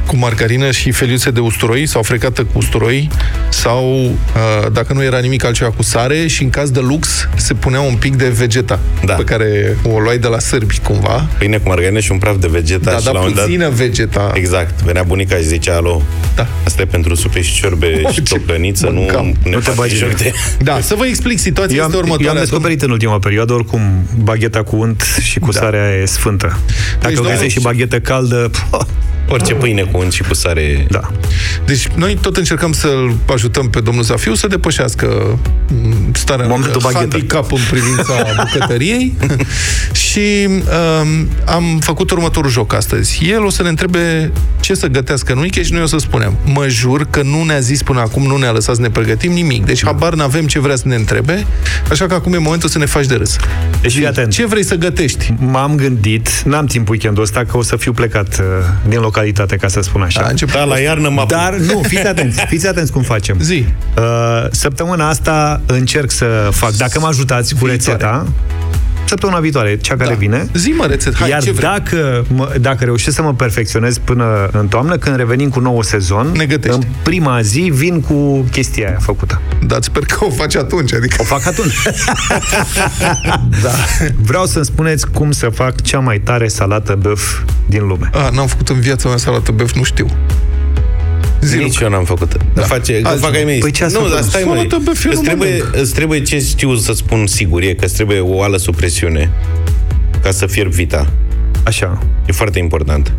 cu 0.06 0.16
margarină 0.16 0.70
și 0.70 0.90
feliuțe 0.90 1.30
de 1.30 1.40
usturoi 1.40 1.86
sau 1.86 2.02
frecată 2.02 2.42
cu 2.44 2.58
usturoi 2.58 3.08
sau, 3.48 3.94
uh, 4.04 4.72
dacă 4.72 4.92
nu 4.92 5.02
era 5.02 5.18
nimic 5.18 5.44
altceva, 5.44 5.70
cu 5.70 5.82
sare 5.82 6.26
și 6.26 6.42
în 6.42 6.50
caz 6.50 6.70
de 6.70 6.80
lux 6.80 7.28
se 7.36 7.54
punea 7.54 7.80
un 7.80 7.94
pic 7.94 8.16
de 8.16 8.28
vegeta 8.28 8.78
Da. 9.04 9.12
pe 9.14 9.22
care 9.24 9.76
o 9.82 9.98
luai 9.98 10.18
de 10.18 10.26
la 10.28 10.38
sârbi 10.38 10.78
cumva. 10.82 11.28
Pâine 11.38 11.56
cu 11.56 11.68
margarină 11.68 12.00
și 12.00 12.12
un 12.12 12.18
praf 12.18 12.36
de 12.38 12.46
vegeta 12.50 12.90
Da, 12.90 12.96
și 12.98 13.04
da, 13.04 13.10
la 13.10 13.18
un 13.18 13.18
moment 13.18 13.34
dat 13.36 13.44
puțină 13.44 13.70
vegeta. 13.70 14.30
Exact. 14.34 14.82
Venea 14.82 15.02
bunica 15.02 15.36
și 15.36 15.42
zicea, 15.42 15.74
alo, 15.76 16.02
Da. 16.34 16.46
asta 16.64 16.82
e 16.82 16.84
pentru 16.84 17.14
supe 17.14 17.40
și 17.42 17.54
ciorbe 17.54 18.00
Oh, 18.04 18.12
și 18.14 18.22
ce 18.22 18.34
tocăniță, 18.38 18.86
nu 18.86 18.92
mâncam. 18.92 19.24
ne 19.44 19.50
Nu 19.50 19.58
te 19.58 19.64
faci 19.64 19.74
bagi 19.76 19.94
joc 19.96 20.08
joc. 20.08 20.18
de... 20.18 20.32
Da, 20.62 20.80
să 20.80 20.94
vă 20.94 21.06
explic 21.06 21.38
situația 21.38 21.76
Eu 21.76 21.82
am, 21.82 21.88
este 21.90 21.96
eu 22.00 22.04
am 22.04 22.10
următoarea. 22.10 22.40
descoperit 22.42 22.82
în 22.82 22.90
ultima 22.90 23.18
perioadă, 23.18 23.52
oricum, 23.52 23.80
bagheta 24.18 24.62
cu 24.62 24.76
unt 24.76 25.02
și 25.22 25.38
cu 25.38 25.50
Da. 25.52 25.58
sarea 25.60 25.94
e 26.02 26.04
sfântă. 26.04 26.46
Dacă 26.46 26.98
Deci, 27.00 27.12
o 27.12 27.14
domnul- 27.14 27.32
găsești 27.32 27.58
și 27.58 27.64
baghetă 27.64 28.00
caldă, 28.00 28.50
pă, 28.70 28.86
Orice 29.28 29.54
pâine 29.54 29.82
cu 29.82 29.98
unt 29.98 30.12
și 30.12 30.22
cu 30.22 30.34
sare... 30.34 30.86
da. 30.90 31.00
Deci 31.64 31.86
noi 31.94 32.18
tot 32.20 32.36
încercăm 32.36 32.72
să-l 32.72 33.14
ajutăm 33.32 33.70
pe 33.70 33.80
domnul 33.80 34.02
Zafiu 34.02 34.34
să 34.34 34.46
depășească 34.46 35.38
m, 35.82 36.12
starea 36.12 36.46
Momentul 36.46 36.80
baghetă. 36.82 36.98
handicap 37.10 37.52
în 37.52 37.58
privința 37.70 38.12
bucătăriei 38.44 39.14
și 39.92 40.48
um, 40.48 41.28
am 41.46 41.78
făcut 41.80 42.10
următorul 42.10 42.50
joc 42.50 42.74
astăzi. 42.74 43.20
El 43.30 43.44
o 43.44 43.50
să 43.50 43.62
ne 43.62 43.68
întrebe 43.68 44.32
ce 44.66 44.74
să 44.74 44.86
gătească 44.86 45.34
Nuiche 45.34 45.62
și 45.62 45.72
noi 45.72 45.82
o 45.82 45.86
să 45.86 45.98
spunem. 45.98 46.36
Mă 46.44 46.68
jur 46.68 47.06
că 47.10 47.22
nu 47.22 47.44
ne-a 47.44 47.58
zis 47.58 47.82
până 47.82 48.00
acum, 48.00 48.26
nu 48.26 48.36
ne-a 48.36 48.50
lăsat 48.50 48.74
să 48.74 48.80
ne 48.80 48.90
pregătim 48.90 49.32
nimic. 49.32 49.64
Deci 49.64 49.84
habar 49.84 50.14
n-avem 50.14 50.46
ce 50.46 50.58
vrea 50.58 50.76
să 50.76 50.82
ne 50.86 50.94
întrebe, 50.94 51.46
așa 51.90 52.06
că 52.06 52.14
acum 52.14 52.34
e 52.34 52.38
momentul 52.38 52.68
să 52.68 52.78
ne 52.78 52.84
faci 52.86 53.06
de 53.06 53.14
râs. 53.14 53.36
Deci 53.80 53.92
fii 53.92 54.06
atent. 54.06 54.32
Ce 54.32 54.46
vrei 54.46 54.64
să 54.64 54.74
gătești? 54.74 55.34
M-am 55.38 55.74
gândit, 55.74 56.42
n-am 56.44 56.66
timp 56.66 56.88
weekendul 56.88 57.22
ăsta, 57.22 57.44
că 57.44 57.56
o 57.56 57.62
să 57.62 57.76
fiu 57.76 57.92
plecat 57.92 58.38
uh, 58.38 58.44
din 58.88 59.00
localitate, 59.00 59.56
ca 59.56 59.68
să 59.68 59.80
spun 59.80 60.02
așa. 60.02 60.20
A 60.20 60.28
început 60.28 60.54
Da, 60.54 60.64
la 60.64 60.78
iarnă 60.78 61.08
mă 61.08 61.24
Dar 61.28 61.54
nu, 61.54 61.80
fiți 61.82 62.06
atenți, 62.06 62.40
fiți 62.52 62.68
atenți 62.68 62.92
cum 62.92 63.02
facem. 63.02 63.36
Zi. 63.40 63.64
Uh, 63.96 64.04
săptămâna 64.50 65.08
asta 65.08 65.60
încerc 65.66 66.10
să 66.10 66.48
fac, 66.50 66.70
dacă 66.70 67.00
mă 67.00 67.06
ajutați 67.06 67.54
cu 67.54 67.64
Viitoare. 67.64 67.76
rețeta, 67.76 68.26
săptămâna 69.08 69.38
viitoare, 69.40 69.76
cea 69.76 69.96
care 69.96 70.08
Da. 70.10 70.16
vine. 70.16 70.46
Zi, 70.54 70.68
mă, 70.68 70.86
rețet. 70.86 71.14
Hai, 71.16 71.28
Iar 71.28 71.42
ce 71.42 71.50
vrei? 71.52 71.68
dacă, 71.68 72.24
mă, 72.34 72.54
dacă 72.60 72.84
reușesc 72.84 73.16
să 73.16 73.22
mă 73.22 73.34
perfecționez 73.34 73.98
până 73.98 74.48
în 74.52 74.68
toamnă, 74.68 74.96
când 74.96 75.16
revenim 75.16 75.48
cu 75.48 75.60
nou 75.60 75.82
sezon, 75.82 76.32
Ne 76.36 76.46
gătești. 76.46 76.76
în 76.76 76.84
prima 77.02 77.40
zi 77.40 77.60
vin 77.60 78.00
cu 78.00 78.44
chestia 78.50 78.88
aia 78.88 78.98
făcută. 79.00 79.40
Dar 79.66 79.78
sper 79.82 80.02
că 80.04 80.24
o 80.24 80.30
faci 80.30 80.54
atunci, 80.56 80.94
adică... 80.94 81.16
O 81.20 81.24
fac 81.24 81.46
atunci. 81.46 81.74
da. 83.62 83.70
Vreau 84.22 84.46
să-mi 84.46 84.64
spuneți 84.64 85.10
cum 85.10 85.32
să 85.32 85.48
fac 85.48 85.80
cea 85.82 85.98
mai 85.98 86.18
tare 86.18 86.48
salată 86.48 86.94
băf 87.00 87.38
din 87.66 87.86
lume. 87.86 88.10
A, 88.12 88.28
n-am 88.34 88.46
făcut 88.46 88.68
în 88.68 88.80
viața 88.80 89.08
mea 89.08 89.16
salată 89.16 89.52
băf, 89.52 89.72
nu 89.72 89.82
știu. 89.82 90.06
Zi, 91.40 91.56
Nici 91.56 91.78
eu 91.78 91.88
n-am 91.88 92.04
făcut. 92.04 92.36
Da. 92.54 92.62
Face, 92.62 93.00
Azi, 93.04 93.20
fac 93.22 93.34
ai 93.34 93.44
mei. 93.44 93.58
Păi 93.58 93.70
ce 93.70 93.84
ați 93.84 93.94
nu, 93.94 93.98
făcut? 94.00 94.14
dar 94.14 94.22
stai 94.24 94.42
măi. 94.44 94.54
Salată 94.56 94.78
băf, 94.84 95.04
eu 95.04 95.10
Îți 95.10 95.20
nu 95.20 95.26
trebuie, 95.26 95.48
mănânc. 95.50 95.76
îți 95.76 95.94
trebuie 95.94 96.22
ce 96.22 96.38
știu 96.40 96.74
să 96.76 96.92
spun 96.92 97.26
sigur, 97.26 97.62
e 97.62 97.74
că 97.74 97.84
îți 97.84 97.94
trebuie 97.94 98.20
o 98.20 98.42
ală 98.42 98.56
sub 98.56 98.76
presiune 98.76 99.30
ca 100.22 100.30
să 100.30 100.46
fierb 100.46 100.70
vita. 100.70 101.06
Așa. 101.62 101.98
E 102.26 102.32
foarte 102.32 102.58
important. 102.58 103.12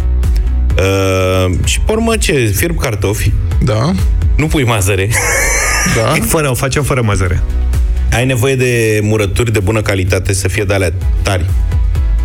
Uh, 0.77 1.53
și 1.65 1.79
pe 1.79 1.91
urmă 1.91 2.17
ce? 2.17 2.51
Fierb 2.55 2.79
cartofi, 2.79 3.31
Da, 3.63 3.91
nu 4.35 4.45
pui 4.47 4.63
mazăre. 4.63 5.09
da. 5.95 6.13
Fără, 6.33 6.49
o 6.49 6.53
facem 6.53 6.83
fără 6.83 7.01
măzăre. 7.01 7.41
Ai 8.11 8.25
nevoie 8.25 8.55
de 8.55 8.99
murături 9.03 9.51
de 9.51 9.59
bună 9.59 9.81
calitate 9.81 10.33
să 10.33 10.47
fie 10.47 10.63
de 10.63 10.73
alea 10.73 10.93
tari. 11.21 11.45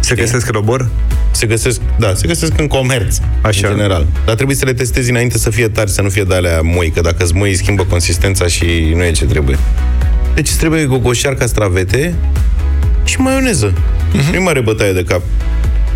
Se 0.00 0.14
găsesc 0.14 0.50
robor? 0.50 0.88
Se 1.32 1.46
găsesc, 1.46 1.80
da, 1.98 2.14
se 2.14 2.26
găsesc 2.26 2.52
în 2.58 2.66
comerț, 2.66 3.16
Așa. 3.42 3.68
în 3.68 3.74
general. 3.76 4.06
Dar 4.26 4.34
trebuie 4.34 4.56
să 4.56 4.64
le 4.64 4.72
testezi 4.72 5.10
înainte 5.10 5.38
să 5.38 5.50
fie 5.50 5.68
tari, 5.68 5.90
să 5.90 6.02
nu 6.02 6.08
fie 6.08 6.22
de 6.24 6.34
alea 6.34 6.60
moi, 6.62 6.90
că 6.94 7.00
dacă 7.00 7.22
îți 7.24 7.34
moi, 7.34 7.54
schimbă 7.54 7.84
consistența 7.84 8.46
și 8.46 8.64
nu 8.94 9.02
e 9.04 9.10
ce 9.10 9.24
trebuie. 9.24 9.58
Deci 10.34 10.48
îți 10.48 10.58
trebuie 10.58 10.84
gogoșar 10.84 11.34
castravete 11.34 12.14
și 13.04 13.20
maioneză. 13.20 13.72
Mhm. 14.12 14.20
Uh-huh. 14.22 14.30
Nu 14.30 14.34
e 14.34 14.38
mare 14.38 14.60
bătaie 14.60 14.92
de 14.92 15.04
cap 15.04 15.22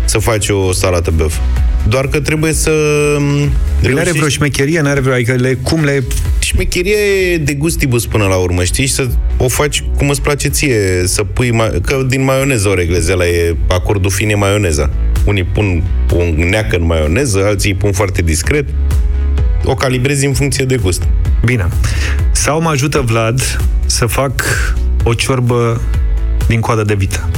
să 0.05 0.17
faci 0.17 0.49
o 0.49 0.71
salată 0.71 1.11
băf. 1.15 1.35
Doar 1.87 2.07
că 2.07 2.19
trebuie 2.19 2.53
să... 2.53 2.71
m, 3.19 3.21
Nu 3.23 3.49
are 3.81 3.93
reușești- 3.93 4.11
vreo 4.17 4.27
șmecherie, 4.29 4.79
nu 4.81 4.89
are 4.89 4.99
vreo... 4.99 5.13
Adică 5.13 5.33
le, 5.33 5.53
cum 5.63 5.83
le... 5.83 6.03
Șmecheria 6.39 6.97
e 7.31 7.37
de 7.37 7.53
gustibus 7.53 8.05
până 8.05 8.25
la 8.25 8.35
urmă, 8.35 8.63
știi? 8.63 8.85
Și 8.85 8.93
să 8.93 9.07
o 9.37 9.47
faci 9.47 9.83
cum 9.97 10.09
îți 10.09 10.21
place 10.21 10.47
ție, 10.47 10.77
să 11.05 11.23
pui... 11.23 11.49
Ma- 11.53 11.81
că 11.85 12.03
din 12.07 12.23
maioneză 12.23 12.67
o 12.67 12.73
reglezi, 12.73 13.11
ăla 13.11 13.27
e 13.27 13.55
acordul 13.67 14.11
fin 14.11 14.29
e 14.29 14.35
maioneza. 14.35 14.89
Unii 15.27 15.43
pun 15.43 15.83
o 16.11 16.23
neacă 16.35 16.75
în 16.75 16.85
maioneză, 16.85 17.45
alții 17.45 17.71
îi 17.71 17.77
pun 17.77 17.91
foarte 17.91 18.21
discret. 18.21 18.65
O 19.63 19.73
calibrezi 19.73 20.25
în 20.25 20.33
funcție 20.33 20.65
de 20.65 20.75
gust. 20.75 21.07
Bine. 21.45 21.67
Sau 22.31 22.61
mă 22.61 22.69
ajută 22.69 22.99
Vlad 22.99 23.59
să 23.85 24.05
fac 24.05 24.43
o 25.03 25.13
ciorbă 25.13 25.81
din 26.47 26.59
coadă 26.59 26.83
de 26.83 26.93
vită. 26.93 27.29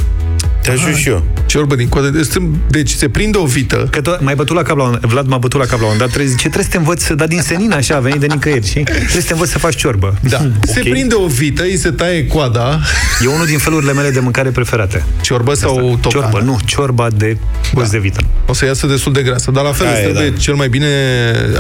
Te 0.62 0.72
ajut 0.72 0.96
și 0.96 1.10
eu. 1.10 1.24
Ciorbă 1.50 1.76
din 1.76 1.88
coadă 1.88 2.08
de 2.10 2.22
strâmb. 2.22 2.56
Deci 2.68 2.90
se 2.90 3.10
prinde 3.10 3.38
o 3.38 3.46
vită. 3.46 3.88
Că 3.92 4.02
tu 4.02 4.18
mai 4.20 4.36
bătut 4.36 4.56
la 4.56 4.62
cap 4.62 4.78
la 4.78 4.84
un, 4.84 5.00
Vlad 5.02 5.28
m-a 5.28 5.38
bătut 5.38 5.60
la 5.60 5.66
cap 5.66 5.80
la 5.80 5.86
un 5.88 5.98
dat, 5.98 6.08
trebuie, 6.08 6.28
zice, 6.28 6.42
trebuie 6.42 6.64
să 6.64 6.70
te 6.70 6.78
învăț, 6.78 7.08
dar 7.12 7.28
din 7.28 7.42
senin 7.42 7.72
așa, 7.72 7.96
a 7.96 8.00
venit 8.00 8.20
de 8.20 8.26
nicăieri, 8.26 8.68
și 8.68 8.74
trebuie 8.84 9.08
să 9.22 9.28
te 9.28 9.34
învăț 9.34 9.50
să 9.50 9.58
faci 9.60 9.76
ciorbă. 9.76 10.18
Da. 10.22 10.52
Se 10.68 10.80
prinde 10.80 11.16
o 11.16 11.28
vită, 11.28 11.64
îi 11.64 11.78
se 11.78 11.90
taie 11.92 12.28
coada. 12.28 12.80
E 13.24 13.28
unul 13.28 13.46
din 13.46 13.58
felurile 13.58 13.94
mele 13.94 14.10
de 14.10 14.20
mâncare 14.20 14.50
preferate. 14.50 15.04
Ciorbă 15.22 15.54
sau 15.54 15.98
tocană? 16.02 16.30
Ciorbă, 16.30 16.46
nu, 16.46 16.58
ciorba 16.66 17.08
de 17.18 17.38
gust 17.74 17.92
de 17.92 17.98
vită. 17.98 18.20
O 18.48 18.54
să 18.54 18.66
iasă 18.66 18.88
destul 18.88 19.14
de 19.14 19.22
grasă, 19.22 19.52
dar 19.52 19.64
la 19.64 19.72
fel 19.72 19.86
Aia 19.88 19.96
îți 19.96 20.04
e, 20.04 20.10
trebuie 20.10 20.30
da. 20.30 20.38
cel 20.38 20.54
mai 20.56 20.70
bine, 20.70 20.88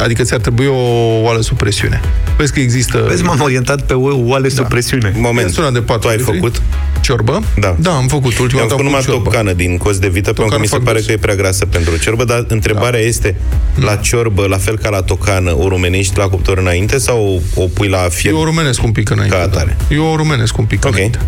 adică 0.03 0.23
ți-ar 0.23 0.39
trebui 0.39 0.65
o 0.65 0.75
oală 1.21 1.41
sub 1.41 1.57
presiune. 1.57 2.01
Vezi 2.37 2.53
că 2.53 2.59
există... 2.59 3.05
Vezi, 3.07 3.23
m-am 3.23 3.41
orientat 3.41 3.81
pe 3.81 3.93
o 3.93 4.17
oale 4.27 4.49
sub 4.49 4.67
presiune. 4.67 5.13
Moment. 5.17 5.47
Este 5.47 5.61
una 5.61 5.71
de 5.71 5.79
4 5.81 6.01
Tu 6.01 6.07
ai 6.07 6.15
litri. 6.17 6.33
făcut? 6.33 6.61
Ciorbă? 7.01 7.43
Da. 7.59 7.75
Da, 7.79 7.91
am 7.91 8.07
făcut. 8.07 8.37
Ultima 8.37 8.61
Eu 8.61 8.61
am 8.61 8.67
dată 8.67 8.69
făcut 8.69 8.83
numai 8.85 9.01
ciorbă. 9.01 9.23
topcană 9.23 9.53
din 9.53 9.77
cos 9.79 9.97
de 9.99 10.07
vită, 10.07 10.33
pentru 10.33 10.53
că 10.55 10.59
mi 10.59 10.67
se 10.67 10.75
fac 10.75 10.83
pare 10.83 10.95
gust. 10.95 11.07
că 11.07 11.13
e 11.13 11.17
prea 11.17 11.35
grasă 11.35 11.65
pentru 11.65 11.97
ciorbă, 11.97 12.23
dar 12.23 12.45
întrebarea 12.47 12.99
este, 12.99 13.35
la 13.75 13.95
ciorbă, 13.95 14.45
la 14.47 14.57
fel 14.57 14.77
ca 14.77 14.89
la 14.89 15.01
tocană, 15.01 15.55
o 15.57 15.67
rumenești 15.67 16.17
la 16.17 16.27
cuptor 16.27 16.57
înainte 16.57 16.97
sau 16.97 17.41
o 17.55 17.61
pui 17.73 17.87
la 17.87 17.97
fiert? 18.09 18.35
Eu 18.35 18.41
o 18.41 18.45
rumenesc 18.45 18.83
un 18.83 18.91
pic 18.91 19.09
înainte. 19.09 19.35
Ca 19.35 19.41
atare. 19.41 19.77
Da. 19.89 19.95
Eu 19.95 20.05
o 20.05 20.15
rumenesc 20.15 20.57
un 20.57 20.65
pic 20.65 20.85
Ok. 20.85 20.91
înainte. 20.93 21.19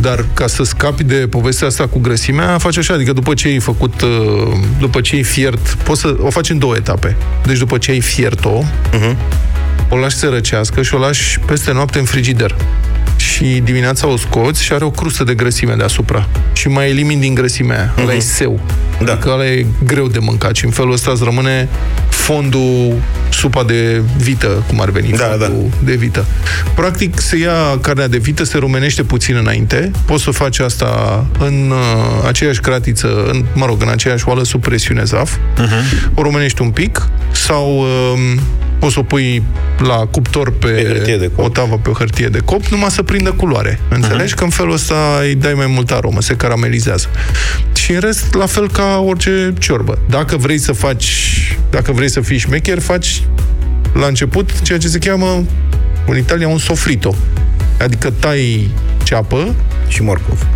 Dar 0.00 0.24
ca 0.34 0.46
să 0.46 0.62
scapi 0.64 1.04
de 1.04 1.14
povestea 1.30 1.66
asta 1.66 1.86
cu 1.86 1.98
grăsimea, 1.98 2.58
faci 2.58 2.76
așa, 2.76 2.94
adică 2.94 3.12
după 3.12 3.34
ce 3.34 3.48
ai 3.48 3.58
făcut, 3.58 4.00
uh, 4.00 4.08
după 4.80 5.00
ce 5.00 5.14
ai 5.14 5.22
fiert, 5.22 5.76
poți 5.84 6.00
să 6.00 6.16
o 6.20 6.30
faci 6.30 6.50
în 6.50 6.58
două 6.58 6.74
etape. 6.76 7.16
Deci 7.46 7.58
după 7.58 7.78
ce 7.78 7.90
ai 7.90 8.00
fiert-o, 8.00 8.62
Mhm. 8.92 9.16
o 9.88 9.96
lași 9.96 10.16
să 10.16 10.28
răcească 10.28 10.82
și 10.82 10.94
o 10.94 10.98
lași 10.98 11.40
peste 11.40 11.72
noapte 11.72 11.98
în 11.98 12.04
frigider. 12.04 12.54
Și 13.16 13.60
dimineața 13.64 14.06
o 14.06 14.16
scoți 14.16 14.62
și 14.62 14.72
are 14.72 14.84
o 14.84 14.90
crustă 14.90 15.24
de 15.24 15.34
grăsime 15.34 15.74
deasupra. 15.74 16.28
Și 16.52 16.68
mai 16.68 16.88
elimini 16.88 17.20
din 17.20 17.34
grăsimea 17.34 17.76
aia. 17.76 17.94
Ăla 18.02 18.12
e 18.12 18.18
seu. 18.18 18.60
Da. 19.04 19.12
Adică 19.12 19.28
ăla 19.30 19.46
e 19.46 19.66
greu 19.84 20.06
de 20.08 20.18
mâncat 20.18 20.56
și 20.56 20.64
în 20.64 20.70
felul 20.70 20.92
ăsta 20.92 21.10
îți 21.10 21.24
rămâne 21.24 21.68
fondul, 22.08 22.94
supa 23.30 23.64
de 23.64 24.02
vită, 24.16 24.64
cum 24.68 24.80
ar 24.80 24.90
veni, 24.90 25.10
Da, 25.10 25.24
fondul 25.24 25.70
de 25.84 25.94
vită. 25.94 26.24
Practic 26.74 27.20
se 27.20 27.36
ia 27.36 27.78
carnea 27.80 28.08
de 28.08 28.16
vită, 28.18 28.44
se 28.44 28.58
rumenește 28.58 29.02
puțin 29.02 29.36
înainte, 29.36 29.90
poți 30.04 30.22
să 30.22 30.30
faci 30.30 30.58
asta 30.58 31.24
în 31.38 31.70
uh, 31.70 32.26
aceeași 32.26 32.60
cratiță, 32.60 33.24
în, 33.32 33.44
mă 33.54 33.66
rog, 33.66 33.82
în 33.82 33.88
aceeași 33.88 34.28
oală 34.28 34.44
sub 34.44 34.62
presiune 34.62 35.04
zaf, 35.04 35.36
uh-huh. 35.36 36.14
o 36.14 36.22
rumenești 36.22 36.62
un 36.62 36.70
pic 36.70 37.08
sau 37.30 37.78
uh, 37.78 38.38
poți 38.78 38.92
să 38.92 38.98
o 38.98 39.02
pui 39.02 39.42
la 39.78 39.94
cuptor 39.94 40.52
pe, 40.52 40.66
Pe 40.68 40.84
hârtie 40.86 41.16
de 41.16 41.30
cop. 41.34 41.44
o 41.44 41.48
tavă 41.48 41.78
pe 41.82 41.90
o 41.90 41.92
hârtie 41.92 42.26
de 42.28 42.38
cop, 42.38 42.64
numai 42.64 42.90
să 42.90 43.02
prindă 43.02 43.32
culoare. 43.32 43.80
Înțelegi? 43.88 44.34
Că 44.34 44.44
în 44.44 44.50
felul 44.50 44.72
ăsta 44.72 44.94
îi 45.22 45.34
dai 45.34 45.54
mai 45.54 45.66
multă 45.66 45.94
aromă, 45.94 46.20
se 46.20 46.36
caramelizează. 46.36 47.06
Și 47.74 47.92
în 47.92 48.00
rest, 48.00 48.34
la 48.34 48.46
fel 48.46 48.70
ca 48.70 48.85
orice 48.94 49.52
ciorbă. 49.58 49.98
Dacă 50.08 50.36
vrei 50.36 50.58
să 50.58 50.72
faci, 50.72 51.58
dacă 51.70 51.92
vrei 51.92 52.10
să 52.10 52.20
fii 52.20 52.38
șmecher, 52.38 52.78
faci 52.78 53.22
la 53.92 54.06
început 54.06 54.60
ceea 54.62 54.78
ce 54.78 54.88
se 54.88 54.98
cheamă 54.98 55.44
în 56.06 56.16
Italia 56.16 56.48
un 56.48 56.58
sofrito. 56.58 57.14
Adică 57.80 58.10
tai 58.10 58.70
ceapă, 59.02 59.54
Și 59.88 60.02
morcov. 60.02 60.46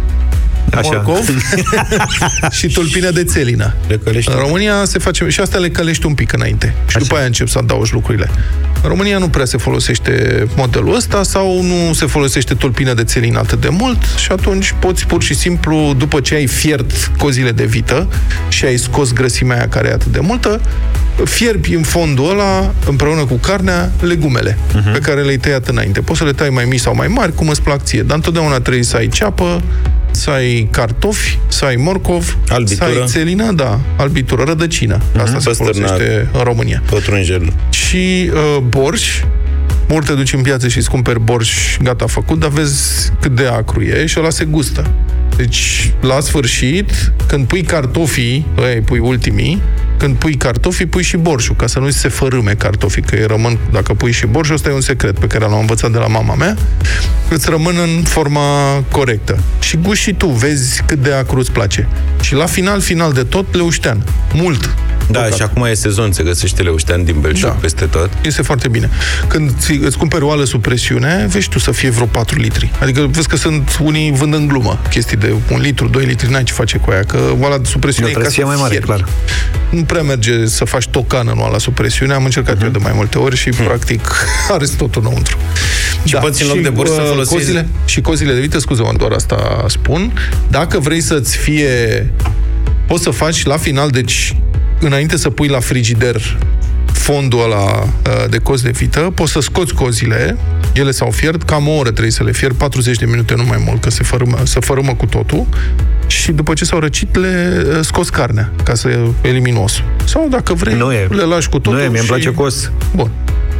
Așa. 0.74 0.90
morcov 0.92 1.28
și 2.58 2.66
tulpină 2.66 3.11
de 3.11 3.24
țelină. 3.24 3.74
Le 3.88 4.00
călești. 4.04 4.30
În 4.30 4.38
România 4.38 4.84
se 4.84 4.98
face 4.98 5.28
și 5.28 5.40
asta 5.40 5.58
le 5.58 5.70
călești 5.70 6.06
un 6.06 6.14
pic 6.14 6.32
înainte. 6.32 6.66
Și 6.66 6.96
Așa. 6.96 6.98
după 6.98 7.16
aia 7.16 7.26
încep 7.26 7.48
să 7.48 7.58
adaugi 7.58 7.92
lucrurile. 7.92 8.30
În 8.82 8.88
România 8.88 9.18
nu 9.18 9.28
prea 9.28 9.44
se 9.44 9.56
folosește 9.56 10.46
modelul 10.56 10.94
ăsta 10.94 11.22
sau 11.22 11.62
nu 11.62 11.92
se 11.92 12.06
folosește 12.06 12.54
tulpină 12.54 12.94
de 12.94 13.04
țelină 13.04 13.38
atât 13.38 13.61
de 13.61 13.68
mult 13.68 14.02
și 14.16 14.32
atunci 14.32 14.74
poți 14.78 15.06
pur 15.06 15.22
și 15.22 15.34
simplu, 15.34 15.94
după 15.98 16.20
ce 16.20 16.34
ai 16.34 16.46
fiert 16.46 17.11
cozile 17.18 17.50
de 17.50 17.64
vită 17.64 18.08
și 18.48 18.64
ai 18.64 18.76
scos 18.76 19.12
grăsimea 19.12 19.56
aia 19.56 19.68
care 19.68 19.88
e 19.88 19.92
atât 19.92 20.12
de 20.12 20.20
multă, 20.20 20.61
fierbi 21.24 21.74
în 21.74 21.82
fondul 21.82 22.30
ăla, 22.30 22.74
împreună 22.86 23.24
cu 23.24 23.34
carnea, 23.34 23.92
legumele 24.00 24.58
uh-huh. 24.58 24.92
pe 24.92 24.98
care 24.98 25.22
le-ai 25.22 25.36
tăiat 25.36 25.68
înainte. 25.68 26.00
Poți 26.00 26.18
să 26.18 26.24
le 26.24 26.32
tai 26.32 26.48
mai 26.48 26.64
mici 26.64 26.80
sau 26.80 26.94
mai 26.94 27.08
mari, 27.08 27.34
cum 27.34 27.48
îți 27.48 27.62
plac 27.62 27.82
ție, 27.82 28.02
dar 28.02 28.16
întotdeauna 28.16 28.61
trebuie 28.61 28.82
să 28.82 28.96
ai 28.96 29.08
ceapă, 29.08 29.62
să 30.11 30.30
ai 30.30 30.68
cartofi, 30.70 31.38
să 31.48 31.64
ai 31.64 31.76
morcov, 31.76 32.36
Albitură. 32.48 32.90
să 32.92 32.98
ai 33.00 33.06
țelină, 33.06 33.52
da, 33.52 33.80
albitură, 33.96 34.42
rădăcină. 34.46 35.00
Asta 35.16 35.38
se 35.38 35.48
Păstărnac. 35.48 35.74
folosește 35.86 36.28
în 36.32 36.40
România. 36.42 36.82
Pătrunjel. 36.90 37.52
Și 37.70 38.30
uh, 38.34 38.62
borș, 38.68 39.20
ori 39.90 40.04
te 40.06 40.12
duci 40.12 40.32
în 40.32 40.42
piață 40.42 40.68
și 40.68 40.78
îți 40.78 40.90
cumperi 40.90 41.20
borș 41.20 41.76
gata 41.82 42.06
făcut, 42.06 42.38
dar 42.38 42.50
vezi 42.50 43.11
cât 43.20 43.34
de 43.34 43.46
acru 43.46 43.80
e 43.82 44.06
și 44.06 44.18
ăla 44.20 44.30
se 44.30 44.44
gustă. 44.44 44.90
Deci, 45.41 45.93
la 46.01 46.20
sfârșit, 46.20 47.12
când 47.26 47.47
pui 47.47 47.62
cartofii, 47.62 48.47
ăia 48.59 48.82
pui 48.84 48.99
ultimii, 48.99 49.62
când 49.97 50.16
pui 50.16 50.34
cartofii, 50.34 50.86
pui 50.86 51.03
și 51.03 51.16
borșul, 51.16 51.57
ca 51.57 51.66
să 51.66 51.78
nu 51.78 51.91
se 51.91 52.09
fărâme 52.09 52.53
cartofii, 52.53 53.03
că 53.03 53.14
îi 53.14 53.26
rămân, 53.26 53.59
dacă 53.72 53.95
pui 53.95 54.12
și 54.12 54.26
borșul, 54.26 54.55
ăsta 54.55 54.68
e 54.68 54.72
un 54.72 54.80
secret 54.80 55.18
pe 55.18 55.26
care 55.26 55.45
l-am 55.45 55.59
învățat 55.59 55.91
de 55.91 55.99
la 55.99 56.07
mama 56.07 56.34
mea, 56.34 56.57
îți 57.28 57.51
rămân 57.51 57.74
în 57.78 58.03
forma 58.03 58.43
corectă. 58.91 59.38
Și 59.61 59.76
guși 59.76 60.03
și 60.03 60.12
tu, 60.12 60.26
vezi 60.26 60.82
cât 60.86 61.03
de 61.03 61.12
acru 61.12 61.38
îți 61.38 61.53
place. 61.53 61.88
Și 62.20 62.34
la 62.34 62.47
final, 62.47 62.80
final 62.80 63.12
de 63.12 63.22
tot, 63.22 63.55
leuștean. 63.55 64.05
Mult. 64.32 64.74
Da, 65.11 65.26
și 65.36 65.42
acum 65.42 65.62
e 65.64 65.74
sezon, 65.74 66.12
se 66.12 66.22
găsește 66.22 66.62
leuștean 66.62 67.04
din 67.04 67.16
Belșug 67.20 67.48
Da. 67.48 67.54
peste 67.61 67.84
tot. 67.84 68.11
Este 68.22 68.42
foarte 68.42 68.68
bine. 68.68 68.90
Când 69.28 69.52
ți, 69.58 69.72
îți 69.72 69.96
cumperi 69.98 70.24
oală 70.24 70.44
sub 70.44 70.62
presiune, 70.62 71.26
vezi 71.30 71.48
tu 71.48 71.58
să 71.58 71.70
fie 71.70 71.90
vreo 71.90 72.06
4 72.06 72.38
litri. 72.40 72.70
Adică 72.80 73.00
vezi 73.11 73.28
că 73.28 73.36
sunt 73.36 73.78
unii 73.82 74.12
vând 74.12 74.34
în 74.34 74.46
glumă 74.46 74.80
chestii 74.90 75.16
de 75.16 75.34
1 75.50 75.61
litru, 75.61 75.88
2 75.88 76.04
litri, 76.04 76.30
n-ai 76.30 76.42
ce 76.44 76.52
face 76.52 76.78
cu 76.78 76.90
aia, 76.90 77.02
că 77.04 77.18
oala 77.40 77.56
sub 77.64 77.80
presiune 77.80 78.08
E 78.08 78.12
o 78.12 78.14
ca 78.14 78.20
presie 78.20 78.42
să 78.42 78.48
mai 78.48 78.56
mare, 78.58 78.70
fierbi. 78.70 78.86
clar. 78.86 79.04
Nu 79.70 79.82
prea 79.82 80.02
merge 80.02 80.46
să 80.46 80.64
faci 80.64 80.86
tocană 80.88 81.30
în 81.30 81.38
oala 81.38 81.58
sub 81.58 81.74
presiune, 81.74 82.12
am 82.12 82.24
încercat 82.24 82.54
Mhm. 82.54 82.64
eu 82.64 82.70
de 82.70 82.78
mai 82.82 82.92
multe 82.94 83.18
ori 83.18 83.36
și 83.36 83.48
practic 83.50 84.12
are 84.54 84.66
totul 84.78 85.02
înăuntru. 85.04 85.36
Și 86.04 86.14
poți 86.14 86.42
în 86.42 86.48
loc 86.48 86.58
de 86.62 86.68
bor 86.68 86.86
să 86.86 86.92
uh, 87.00 87.08
folosești- 87.08 87.28
Cozile, 87.28 87.68
și 87.84 88.00
cozile 88.00 88.32
de 88.32 88.40
vită, 88.40 88.58
scuze-mă, 88.58 88.92
doar 88.96 89.12
asta 89.12 89.64
spun, 89.68 90.12
dacă 90.48 90.78
vrei 90.78 91.00
să-ți 91.00 91.36
fie... 91.36 92.11
Poți 92.86 93.02
să 93.02 93.11
faci 93.11 93.44
la 93.44 93.56
final, 93.56 93.90
deci 93.90 94.36
înainte 94.81 95.16
să 95.16 95.31
pui 95.31 95.49
la 95.49 95.61
frigider 95.61 96.39
fondul 96.93 97.43
ăla 97.45 97.83
uh, 97.83 98.31
de 98.31 98.39
cozi 98.39 98.62
de 98.62 98.70
vită, 98.70 99.01
poți 99.14 99.33
să 99.33 99.41
scoți 99.41 99.74
cozile, 99.74 100.37
ele 100.72 100.91
s-au 100.91 101.11
fiert, 101.11 101.43
cam 101.43 101.68
o 101.68 101.70
oră 101.70 101.91
trebuie 101.91 102.11
să 102.12 102.24
le 102.24 102.33
fier, 102.33 102.53
40 102.53 102.97
de 102.99 103.07
minute, 103.07 103.35
nu 103.35 103.45
mai 103.45 103.62
mult, 103.66 103.81
că 103.81 103.91
se 103.91 104.03
fărâmă, 104.03 104.39
se 104.45 104.61
fărâmă 104.61 104.95
cu 104.95 105.07
totul 105.07 105.47
și 106.07 106.33
după 106.33 106.55
ce 106.55 106.64
s-au 106.64 106.78
răcit, 106.78 107.16
le 107.16 107.62
uh, 107.76 107.78
scoți 107.85 108.12
carnea, 108.12 108.53
ca 108.64 108.74
să 108.74 108.99
elimini 109.20 109.57
osul. 109.62 109.85
Sau 110.05 110.26
dacă 110.31 110.55
vrei, 110.55 110.74
Nu 110.74 110.93
e. 110.93 111.07
le 111.11 111.22
lași 111.22 111.49
cu 111.49 111.59
totul 111.59 111.78
Nu 111.78 111.85
e, 111.85 111.89
mie 111.89 111.99
îmi 111.99 112.07
și- 112.07 112.12
place 112.12 112.28
cu 112.31 112.43
os. 112.43 112.70
Bun. 112.95 113.11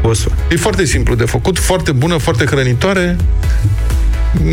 Osul. 0.03 0.33
E 0.51 0.57
foarte 0.57 0.85
simplu 0.85 1.15
de 1.15 1.25
făcut, 1.25 1.59
foarte 1.59 1.93
bună, 1.93 2.17
foarte 2.17 2.45
hrănitoare. 2.45 3.17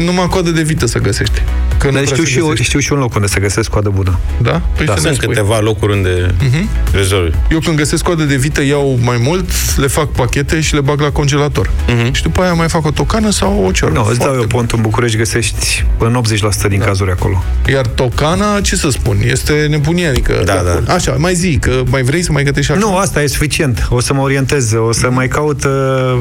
Numai 0.05 0.27
coadă 0.27 0.49
de 0.49 0.61
vită 0.61 0.85
să 0.85 0.99
găsești. 0.99 1.41
Că 1.77 1.85
nu 1.87 1.91
Dar 1.93 2.01
prea 2.01 2.13
știu 2.13 2.23
se 2.23 2.29
și, 2.29 2.37
eu, 2.37 2.43
găsește. 2.43 2.63
știu 2.63 2.79
și 2.79 2.91
un 2.93 2.99
loc 2.99 3.15
unde 3.15 3.27
să 3.27 3.39
găsesc 3.39 3.69
coadă 3.69 3.89
bună. 3.89 4.19
Da? 4.41 4.61
Păi 4.75 4.85
Da, 4.85 4.91
să 4.93 4.99
ne 4.99 5.05
Sunt 5.05 5.15
spui. 5.15 5.27
câteva 5.27 5.59
locuri 5.59 5.91
unde 5.93 6.35
Mhm. 6.43 6.69
rezolvi. 6.93 7.35
Eu 7.51 7.59
când 7.59 7.77
găsesc 7.77 8.03
coadă 8.03 8.23
de 8.23 8.35
vită 8.35 8.63
iau 8.63 8.99
mai 9.01 9.17
mult, 9.23 9.49
le 9.77 9.87
fac 9.87 10.11
pachete 10.11 10.61
și 10.61 10.73
le 10.73 10.79
bag 10.81 11.01
la 11.01 11.09
congelator. 11.11 11.69
Mhm. 11.87 12.13
Și 12.13 12.21
după 12.21 12.41
aia 12.41 12.53
mai 12.53 12.69
fac 12.69 12.85
o 12.85 12.91
tocană 12.91 13.29
sau 13.29 13.63
o 13.67 13.71
ciorbă. 13.71 13.95
Nu, 13.97 14.05
îți 14.09 14.17
dau 14.17 14.27
Foarte 14.27 14.41
eu 14.41 14.47
pont 14.47 14.71
în 14.71 14.81
București, 14.81 15.17
găsești 15.17 15.85
în 15.97 16.15
80% 16.15 16.67
din 16.67 16.79
cazuri 16.79 17.11
acolo. 17.11 17.43
bun. 17.63 17.73
Iar 17.73 17.85
tocana, 17.85 18.61
ce 18.61 18.75
să 18.75 18.89
spun, 18.89 19.17
este 19.25 19.67
nebunie, 19.69 20.07
adică... 20.07 20.41
Da, 20.45 20.53
da. 20.53 20.71
bun. 20.73 20.85
Așa, 20.89 21.15
mai 21.17 21.35
zi, 21.35 21.57
că 21.61 21.81
mai 21.89 22.01
vrei 22.01 22.21
să 22.23 22.31
mai 22.31 22.43
gătești 22.43 22.71
altceva? 22.71 22.91
Nu, 22.91 22.97
asta 22.97 23.21
e 23.21 23.27
suficient. 23.27 23.87
O 23.89 23.99
să 23.99 24.13
mă 24.13 24.21
orientez, 24.21 24.73
o 24.87 24.91
să 24.91 25.09
mai 25.11 25.27
caut 25.27 25.63
uh, 25.63 26.17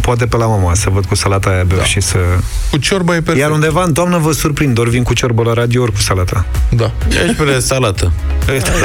poate 0.00 0.26
pe 0.26 0.36
la 0.36 0.46
mama, 0.46 0.74
să 0.74 0.90
văd 0.92 1.04
cu 1.04 1.14
salata 1.14 1.50
aia 1.50 1.62
beu 1.64 1.82
și 1.82 2.00
să... 2.00 2.16
Cu 2.70 2.76
ciorba 2.76 3.12
e 3.14 3.20
perfect. 3.20 3.38
Iar 3.38 3.50
undeva 3.50 3.82
în 3.82 3.92
toamnă 3.92 4.18
vă 4.18 4.32
surprind, 4.32 4.78
ori 4.78 4.90
vin 4.96 5.04
cu 5.04 5.14
ciorbă 5.14 5.42
la 5.42 5.52
radio, 5.52 5.82
ori 5.82 5.92
cu 5.92 6.00
salata. 6.00 6.46
Da. 6.70 6.92
Ești 7.24 7.34
pe 7.34 7.58
salată. 7.58 8.12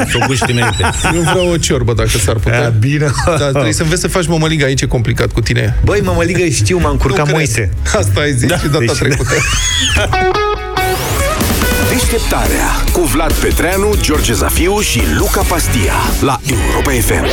Să 0.09 0.18
o 0.22 0.26
guști 0.28 0.51
înainte. 0.51 0.89
Eu 1.16 1.22
vreau 1.22 1.49
o 1.51 1.57
ciorbă, 1.57 1.93
dacă 1.93 2.09
s-ar 2.09 2.36
putea. 2.36 2.59
Aia, 2.59 2.70
bine. 2.70 3.12
Da, 3.26 3.49
trebuie 3.49 3.74
să 3.74 3.82
înveți 3.84 4.01
să 4.01 4.07
faci 4.07 4.28
mămăligă 4.28 4.66
aici, 4.66 4.82
e 4.82 4.86
complicat 4.86 5.32
cu 5.32 5.41
tine. 5.41 5.78
Băi, 5.84 5.99
mă, 6.03 6.14
mă 6.16 6.24
ligă, 6.24 6.45
știu, 6.49 6.78
m-am 6.80 6.91
Nu 6.91 6.97
curcat 6.97 7.22
cred. 7.24 7.36
Moise. 7.36 7.70
Asta 7.95 8.20
ai 8.20 8.34
zis 8.34 8.47
da, 8.49 8.57
și 8.57 8.68
data 8.68 8.78
deci- 8.80 8.97
trecută. 8.97 9.34
Deșteptarea 11.91 12.68
cu 12.91 13.01
Vlad 13.01 13.34
Petreanu, 13.34 13.95
George 14.01 14.34
Zafiu 14.34 14.80
și 14.80 15.01
Luca 15.18 15.41
Pastia 15.41 15.93
la 16.22 16.39
Europa 16.49 16.91
FM. 16.91 17.26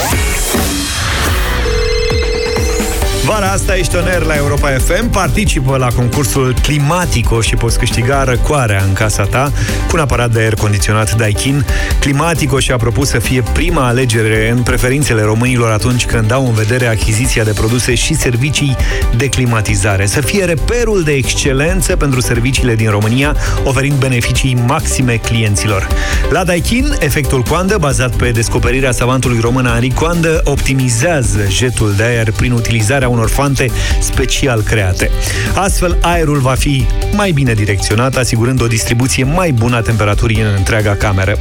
Vara 3.29 3.51
asta 3.51 3.77
ești 3.77 3.97
oner 3.97 4.23
la 4.23 4.37
Europa 4.37 4.69
FM, 4.69 5.11
participă 5.11 5.77
la 5.77 5.89
concursul 5.89 6.55
Climatico 6.63 7.41
și 7.41 7.55
poți 7.55 7.79
câștiga 7.79 8.25
răcoarea 8.25 8.83
în 8.87 8.93
casa 8.93 9.23
ta 9.23 9.53
cu 9.89 9.91
un 9.95 10.01
aparat 10.01 10.31
de 10.31 10.41
aer 10.41 10.55
condiționat 10.55 11.17
Daikin. 11.17 11.65
Climatico 12.01 12.59
și-a 12.59 12.77
propus 12.77 13.09
să 13.09 13.19
fie 13.19 13.43
prima 13.53 13.87
alegere 13.87 14.51
în 14.51 14.63
preferințele 14.63 15.23
românilor 15.23 15.71
atunci 15.71 16.07
când 16.07 16.27
dau 16.27 16.47
în 16.47 16.53
vedere 16.53 16.87
achiziția 16.87 17.45
de 17.45 17.53
produse 17.53 17.95
și 17.95 18.15
servicii 18.15 18.77
de 19.17 19.29
climatizare. 19.29 20.07
Să 20.07 20.21
fie 20.21 20.45
reperul 20.45 21.03
de 21.03 21.13
excelență 21.13 21.97
pentru 21.97 22.21
serviciile 22.21 22.75
din 22.75 22.91
România, 22.91 23.37
oferind 23.65 23.99
beneficii 23.99 24.59
maxime 24.67 25.15
clienților. 25.15 25.87
La 26.31 26.45
Daikin, 26.45 26.95
efectul 26.99 27.43
coandă, 27.43 27.77
bazat 27.79 28.17
pe 28.17 28.31
descoperirea 28.31 28.93
savantului 28.93 29.41
român 29.41 29.65
Henri 29.65 29.91
Coandă, 29.91 30.41
optimizează 30.45 31.41
jetul 31.49 31.95
de 31.97 32.03
aer 32.03 32.33
prin 32.33 32.53
utilizarea 32.53 33.09
unor 33.19 33.31
fante 33.31 33.71
special 34.01 34.63
create. 34.63 35.11
Astfel, 35.55 35.99
aerul 36.01 36.39
va 36.39 36.55
fi 36.55 36.87
mai 37.13 37.31
bine 37.31 37.55
direcționat, 37.55 38.17
asigurând 38.17 38.63
o 38.63 38.67
distribuție 38.67 39.25
mai 39.25 39.53
bună 39.53 39.77
a 39.77 39.81
temperaturii 39.81 40.41
în 40.41 40.55
întreaga 40.57 40.95
cameră. 40.95 41.39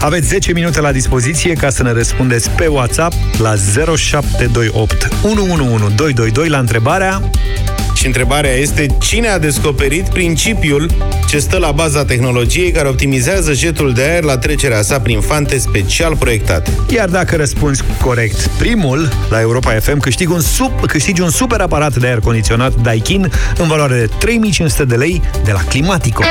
Aveți 0.00 0.26
10 0.26 0.52
minute 0.52 0.80
la 0.80 0.92
dispoziție 0.92 1.52
ca 1.52 1.70
să 1.70 1.82
ne 1.82 1.92
răspundeți 1.92 2.50
pe 2.50 2.66
WhatsApp 2.66 3.14
la 3.38 3.54
0728 3.96 5.08
111222 5.22 6.48
la 6.48 6.58
întrebarea 6.58 7.20
Și 7.98 8.06
întrebarea 8.06 8.50
este 8.50 8.86
cine 9.00 9.28
a 9.28 9.38
descoperit 9.38 10.08
principiul 10.08 10.90
ce 11.28 11.38
stă 11.38 11.58
la 11.58 11.70
baza 11.70 12.04
tehnologiei 12.04 12.70
care 12.70 12.88
optimizează 12.88 13.52
jetul 13.52 13.92
de 13.92 14.02
aer 14.02 14.22
la 14.22 14.38
trecerea 14.38 14.82
sa 14.82 15.00
prin 15.00 15.20
fante 15.20 15.58
special 15.58 16.16
proiectate. 16.16 16.70
Iar 16.88 17.08
dacă 17.08 17.36
răspunzi 17.36 17.82
corect 18.02 18.46
primul, 18.46 19.08
la 19.30 19.40
Europa 19.40 19.70
FM 19.70 19.98
câștigi 19.98 20.32
un, 20.32 20.40
sub, 20.40 20.86
câștigi 20.86 21.20
un 21.20 21.30
super 21.30 21.60
aparat 21.60 21.96
de 21.96 22.06
aer 22.06 22.20
condiționat 22.20 22.74
Daikin 22.74 23.32
în 23.56 23.68
valoare 23.68 23.98
de 23.98 24.08
3500 24.18 24.84
de 24.84 24.94
lei 24.94 25.22
de 25.44 25.52
la 25.52 25.60
Climatico. 25.60 26.22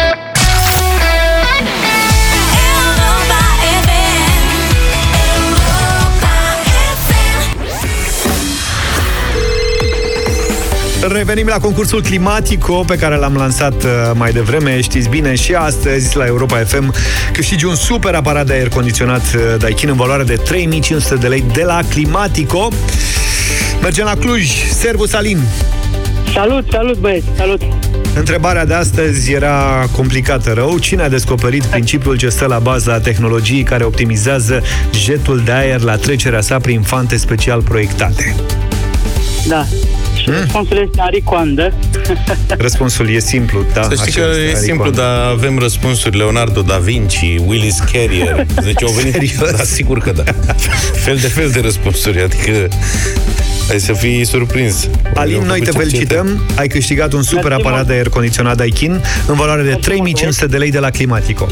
Revenim 11.12 11.47
la 11.47 11.60
concursul 11.60 12.01
Climatico 12.01 12.84
pe 12.88 12.95
care 12.95 13.16
l-am 13.16 13.36
lansat 13.36 13.84
uh, 13.84 13.89
mai 14.14 14.32
devreme. 14.32 14.82
Știți 14.82 15.10
bine, 15.10 15.36
și 15.36 15.53
astăzi 15.53 16.18
la 16.18 16.26
Europa 16.26 16.58
FM 16.58 16.93
câștigi 17.32 17.66
un 17.66 17.76
super 17.76 18.14
aparat 18.14 18.45
de 18.45 18.53
aer 18.53 18.70
condiționat 18.70 19.22
uh, 19.22 19.41
Daikin 19.58 19.89
în 19.89 19.95
valoare 19.95 20.24
de 20.24 20.36
3500 20.36 21.16
de 21.16 21.28
lei 21.28 21.43
de 21.53 21.64
la 21.64 21.80
Climatico. 21.89 22.68
Mergem 23.82 24.05
la 24.05 24.16
Cluj. 24.16 24.51
Servus, 24.74 25.14
Alin! 25.14 25.39
Salut, 26.34 26.66
salut 26.72 26.97
băieți, 26.97 27.26
salut! 27.38 27.62
Întrebarea 28.16 28.66
de 28.66 28.74
astăzi 28.74 29.32
era 29.32 29.86
complicată 29.91 30.51
rău. 30.53 30.78
Cine 30.78 31.01
a 31.01 31.10
descoperit 31.10 31.64
principiul 31.64 32.18
ce 32.18 32.30
stă 32.30 32.45
la 32.45 32.60
baza 32.60 32.99
tehnologiei 32.99 33.64
care 33.64 33.84
optimizează 33.84 34.62
jetul 34.93 35.41
de 35.45 35.51
aer 35.51 35.82
la 35.82 35.95
trecerea 35.95 36.41
sa 36.41 36.58
prin 36.58 36.82
fante 36.82 37.18
special 37.18 37.62
proiectate? 37.62 38.36
Da. 39.47 39.66
Și 40.34 40.39
răspunsul 40.39 40.78
este 40.86 41.01
aricoandă. 41.01 41.73
Răspunsul 42.57 43.09
e 43.09 43.19
simplu, 43.19 43.65
da. 43.73 43.82
Să 43.84 43.93
știi 44.07 44.21
așa 44.21 44.30
că 44.30 44.30
este, 44.30 44.41
e 44.41 44.47
adică- 44.47 44.59
simplu, 44.59 44.89
dar 44.89 45.25
avem 45.25 45.59
răspunsuri. 45.59 46.17
Leonardo 46.17 46.61
da 46.61 46.78
Vinci, 46.78 47.19
Willis 47.45 47.80
Carrier. 47.91 48.45
Deci 48.63 48.84
au 48.84 48.91
venit... 48.91 49.13
Serios? 49.13 49.51
Da, 49.51 49.63
sigur 49.63 49.97
că 49.99 50.11
da. 50.11 50.23
Fel 50.93 51.17
de 51.17 51.28
fel 51.28 51.49
de 51.49 51.59
răspunsuri, 51.59 52.21
adică... 52.21 52.67
Ai 53.71 53.80
să 53.80 53.93
fii 53.93 54.25
surprins. 54.25 54.88
Alin, 55.13 55.36
Eu 55.36 55.43
noi 55.43 55.59
te 55.59 55.65
făcut 55.65 55.88
felicităm. 55.88 56.41
Ai 56.55 56.67
câștigat 56.67 57.13
un 57.13 57.21
super 57.23 57.43
Mersi 57.43 57.59
aparat 57.59 57.78
mult. 57.78 57.88
de 57.88 57.93
aer 57.93 58.09
condiționat 58.09 58.57
Daikin 58.57 59.01
în 59.28 59.36
valoare 59.36 59.61
de 59.61 59.67
Mersi 59.67 59.82
3500 59.82 60.45
de 60.45 60.57
lei 60.57 60.71
de 60.71 60.80
la 60.80 60.89
Climatico. 60.89 61.47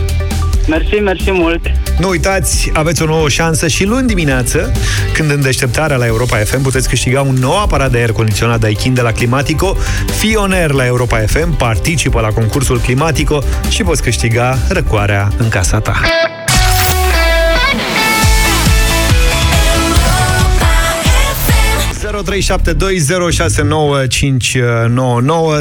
Mersi, 0.67 0.95
mersi 0.95 1.31
mult! 1.31 1.71
Nu 1.99 2.09
uitați, 2.09 2.71
aveți 2.73 3.01
o 3.01 3.05
nouă 3.05 3.29
șansă 3.29 3.67
și 3.67 3.85
luni 3.85 4.07
dimineață, 4.07 4.71
când 5.13 5.31
în 5.31 5.41
deșteptarea 5.41 5.97
la 5.97 6.05
Europa 6.05 6.37
FM 6.37 6.61
puteți 6.61 6.89
câștiga 6.89 7.21
un 7.21 7.35
nou 7.35 7.61
aparat 7.61 7.91
de 7.91 7.97
aer 7.97 8.11
condiționat 8.11 8.59
Daikin 8.59 8.93
de 8.93 9.01
la 9.01 9.11
Climatico. 9.11 9.77
Fii 10.17 10.35
oner 10.35 10.71
la 10.71 10.85
Europa 10.85 11.17
FM, 11.17 11.57
participă 11.57 12.21
la 12.21 12.27
concursul 12.27 12.79
Climatico 12.79 13.43
și 13.69 13.83
poți 13.83 14.01
câștiga 14.01 14.57
răcoarea 14.69 15.31
în 15.37 15.49
casa 15.49 15.79
ta. 15.79 16.01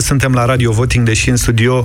Suntem 0.00 0.32
la 0.32 0.44
Radio 0.44 0.72
Voting, 0.72 1.06
deși 1.06 1.28
în 1.28 1.36
studio 1.36 1.84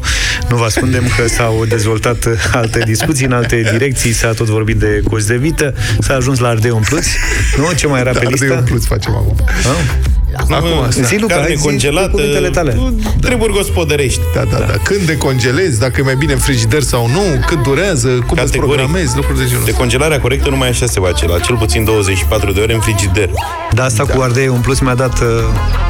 nu 0.49 0.57
vă 0.57 0.63
ascundem 0.63 1.03
că 1.17 1.27
s-au 1.27 1.65
dezvoltat 1.65 2.27
alte 2.51 2.79
discuții 2.79 3.25
în 3.25 3.31
alte 3.31 3.69
direcții, 3.71 4.11
s-a 4.11 4.31
tot 4.31 4.47
vorbit 4.47 4.75
de 4.75 5.01
cozi 5.09 5.27
de 5.27 5.37
vită, 5.37 5.73
s-a 5.99 6.13
ajuns 6.13 6.39
la 6.39 6.47
ardei 6.47 6.71
umpluți. 6.71 7.09
Nu? 7.57 7.73
Ce 7.75 7.87
mai 7.87 7.99
era 7.99 8.11
pe 8.11 8.17
Ardei 8.17 8.31
listă? 8.31 8.53
umpluți 8.53 8.87
facem 8.87 9.15
acum. 9.15 9.35
Ah? 9.47 10.18
Acum, 10.49 10.89
Zi, 10.89 11.17
Luca, 11.19 11.33
carne 11.33 11.47
hai, 11.47 11.55
zi 11.55 11.63
congelată, 11.63 12.09
cuvintele 12.09 12.49
tale. 12.49 12.77
treburi 13.21 13.53
gospodărești. 13.53 14.19
Da, 14.35 14.43
da, 14.51 14.57
da. 14.57 14.73
Când 14.83 15.01
decongelezi, 15.01 15.79
dacă 15.79 15.95
e 15.99 16.03
mai 16.03 16.15
bine 16.15 16.33
în 16.33 16.39
frigider 16.39 16.81
sau 16.81 17.07
nu, 17.07 17.21
cât 17.47 17.63
durează, 17.63 18.07
cum 18.07 18.17
îți 18.17 18.35
Categoric. 18.35 18.75
programezi, 18.75 19.15
lucruri 19.15 19.37
de 19.37 19.43
genul 19.43 19.59
ăsta. 19.59 19.71
Decongelarea 19.71 20.19
corectă 20.19 20.49
numai 20.49 20.69
așa 20.69 20.85
se 20.85 20.99
face, 20.99 21.27
la 21.27 21.39
cel 21.39 21.55
puțin 21.57 21.83
24 21.83 22.51
de 22.51 22.59
ore 22.59 22.73
în 22.73 22.79
frigider. 22.79 23.29
Da, 23.71 23.83
asta 23.83 24.03
cu 24.05 24.21
ardei 24.21 24.47
un 24.47 24.59
plus 24.59 24.79
mi-a 24.79 24.95
dat 24.95 25.19
uh, 25.19 25.27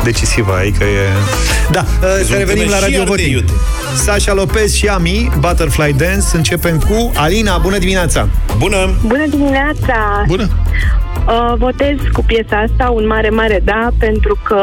decisivă, 0.03 0.55
adică 0.59 0.83
e... 0.83 1.07
Da, 1.71 1.85
uh, 2.01 2.25
să 2.25 2.33
revenim 2.37 2.69
la 2.69 2.75
și 2.75 2.81
Radio 2.83 2.99
ardei, 2.99 3.05
Voting. 3.15 3.31
iute. 3.35 3.51
Sasha 3.95 4.33
Lopez 4.33 4.73
și 4.73 4.87
Ami, 4.87 5.31
Butterfly 5.39 5.93
Dance. 5.97 6.25
Începem 6.33 6.77
cu 6.79 7.11
Alina, 7.15 7.57
bună 7.57 7.77
dimineața! 7.77 8.27
Bună! 8.57 8.89
Bună 9.05 9.25
dimineața! 9.29 10.23
Bună! 10.27 10.49
Uh, 11.27 11.53
votez 11.57 11.97
cu 12.13 12.23
piesa 12.23 12.65
asta 12.67 12.89
un 12.89 13.07
mare, 13.07 13.29
mare 13.29 13.61
da, 13.63 13.87
pentru 13.97 14.28
că 14.43 14.61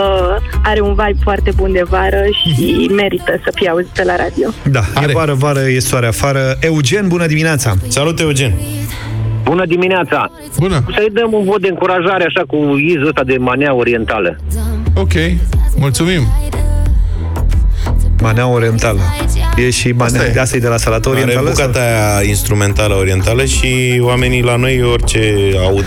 are 0.63 0.81
un 0.81 0.95
vibe 0.95 1.19
foarte 1.23 1.51
bun 1.57 1.73
de 1.73 1.83
vară 1.89 2.23
și 2.43 2.91
merită 2.97 3.41
să 3.45 3.53
fie 3.55 3.69
auzită 3.69 4.03
la 4.05 4.17
radio. 4.17 4.49
Da, 4.71 4.81
are. 4.95 5.11
e 5.11 5.15
vară, 5.15 5.35
vară, 5.35 5.61
e 5.69 5.79
soare 5.79 6.07
afară. 6.07 6.57
Eugen, 6.61 7.09
bună 7.09 7.27
dimineața! 7.27 7.75
Salut, 7.89 8.21
Eugen! 8.21 8.53
Bună 9.45 9.67
dimineața! 9.67 10.31
Bună! 10.59 10.85
Să-i 10.97 11.11
dăm 11.13 11.33
un 11.33 11.45
vot 11.45 11.61
de 11.61 11.69
încurajare 11.69 12.25
așa 12.25 12.43
cu 12.47 12.57
izul 12.77 13.07
ăsta 13.07 13.25
de 13.25 13.37
manea 13.39 13.75
orientală. 13.75 14.37
Ok, 14.95 15.13
mulțumim. 15.77 16.23
Manea 18.21 18.47
orientală. 18.47 19.01
E 19.57 19.71
și 19.71 19.89
manea, 19.89 20.21
Asta 20.21 20.39
e. 20.39 20.41
asta 20.41 20.57
e 20.57 20.59
de 20.59 20.67
la 20.69 20.77
salată 20.77 21.09
Are 21.09 21.21
orientală? 21.21 21.53
sau? 21.53 21.67
bucata 21.67 21.81
aia 21.85 22.23
instrumentală 22.29 22.95
orientală 22.95 23.45
și 23.45 24.01
oamenii 24.03 24.43
la 24.43 24.57
noi 24.57 24.83
orice 24.83 25.35
aud 25.65 25.85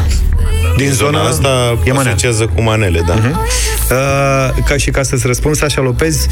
din 0.78 0.92
zona 0.92 1.22
asta 1.22 1.78
e 1.84 1.92
manea. 1.92 2.12
asociază 2.12 2.46
cu 2.56 2.62
manele, 2.62 3.04
da. 3.08 3.14
Uh, 3.14 4.64
ca 4.66 4.78
și 4.78 4.90
ca 4.90 5.04
să-ți 5.04 5.28
răspund, 5.28 5.56
Sasha 5.56 5.82
Lopez 5.82 6.28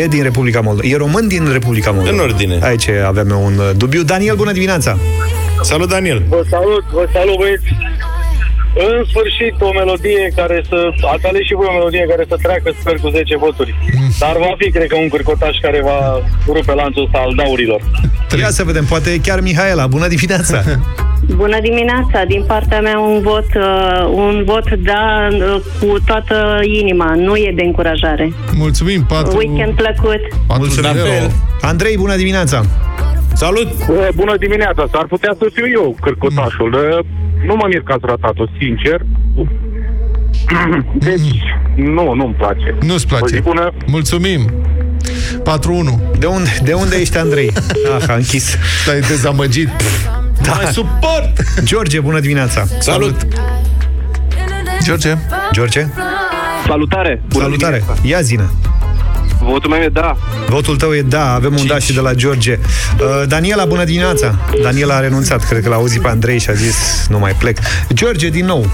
e 0.00 0.06
din 0.06 0.22
Republica 0.22 0.60
Moldova. 0.60 0.86
E 0.88 0.96
român 0.96 1.28
din 1.28 1.48
Republica 1.52 1.90
Moldova. 1.90 2.16
În 2.16 2.22
ordine. 2.30 2.58
Aici 2.62 2.88
aveam 2.88 3.30
eu 3.30 3.44
un 3.44 3.58
uh, 3.58 3.70
dubiu. 3.76 4.02
Daniel, 4.02 4.36
bună 4.36 4.52
dimineața! 4.52 4.98
Salut, 5.62 5.88
Daniel! 5.88 6.22
Vă 6.28 6.44
salut, 6.50 6.84
vă 6.92 7.08
salut 7.12 7.36
băieți! 7.36 7.62
În 8.86 9.04
sfârșit, 9.10 9.54
o 9.68 9.70
melodie 9.78 10.32
care 10.36 10.62
să... 10.68 10.78
Ați 11.14 11.26
ales 11.26 11.42
și 11.48 11.54
voi 11.54 11.66
o 11.68 11.72
melodie 11.72 12.04
care 12.08 12.24
să 12.28 12.36
treacă, 12.42 12.68
sper, 12.80 12.96
cu 13.02 13.08
10 13.08 13.36
voturi. 13.36 13.74
Dar 14.18 14.36
va 14.38 14.52
fi, 14.58 14.70
cred 14.70 14.86
că, 14.86 14.96
un 14.96 15.08
cârcotaș 15.08 15.56
care 15.62 15.80
va 15.82 15.98
rupe 16.46 16.74
lanțul 16.74 17.04
ăsta 17.04 17.18
al 17.18 17.32
daurilor. 17.36 17.80
Ia 18.38 18.50
să 18.50 18.64
vedem, 18.64 18.84
poate 18.84 19.10
e 19.10 19.18
chiar 19.18 19.40
Mihaela. 19.40 19.86
Bună 19.86 20.06
dimineața! 20.08 20.62
Bună 21.42 21.60
dimineața! 21.60 22.24
Din 22.28 22.44
partea 22.46 22.80
mea 22.80 22.98
un 22.98 23.20
vot, 23.22 23.48
uh, 23.54 24.10
un 24.12 24.42
vot 24.46 24.70
da 24.90 25.28
uh, 25.30 25.56
cu 25.80 25.96
toată 26.06 26.60
inima. 26.62 27.14
Nu 27.14 27.36
e 27.36 27.52
de 27.54 27.62
încurajare. 27.62 28.32
Mulțumim, 28.56 29.04
4... 29.08 29.36
Weekend 29.36 29.74
plăcut! 29.74 30.20
Mulțumim! 30.58 30.90
Andrei, 31.60 31.96
bună 31.96 32.16
dimineața! 32.16 32.62
Salut! 33.34 33.68
Bună 34.14 34.36
dimineața! 34.36 34.84
S-ar 34.92 35.06
putea 35.06 35.34
să 35.38 35.46
fiu 35.52 35.66
eu 35.68 35.96
cârcotașul. 36.00 37.04
Nu 37.46 37.54
mă 37.54 37.66
mir 37.68 37.80
că 37.82 37.92
ați 37.92 38.04
ratat-o, 38.06 38.44
sincer. 38.58 39.00
Deci, 41.08 41.42
nu, 41.76 42.12
nu-mi 42.14 42.34
place. 42.34 42.74
Nu-ți 42.80 43.04
O 43.04 43.08
place. 43.08 43.34
zi 43.34 43.40
bună. 43.42 43.72
Mulțumim. 43.86 44.50
4-1. 45.42 46.18
De 46.18 46.26
unde, 46.26 46.50
de 46.62 46.72
unde 46.72 46.96
ești, 46.96 47.16
Andrei? 47.18 47.52
Ah, 47.98 48.08
a 48.08 48.14
închis. 48.14 48.56
Stai 48.82 49.00
dezamăgit. 49.00 49.68
Da. 50.42 50.52
Mai 50.52 50.64
suport! 50.72 51.62
George, 51.64 52.00
bună 52.00 52.20
dimineața! 52.20 52.64
Salut! 52.78 53.26
George? 54.84 55.14
George? 55.52 55.86
Salutare! 56.66 57.22
Bună 57.28 57.42
Salutare! 57.44 57.76
dimineața. 57.78 58.08
Ia 58.08 58.20
zină! 58.20 58.50
Votul 59.40 59.70
meu 59.70 59.82
e 59.82 59.88
da. 59.88 60.16
Votul 60.48 60.76
tău 60.76 60.94
e 60.94 61.02
da, 61.02 61.34
avem 61.34 61.54
un 61.58 61.66
da 61.66 61.78
și 61.78 61.92
de 61.92 62.00
la 62.00 62.14
George. 62.14 62.58
Uh, 63.00 63.22
Daniela, 63.26 63.64
bună 63.64 63.84
dimineața! 63.84 64.38
Daniela 64.62 64.94
a 64.94 65.00
renunțat, 65.00 65.48
cred 65.48 65.62
că 65.62 65.68
l-a 65.68 65.74
auzit 65.74 66.00
pe 66.00 66.08
Andrei 66.08 66.38
și 66.38 66.50
a 66.50 66.52
zis 66.52 67.06
nu 67.08 67.18
mai 67.18 67.32
plec. 67.32 67.58
George, 67.92 68.28
din 68.28 68.46
nou. 68.46 68.66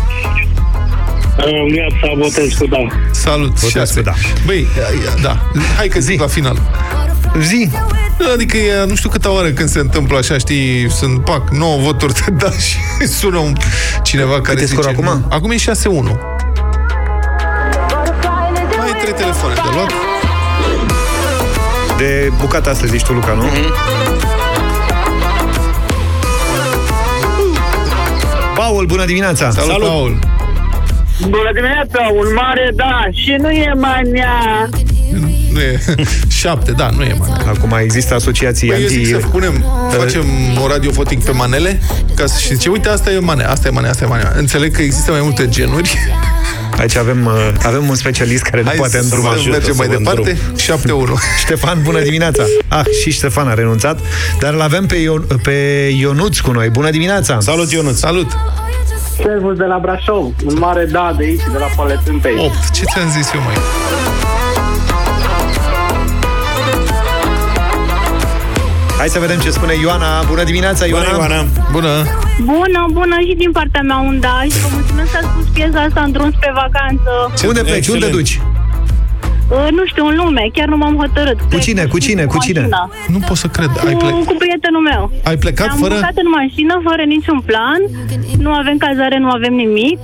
Viața 1.71 2.15
votez 2.17 2.53
cu 2.53 2.67
da. 2.67 2.87
Salut! 3.11 3.53
Votez 3.53 3.71
Șase. 3.71 3.95
cu 3.95 4.03
da. 4.03 4.13
Băi, 4.47 4.67
da. 5.23 5.51
Hai 5.77 5.89
că 5.89 6.01
zic 6.01 6.21
la 6.21 6.27
final. 6.27 6.61
Zi! 7.41 7.71
Adică 8.35 8.57
e 8.57 8.85
nu 8.87 8.95
știu 8.95 9.09
câta 9.09 9.33
oară 9.33 9.49
când 9.49 9.69
se 9.69 9.79
întâmplă 9.79 10.19
așa, 10.19 10.39
știi, 10.39 10.91
sunt, 10.91 11.25
pac, 11.25 11.51
9 11.51 11.77
voturi 11.77 12.13
de 12.13 12.31
da 12.31 12.51
și 12.67 13.07
sună 13.07 13.39
un, 13.39 13.53
cineva 14.03 14.41
care 14.41 14.61
e 14.61 14.65
zice... 14.65 14.81
scorul 14.81 14.91
acum? 14.91 15.27
Acum 15.31 15.51
e 15.51 15.57
6-1. 15.57 16.34
De 22.25 22.31
bucata 22.41 22.71
asta 22.71 22.87
zici 22.87 23.03
tu, 23.03 23.13
Luca, 23.13 23.33
nu? 23.33 23.45
Paul, 28.55 28.87
bună 28.87 29.05
dimineața! 29.05 29.51
Salut, 29.51 29.71
Salut. 29.71 29.87
Paul! 29.89 30.19
Bună 31.21 31.51
dimineața, 31.55 32.09
un 32.15 32.27
mare 32.35 32.71
da 32.75 33.01
și 33.13 33.35
nu 33.39 33.51
e 33.51 33.73
mania. 33.77 34.69
Nu 35.53 35.61
e... 35.61 35.81
7, 36.45 36.73
da, 36.73 36.89
nu 36.97 37.03
e 37.03 37.17
mane. 37.19 37.45
Acum 37.47 37.79
există 37.83 38.15
asociații 38.15 38.69
Păi 38.69 38.83
eu 38.83 38.87
zic 38.89 39.07
să 39.07 39.15
anti... 39.15 39.27
punem, 39.27 39.65
facem 39.91 40.25
o 40.63 40.67
radio 40.67 40.91
voting 40.91 41.23
pe 41.23 41.31
manele 41.31 41.81
ca 42.15 42.27
să 42.27 42.39
și 42.39 42.47
zice, 42.47 42.69
uite, 42.69 42.89
asta 42.89 43.11
e 43.11 43.19
mane, 43.19 43.45
asta 43.45 43.69
e 43.69 43.71
mane, 43.71 43.89
asta 43.89 44.05
e 44.05 44.07
mane. 44.07 44.33
Înțeleg 44.37 44.75
că 44.75 44.83
există 44.83 45.11
mai 45.11 45.21
multe 45.23 45.49
genuri. 45.49 45.99
Aici 46.79 46.97
avem, 46.97 47.25
uh, 47.27 47.33
avem 47.63 47.89
un 47.89 47.95
specialist 47.95 48.43
care 48.43 48.63
ne 48.63 48.69
Hai 48.69 48.77
poate 48.77 48.97
să 48.97 49.03
îndruma. 49.03 49.35
mergem 49.51 49.77
mai 49.77 49.89
departe. 49.89 50.37
7-1. 50.57 50.69
Ștefan, 51.45 51.83
bună 51.83 52.01
dimineața! 52.01 52.43
Ah, 52.69 52.85
și 53.03 53.11
Ștefan 53.11 53.49
a 53.49 53.55
renunțat, 53.55 53.99
dar 54.41 54.53
îl 54.53 54.61
avem 54.61 54.87
pe, 54.87 54.97
Ion, 54.97 55.27
pe 55.43 55.51
Ionuț 55.99 56.39
cu 56.39 56.51
noi. 56.51 56.69
Bună 56.69 56.91
dimineața! 56.91 57.41
Salut, 57.41 57.71
Ionuț! 57.71 57.99
Salut! 57.99 58.31
Servus 59.23 59.57
de 59.57 59.65
la 59.65 59.79
Brașov, 59.83 60.33
un 60.45 60.57
mare 60.59 60.85
da 60.85 61.15
de 61.17 61.25
aici, 61.25 61.41
de 61.53 61.59
la 61.59 61.67
Paletâmpei. 61.77 62.35
8. 62.39 62.71
Ce 62.71 62.85
ți-am 62.85 63.11
zis 63.11 63.33
eu, 63.35 63.41
mai? 63.41 63.55
Hai 69.05 69.13
să 69.19 69.27
vedem 69.27 69.41
ce 69.47 69.51
spune 69.51 69.75
Ioana. 69.85 70.11
Bună 70.33 70.45
dimineața, 70.51 70.83
Ioana! 70.87 71.11
Bună, 71.11 71.19
Ioana! 71.19 71.41
Bună! 71.77 71.93
Bună, 72.53 72.81
bună 72.99 73.17
și 73.27 73.35
din 73.43 73.51
partea 73.59 73.83
mea 73.91 73.99
un 74.11 74.17
da 74.21 74.37
și 74.51 74.59
vă 74.65 74.69
mulțumesc 74.77 75.11
că 75.13 75.19
ați 75.23 75.31
pus 75.35 75.47
piesa 75.57 75.81
asta 75.89 76.01
în 76.07 76.13
drum 76.13 76.31
spre 76.37 76.51
vacanță. 76.63 77.11
Unde 77.51 77.61
pleci? 77.61 77.77
Excelent. 77.77 78.03
Unde 78.05 78.17
duci? 78.17 78.35
Uh, 79.55 79.69
nu 79.79 79.83
știu, 79.91 80.05
în 80.11 80.15
lume, 80.21 80.45
chiar 80.57 80.69
nu 80.73 80.77
m-am 80.83 80.97
hotărât. 81.03 81.39
Cu 81.55 81.59
cine? 81.67 81.83
Cu 81.95 81.99
cine? 82.07 82.23
Cu 82.25 82.39
cine? 82.47 82.61
mașina. 82.61 82.91
Nu 83.15 83.19
pot 83.29 83.37
să 83.43 83.49
cred. 83.57 83.71
Ai, 83.87 83.93
Cu, 83.93 83.99
plec... 84.03 84.15
cu 84.31 84.35
prietenul 84.43 84.83
meu. 84.91 85.03
Ai 85.31 85.37
plecat 85.45 85.69
Am 85.75 85.79
fără... 85.83 85.95
urcat 85.95 86.17
în 86.25 86.31
mașină 86.41 86.75
fără 86.89 87.03
niciun 87.15 87.39
plan, 87.51 87.81
nu 88.45 88.51
avem 88.61 88.77
cazare, 88.87 89.17
nu 89.25 89.31
avem 89.39 89.55
nimic, 89.65 90.01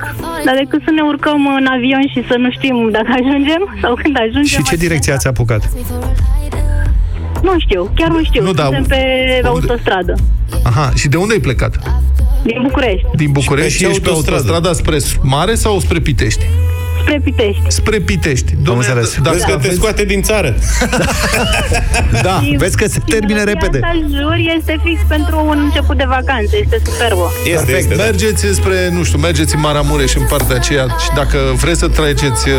dar 0.46 0.55
decât 0.62 0.80
să 0.86 0.90
ne 0.98 1.03
urcăm 1.11 1.40
în 1.61 1.66
avion 1.76 2.05
și 2.12 2.20
să 2.28 2.34
nu 2.42 2.48
știm 2.57 2.76
dacă 2.96 3.11
ajungem 3.20 3.62
sau 3.82 3.92
când 4.03 4.14
ajungem. 4.24 4.62
Și 4.62 4.68
ce 4.70 4.76
direcție 4.86 5.12
ați 5.16 5.26
apucat? 5.32 5.62
Nu 7.43 7.59
știu, 7.59 7.91
chiar 7.95 8.09
nu 8.09 8.24
știu. 8.24 8.43
Nu, 8.43 8.53
da, 8.53 8.62
Suntem 8.62 8.84
pe 8.84 8.97
unde? 9.45 9.47
autostradă, 9.49 10.14
Aha, 10.64 10.91
și 10.95 11.09
de 11.09 11.16
unde 11.16 11.32
ai 11.32 11.41
plecat? 11.41 11.76
din 12.45 12.59
București, 12.62 13.07
Din 13.16 13.32
București 13.32 13.72
și, 13.78 13.82
pe 13.84 13.88
ești 13.91 14.03
pe 14.03 14.09
autostradă. 14.09 14.41
autostrada 14.53 14.72
spre 14.72 14.97
mare 15.22 15.55
sau 15.55 15.78
spre 15.80 15.99
Pitești? 16.01 16.45
Spre 17.01 17.20
Pitești. 17.24 17.62
Spre 17.68 17.98
Pitești. 18.01 18.53
Dom'le, 18.53 18.76
înțeles. 18.76 19.16
Dacă 19.22 19.30
Vezi 19.36 19.44
că 19.44 19.51
te 19.51 19.57
aveți- 19.57 19.74
scoate 19.74 20.05
din 20.05 20.22
țară. 20.22 20.55
Da, 22.22 22.40
Și- 22.44 22.57
Vezi 22.59 22.76
că 22.76 22.86
se 22.86 22.98
și 23.07 23.11
termină 23.14 23.38
melodia 23.42 23.53
repede. 23.61 23.80
Asta, 23.84 24.07
jur, 24.20 24.36
este 24.59 24.80
fix 24.84 25.01
pentru 25.09 25.44
un 25.48 25.59
început 25.64 25.96
de 25.96 26.05
vacanță, 26.09 26.57
este 26.62 26.80
superbă. 26.84 27.32
Este, 27.44 27.51
Perfect. 27.64 27.78
este, 27.78 27.94
da. 27.94 28.03
Mergeți 28.05 28.46
spre, 28.55 28.90
nu 28.92 29.03
știu, 29.05 29.18
mergeți 29.18 29.55
în 29.55 29.61
Maramureș 29.61 30.14
în 30.14 30.22
partea 30.28 30.57
aceea 30.57 30.84
și 31.05 31.09
dacă 31.14 31.38
vreți 31.62 31.78
să 31.78 31.88
treceți 31.88 32.48
uh, 32.48 32.55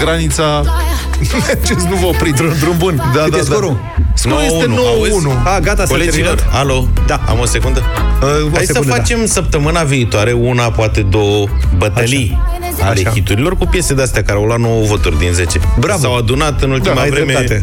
granița, 0.00 0.62
mergeți, 1.46 1.86
nu 1.88 1.96
vă 1.96 2.06
opriți. 2.06 2.36
Drum, 2.36 2.52
drum 2.60 2.76
bun. 2.78 2.96
Da, 3.14 3.22
Cât 3.22 3.30
da, 3.30 3.36
e 3.36 3.40
da. 3.40 3.44
scorul? 3.50 3.76
Scorul 4.14 4.40
este 4.44 4.66
9-1, 4.66 4.76
auzi? 4.86 5.26
9-1. 5.28 5.42
A, 5.44 5.58
gata, 5.60 5.82
s-a 5.84 5.88
Colegilor, 5.88 6.34
terminat. 6.34 6.60
alo? 6.60 6.88
Da. 7.06 7.20
Am 7.28 7.38
o 7.40 7.44
secundă? 7.46 7.82
Uh, 8.22 8.26
o 8.26 8.50
Hai 8.54 8.64
secundă, 8.64 8.72
să 8.72 8.88
da. 8.88 8.94
facem 8.94 9.26
săptămâna 9.26 9.82
viitoare 9.82 10.32
una, 10.32 10.70
poate 10.70 11.00
două 11.00 11.46
bătălii 11.76 12.38
ale 12.82 13.00
Așa. 13.00 13.10
hiturilor 13.10 13.56
cu 13.56 13.64
piese 13.70 13.94
de-astea 13.94 14.22
care 14.22 14.38
au 14.38 14.44
luat 14.44 14.58
9 14.58 14.84
voturi 14.86 15.18
din 15.18 15.32
10. 15.32 15.58
Bravo. 15.78 16.00
S-au 16.00 16.16
adunat 16.16 16.62
în 16.62 16.70
ultima 16.70 16.94
Da, 16.94 17.00
ai 17.00 17.10
vreme 17.10 17.32
dreptate. 17.32 17.60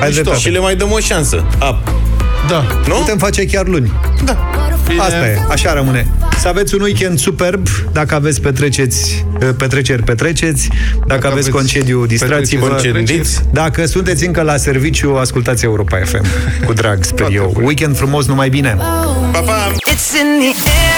Ai 0.00 0.06
Mișto. 0.06 0.12
dreptate. 0.12 0.38
și 0.38 0.48
le 0.48 0.58
mai 0.58 0.76
dăm 0.76 0.90
o 0.92 0.98
șansă. 0.98 1.44
Up. 1.70 1.92
Da. 2.48 2.64
Nu? 2.86 2.94
Putem 2.94 3.18
face 3.18 3.46
chiar 3.46 3.66
luni. 3.66 3.92
Da. 4.24 4.36
Bine. 4.88 5.00
Asta 5.00 5.26
e, 5.26 5.38
așa 5.50 5.72
rămâne. 5.74 6.06
Să 6.38 6.48
aveți 6.48 6.74
un 6.74 6.80
weekend 6.80 7.18
superb, 7.18 7.68
dacă 7.92 8.14
aveți 8.14 8.40
petreceți, 8.40 9.24
petreceri, 9.56 10.02
petreceți, 10.02 10.68
dacă, 10.68 11.04
Dacă 11.06 11.26
aveți 11.26 11.32
aveți 11.32 11.50
concediu, 11.50 12.06
distrați-vă. 12.06 12.66
petreceți, 12.66 12.92
Concendiți. 12.96 13.40
Dacă 13.52 13.86
sunteți 13.86 14.26
încă 14.26 14.42
la 14.42 14.56
serviciu, 14.56 15.14
ascultați 15.16 15.64
Europa 15.64 15.98
FM. 16.04 16.24
Cu 16.64 16.72
drag, 16.72 17.04
sper 17.04 17.28
eu. 17.32 17.54
Weekend 17.62 17.96
frumos, 17.96 18.26
numai 18.26 18.48
bine! 18.48 18.76
Pa, 19.32 19.38
pa! 19.38 19.72
It's 19.72 20.20
in 20.20 20.38
the 20.40 20.68
air. 20.68 20.97